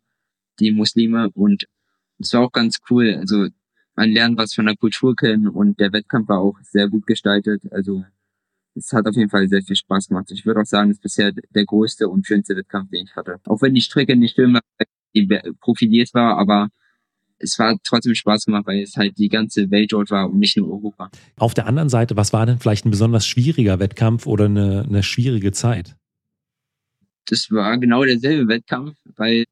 die 0.61 0.71
Muslime. 0.71 1.31
Und 1.31 1.67
es 2.19 2.33
war 2.33 2.43
auch 2.43 2.53
ganz 2.53 2.81
cool. 2.91 3.15
Also 3.19 3.49
man 3.95 4.11
lernt 4.11 4.39
was 4.39 4.55
von 4.55 4.67
der 4.67 4.77
Kultur 4.77 5.17
kennen 5.17 5.49
und 5.49 5.81
der 5.81 5.93
Wettkampf 5.93 6.29
war 6.29 6.41
auch 6.41 6.59
sehr 6.63 6.89
gut 6.89 7.07
gestaltet. 7.07 7.63
Also 7.73 8.05
es 8.75 8.93
hat 8.93 9.07
auf 9.07 9.17
jeden 9.17 9.31
Fall 9.31 9.49
sehr 9.49 9.63
viel 9.63 9.77
Spaß 9.77 10.09
gemacht. 10.09 10.31
Ich 10.31 10.47
würde 10.47 10.61
auch 10.61 10.67
sagen, 10.67 10.91
es 10.91 10.97
ist 10.97 11.03
bisher 11.03 11.33
der 11.33 11.65
größte 11.65 12.09
und 12.09 12.27
schönste 12.27 12.57
Wettkampf, 12.57 12.91
den 12.91 13.05
ich 13.05 13.17
hatte. 13.17 13.41
Auch 13.45 13.61
wenn 13.63 13.75
die 13.75 13.81
Strecke 13.81 14.17
nicht 14.17 14.37
schön 14.37 14.55
war, 14.55 14.63
profiliert 15.61 16.15
war, 16.15 16.39
aber 16.39 16.69
es 17.43 17.59
war 17.59 17.77
trotzdem 17.83 18.15
Spaß 18.15 18.47
gemacht, 18.47 18.67
weil 18.67 18.83
es 18.83 18.97
halt 18.97 19.19
die 19.19 19.29
ganze 19.29 19.71
Welt 19.71 19.93
dort 19.93 20.11
war 20.11 20.31
und 20.31 20.39
nicht 20.39 20.57
nur 20.57 20.71
Europa. 20.71 21.11
Auf 21.37 21.55
der 21.55 21.67
anderen 21.67 21.89
Seite, 21.89 22.17
was 22.17 22.33
war 22.33 22.47
denn 22.47 22.59
vielleicht 22.59 22.87
ein 22.87 22.91
besonders 22.91 23.27
schwieriger 23.27 23.81
Wettkampf 23.81 24.27
oder 24.27 24.47
eine, 24.47 24.85
eine 24.89 25.03
schwierige 25.03 25.53
Zeit? 25.53 25.97
Das 27.27 27.51
war 27.51 27.77
genau 27.79 28.05
derselbe 28.05 28.49
Wettkampf, 28.49 28.97
weil 29.17 29.45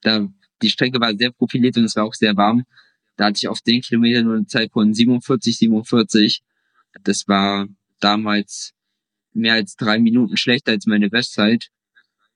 da 0.00 0.26
die 0.62 0.70
Strecke 0.70 1.00
war 1.00 1.14
sehr 1.14 1.30
profiliert 1.30 1.76
und 1.76 1.84
es 1.84 1.96
war 1.96 2.04
auch 2.04 2.14
sehr 2.14 2.36
warm. 2.36 2.64
Da 3.16 3.26
hatte 3.26 3.38
ich 3.38 3.48
auf 3.48 3.60
den 3.60 3.80
Kilometer 3.80 4.22
nur 4.22 4.36
eine 4.36 4.46
Zeit 4.46 4.72
von 4.72 4.92
47, 4.92 5.58
47. 5.58 6.42
Das 7.02 7.28
war 7.28 7.66
damals 8.00 8.72
mehr 9.32 9.54
als 9.54 9.76
drei 9.76 9.98
Minuten 9.98 10.36
schlechter 10.36 10.72
als 10.72 10.86
meine 10.86 11.10
Bestzeit 11.10 11.70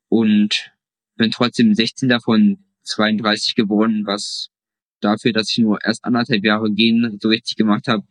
und 0.08 0.72
bin 1.16 1.30
trotzdem 1.30 1.74
16 1.74 2.08
davon 2.08 2.58
32 2.88 3.55
geworden, 3.55 4.03
was 4.07 4.51
dafür, 5.01 5.33
dass 5.33 5.51
ich 5.51 5.59
nur 5.59 5.79
erst 5.85 6.05
anderthalb 6.05 6.44
Jahre 6.44 6.70
gehen 6.72 7.18
so 7.20 7.29
richtig 7.29 7.57
gemacht 7.57 7.88
habe, 7.88 8.05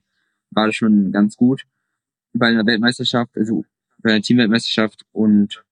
war 0.51 0.67
das 0.67 0.75
schon 0.75 1.11
ganz 1.11 1.35
gut 1.35 1.63
bei 2.33 2.47
einer 2.47 2.65
Weltmeisterschaft, 2.65 3.35
also 3.35 3.65
bei 3.99 4.11
einer 4.11 4.21
Teamweltmeisterschaft 4.21 5.03
und 5.11 5.63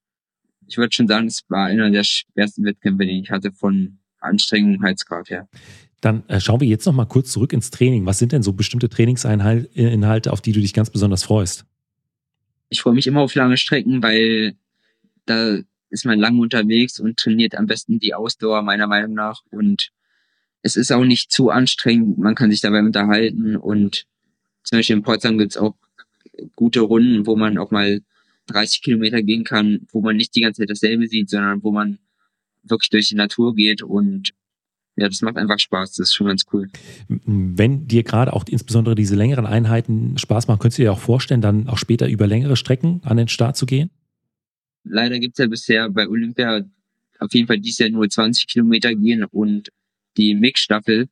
ich 0.68 0.78
würde 0.78 0.92
schon 0.92 1.06
sagen, 1.06 1.26
es 1.26 1.42
war 1.48 1.66
einer 1.66 1.90
der 1.90 2.04
schwersten 2.04 2.64
Wettkämpfe, 2.64 3.06
die 3.06 3.20
ich 3.20 3.30
hatte 3.30 3.52
von 3.52 3.98
Anstrengungsgrad 4.18 5.30
her. 5.30 5.48
Dann 6.00 6.28
äh, 6.28 6.40
schauen 6.40 6.60
wir 6.60 6.68
jetzt 6.68 6.86
noch 6.86 6.92
mal 6.92 7.06
kurz 7.06 7.30
zurück 7.30 7.52
ins 7.52 7.70
Training. 7.70 8.04
Was 8.04 8.18
sind 8.18 8.32
denn 8.32 8.42
so 8.42 8.52
bestimmte 8.52 8.88
Trainingsinhalte, 8.88 10.32
auf 10.32 10.40
die 10.40 10.52
du 10.52 10.60
dich 10.60 10.74
ganz 10.74 10.90
besonders 10.90 11.22
freust? 11.22 11.64
Ich 12.68 12.80
freue 12.80 12.94
mich 12.94 13.06
immer 13.06 13.20
auf 13.20 13.34
lange 13.34 13.56
Strecken, 13.56 14.02
weil 14.02 14.56
da 15.24 15.58
ist 15.90 16.04
man 16.04 16.18
lang 16.18 16.38
unterwegs 16.38 17.00
und 17.00 17.16
trainiert 17.16 17.54
am 17.54 17.66
besten 17.66 17.98
die 17.98 18.14
Ausdauer 18.14 18.62
meiner 18.62 18.86
Meinung 18.86 19.14
nach. 19.14 19.42
Und 19.50 19.90
es 20.62 20.76
ist 20.76 20.92
auch 20.92 21.04
nicht 21.04 21.30
zu 21.30 21.50
anstrengend. 21.50 22.18
Man 22.18 22.34
kann 22.34 22.50
sich 22.50 22.60
dabei 22.60 22.80
unterhalten. 22.80 23.56
Und 23.56 24.06
zum 24.64 24.78
Beispiel 24.78 24.96
in 24.96 25.02
Potsdam 25.02 25.38
gibt 25.38 25.52
es 25.52 25.56
auch 25.56 25.74
gute 26.54 26.80
Runden, 26.80 27.26
wo 27.26 27.36
man 27.36 27.58
auch 27.58 27.70
mal 27.70 28.00
30 28.48 28.82
Kilometer 28.82 29.22
gehen 29.22 29.44
kann, 29.44 29.86
wo 29.92 30.00
man 30.00 30.16
nicht 30.16 30.34
die 30.34 30.40
ganze 30.40 30.62
Zeit 30.62 30.70
dasselbe 30.70 31.06
sieht, 31.06 31.30
sondern 31.30 31.62
wo 31.62 31.70
man 31.70 31.98
wirklich 32.62 32.90
durch 32.90 33.08
die 33.08 33.14
Natur 33.14 33.54
geht 33.54 33.82
und 33.82 34.32
ja, 34.98 35.08
das 35.08 35.20
macht 35.20 35.36
einfach 35.36 35.58
Spaß. 35.58 35.92
Das 35.92 36.08
ist 36.08 36.14
schon 36.14 36.26
ganz 36.26 36.46
cool. 36.52 36.70
Wenn 37.08 37.86
dir 37.86 38.02
gerade 38.02 38.32
auch 38.32 38.44
insbesondere 38.48 38.94
diese 38.94 39.14
längeren 39.14 39.44
Einheiten 39.44 40.16
Spaß 40.16 40.48
machen, 40.48 40.58
könntest 40.58 40.78
du 40.78 40.82
dir 40.82 40.92
auch 40.92 40.98
vorstellen, 40.98 41.42
dann 41.42 41.68
auch 41.68 41.76
später 41.76 42.08
über 42.08 42.26
längere 42.26 42.56
Strecken 42.56 43.02
an 43.04 43.18
den 43.18 43.28
Start 43.28 43.58
zu 43.58 43.66
gehen? 43.66 43.90
Leider 44.88 45.18
gibt's 45.18 45.38
ja 45.38 45.46
bisher 45.46 45.90
bei 45.90 46.08
Olympia 46.08 46.64
auf 47.18 47.32
jeden 47.32 47.46
Fall 47.46 47.58
dies 47.58 47.78
Jahr 47.78 47.90
nur 47.90 48.08
20 48.08 48.46
Kilometer 48.46 48.94
gehen 48.94 49.24
und 49.24 49.70
die 50.16 50.34
Mix-Staffel, 50.34 51.08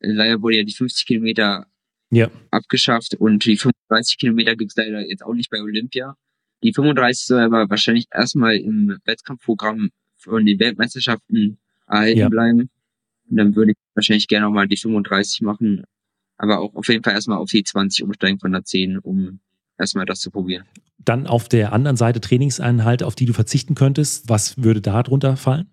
leider 0.00 0.40
wurde 0.42 0.56
ja 0.56 0.64
die 0.64 0.72
50 0.72 1.06
Kilometer 1.06 1.66
ja. 2.10 2.30
abgeschafft 2.50 3.14
und 3.14 3.44
die 3.44 3.56
35 3.56 4.18
Kilometer 4.18 4.56
gibt's 4.56 4.76
leider 4.76 5.06
jetzt 5.06 5.24
auch 5.24 5.34
nicht 5.34 5.50
bei 5.50 5.60
Olympia. 5.60 6.16
Die 6.62 6.72
35 6.72 7.26
soll 7.26 7.40
aber 7.40 7.70
wahrscheinlich 7.70 8.06
erstmal 8.12 8.56
im 8.56 8.98
Wettkampfprogramm 9.04 9.90
von 10.16 10.44
den 10.44 10.58
Weltmeisterschaften 10.58 11.58
erhalten 11.86 12.18
ja. 12.18 12.28
bleiben. 12.28 12.70
Und 13.30 13.36
dann 13.36 13.54
würde 13.54 13.72
ich 13.72 13.76
wahrscheinlich 13.94 14.26
gerne 14.26 14.48
auch 14.48 14.52
mal 14.52 14.66
die 14.66 14.76
35 14.76 15.42
machen, 15.42 15.84
aber 16.36 16.60
auch 16.60 16.74
auf 16.74 16.88
jeden 16.88 17.04
Fall 17.04 17.12
erstmal 17.12 17.38
auf 17.38 17.50
die 17.50 17.62
20 17.62 18.04
umsteigen 18.04 18.40
von 18.40 18.52
der 18.52 18.64
10, 18.64 18.98
um 18.98 19.40
erstmal 19.78 20.06
das 20.06 20.20
zu 20.20 20.30
probieren. 20.30 20.64
Dann 20.98 21.26
auf 21.26 21.48
der 21.48 21.72
anderen 21.72 21.96
Seite 21.96 22.20
Trainingseinhalte, 22.20 23.06
auf 23.06 23.14
die 23.14 23.26
du 23.26 23.32
verzichten 23.32 23.74
könntest. 23.74 24.28
Was 24.28 24.62
würde 24.62 24.80
da 24.80 25.02
drunter 25.02 25.36
fallen? 25.36 25.70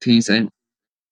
Trainingseinhalte. 0.00 0.52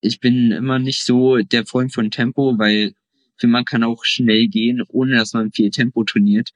Ich 0.01 0.21
bin 0.21 0.53
immer 0.53 0.79
nicht 0.79 1.05
so 1.05 1.39
der 1.39 1.65
Freund 1.65 1.95
von 1.95 2.11
Tempo, 2.11 2.59
weil 2.59 2.93
für 3.37 3.47
man 3.47 3.65
kann 3.65 3.83
auch 3.83 4.05
schnell 4.05 4.49
gehen, 4.49 4.83
ohne 4.89 5.17
dass 5.17 5.33
man 5.33 5.53
viel 5.53 5.71
Tempo 5.71 6.05
trainiert. 6.05 6.51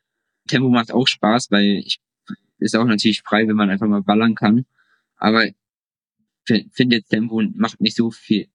Tempo 0.47 0.69
macht 0.69 0.93
auch 0.93 1.07
Spaß, 1.07 1.51
weil 1.51 1.83
ich 1.85 2.01
ist 2.59 2.77
auch 2.77 2.85
natürlich 2.85 3.23
frei, 3.23 3.47
wenn 3.49 3.57
man 3.57 3.71
einfach 3.71 3.87
mal 3.87 4.03
ballern 4.03 4.35
kann. 4.35 4.67
Aber 5.17 5.47
finde 6.73 6.97
jetzt 6.97 7.09
Tempo 7.09 7.43
macht 7.55 7.81
nicht 7.81 7.97
so 7.97 8.11
viel, 8.11 8.49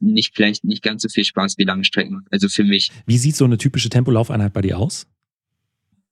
nicht 0.00 0.34
vielleicht 0.34 0.64
nicht 0.64 0.82
ganz 0.82 1.02
so 1.02 1.08
viel 1.08 1.24
Spaß 1.24 1.58
wie 1.58 1.64
lange 1.64 1.84
Strecken. 1.84 2.24
Also 2.30 2.48
für 2.48 2.64
mich. 2.64 2.90
Wie 3.06 3.18
sieht 3.18 3.36
so 3.36 3.44
eine 3.44 3.58
typische 3.58 3.88
Tempolaufeinheit 3.88 4.52
bei 4.52 4.62
dir 4.62 4.78
aus? 4.78 5.06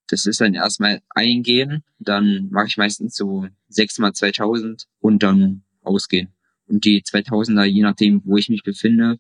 Das 0.09 0.27
ist 0.27 0.41
dann 0.41 0.55
erstmal 0.55 1.03
eingehen, 1.11 1.83
dann 1.99 2.49
mache 2.51 2.69
ich 2.69 2.77
meistens 2.77 3.17
so 3.17 3.47
sechs 3.69 3.99
mal 3.99 4.13
2000 4.13 4.87
und 5.01 5.23
dann 5.23 5.63
ausgehen. 5.83 6.29
Und 6.67 6.85
die 6.85 7.03
2000er, 7.03 7.65
je 7.65 7.83
nachdem, 7.83 8.23
wo 8.25 8.37
ich 8.37 8.49
mich 8.49 8.63
befinde 8.63 9.19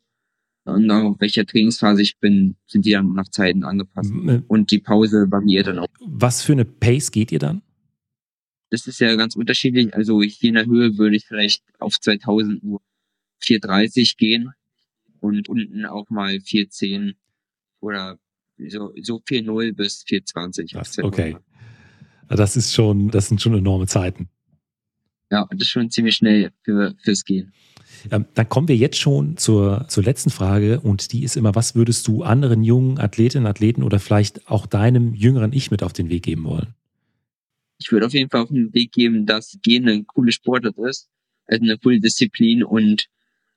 und 0.64 0.90
auf 0.90 1.20
welcher 1.20 1.46
Trainingsphase 1.46 2.02
ich 2.02 2.18
bin, 2.18 2.56
sind 2.66 2.84
die 2.86 2.90
dann 2.90 3.12
nach 3.12 3.28
Zeiten 3.28 3.64
angepasst. 3.64 4.12
Äh, 4.26 4.42
und 4.48 4.70
die 4.72 4.80
Pause 4.80 5.30
variiert 5.30 5.68
dann 5.68 5.78
auch. 5.78 5.86
Was 6.00 6.42
für 6.42 6.52
eine 6.52 6.64
Pace 6.64 7.12
geht 7.12 7.30
ihr 7.30 7.38
dann? 7.38 7.62
Das 8.70 8.88
ist 8.88 8.98
ja 8.98 9.14
ganz 9.14 9.36
unterschiedlich. 9.36 9.94
Also 9.94 10.22
hier 10.22 10.48
in 10.48 10.54
der 10.56 10.66
Höhe 10.66 10.98
würde 10.98 11.16
ich 11.16 11.26
vielleicht 11.26 11.62
auf 11.78 12.00
2000 12.00 12.64
Uhr 12.64 12.80
430 13.38 14.16
gehen 14.16 14.52
und 15.20 15.48
unten 15.48 15.86
auch 15.86 16.10
mal 16.10 16.40
410 16.40 17.14
oder 17.80 18.18
so, 18.58 18.92
so 19.00 19.16
4.0 19.16 19.74
bis 19.74 20.04
4.20. 20.08 20.74
Das, 20.74 20.98
okay. 20.98 21.36
Das 22.28 22.56
ist 22.56 22.72
schon, 22.72 23.10
das 23.10 23.28
sind 23.28 23.40
schon 23.40 23.54
enorme 23.54 23.86
Zeiten. 23.86 24.28
Ja, 25.30 25.46
das 25.50 25.62
ist 25.62 25.70
schon 25.70 25.90
ziemlich 25.90 26.16
schnell 26.16 26.50
für, 26.62 26.94
fürs 27.02 27.24
Gehen. 27.24 27.52
Ähm, 28.10 28.26
dann 28.34 28.48
kommen 28.48 28.68
wir 28.68 28.76
jetzt 28.76 28.98
schon 28.98 29.36
zur, 29.36 29.86
zur 29.88 30.04
letzten 30.04 30.30
Frage 30.30 30.80
und 30.80 31.12
die 31.12 31.24
ist 31.24 31.36
immer, 31.36 31.54
was 31.54 31.74
würdest 31.74 32.06
du 32.06 32.22
anderen 32.22 32.62
jungen 32.62 32.98
Athletinnen, 32.98 33.46
Athleten 33.46 33.82
oder 33.82 33.98
vielleicht 33.98 34.48
auch 34.48 34.66
deinem 34.66 35.14
jüngeren 35.14 35.52
Ich 35.52 35.70
mit 35.70 35.82
auf 35.82 35.92
den 35.92 36.08
Weg 36.08 36.22
geben 36.22 36.44
wollen? 36.44 36.74
Ich 37.78 37.90
würde 37.92 38.06
auf 38.06 38.12
jeden 38.12 38.30
Fall 38.30 38.42
auf 38.42 38.48
den 38.48 38.72
Weg 38.72 38.92
geben, 38.92 39.26
dass 39.26 39.58
Gehen 39.62 39.88
eine 39.88 40.04
coole 40.04 40.32
Sportart 40.32 40.78
ist, 40.78 41.08
also 41.46 41.62
eine 41.62 41.78
coole 41.78 42.00
Disziplin 42.00 42.62
und 42.62 43.06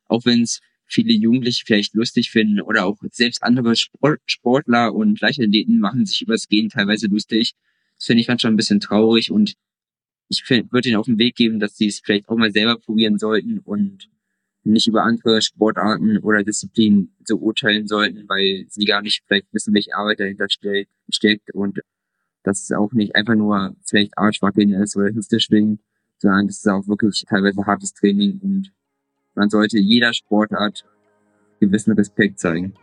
auch 0.08 0.26
wenn 0.26 0.42
es 0.42 0.60
viele 0.90 1.14
Jugendliche 1.14 1.64
vielleicht 1.66 1.94
lustig 1.94 2.32
finden 2.32 2.62
oder 2.62 2.86
auch 2.86 2.98
selbst 3.12 3.44
andere 3.44 3.76
Sport, 3.76 4.20
Sportler 4.26 4.94
und 4.94 5.22
Leichtathleten 5.22 5.80
machen 5.80 6.06
sich 6.06 6.22
übers 6.22 6.48
Gehen 6.48 6.70
teilweise 6.70 7.08
lustig. 7.08 7.54
Das 7.98 8.06
finde 8.06 8.22
ich 8.22 8.28
manchmal 8.28 8.54
ein 8.54 8.58
bisschen 8.58 8.80
traurig 8.80 9.32
und 9.32 9.56
ich 10.30 10.44
würde 10.50 10.90
ihnen 10.90 10.98
auf 10.98 11.06
den 11.06 11.18
Weg 11.18 11.36
geben, 11.36 11.60
dass 11.60 11.76
sie 11.76 11.88
es 11.88 12.02
vielleicht 12.04 12.30
auch 12.30 12.38
mal 12.38 12.52
selber 12.52 12.78
probieren 12.78 13.18
sollten 13.18 13.60
und 13.60 14.10
nicht 14.64 14.88
über 14.88 15.04
andere 15.04 15.42
Sportarten 15.42 16.20
oder 16.20 16.44
Disziplinen 16.44 17.16
so 17.24 17.38
urteilen 17.38 17.88
sollten, 17.88 18.28
weil 18.28 18.66
sie 18.70 18.86
gar 18.86 19.02
nicht 19.02 19.24
vielleicht 19.26 19.48
wissen, 19.54 19.74
welche 19.74 19.96
Arbeit 19.96 20.20
dahinter 20.20 20.48
steckt 20.50 21.54
und 21.54 21.80
dass 22.44 22.64
es 22.64 22.72
auch 22.72 22.92
nicht 22.94 23.16
einfach 23.16 23.36
nur 23.36 23.76
vielleicht 23.86 24.18
Arschwackeln 24.18 24.74
ist 24.74 24.96
oder 24.96 25.14
Hüfte 25.14 25.40
schwingen, 25.40 25.80
sondern 26.18 26.48
es 26.48 26.58
ist 26.58 26.68
auch 26.68 26.88
wirklich 26.88 27.26
teilweise 27.28 27.66
hartes 27.66 27.94
Training 27.94 28.40
und 28.40 28.72
man 29.40 29.50
sollte 29.50 29.80
jeder 29.80 30.14
Sportart 30.14 30.86
gewissen 31.60 31.94
Respekt 31.94 32.40
zeigen. 32.40 32.74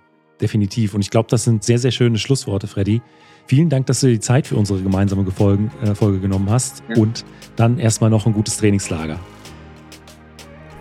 Definitiv. 0.41 0.95
Und 0.95 1.03
ich 1.03 1.11
glaube, 1.11 1.29
das 1.31 1.45
sind 1.45 1.63
sehr, 1.63 1.79
sehr 1.79 1.91
schöne 1.91 2.19
Schlussworte, 2.19 2.67
Freddy. 2.67 3.01
Vielen 3.47 3.69
Dank, 3.69 3.87
dass 3.87 4.01
du 4.01 4.07
dir 4.07 4.15
die 4.15 4.21
Zeit 4.21 4.47
für 4.47 4.57
unsere 4.57 4.83
gemeinsame 4.83 5.31
Folge, 5.31 5.71
äh, 5.83 5.95
Folge 5.95 6.19
genommen 6.19 6.51
hast. 6.51 6.83
Ja. 6.89 6.97
Und 6.97 7.25
dann 7.57 7.79
erstmal 7.79 8.11
noch 8.11 8.27
ein 8.27 8.33
gutes 8.33 8.57
Trainingslager. 8.57 9.21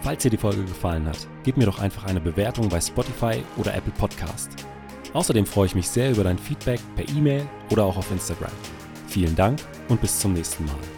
Falls 0.01 0.23
dir 0.23 0.31
die 0.31 0.37
Folge 0.37 0.63
gefallen 0.63 1.05
hat, 1.05 1.27
gib 1.43 1.57
mir 1.57 1.65
doch 1.65 1.79
einfach 1.79 2.05
eine 2.05 2.21
Bewertung 2.21 2.69
bei 2.69 2.79
Spotify 2.79 3.43
oder 3.57 3.73
Apple 3.75 3.93
Podcast. 3.97 4.51
Außerdem 5.13 5.45
freue 5.45 5.67
ich 5.67 5.75
mich 5.75 5.89
sehr 5.89 6.11
über 6.11 6.23
dein 6.23 6.37
Feedback 6.37 6.79
per 6.95 7.07
E-Mail 7.09 7.45
oder 7.69 7.83
auch 7.83 7.97
auf 7.97 8.11
Instagram. 8.11 8.51
Vielen 9.07 9.35
Dank 9.35 9.59
und 9.89 10.01
bis 10.01 10.19
zum 10.19 10.33
nächsten 10.33 10.65
Mal. 10.65 10.94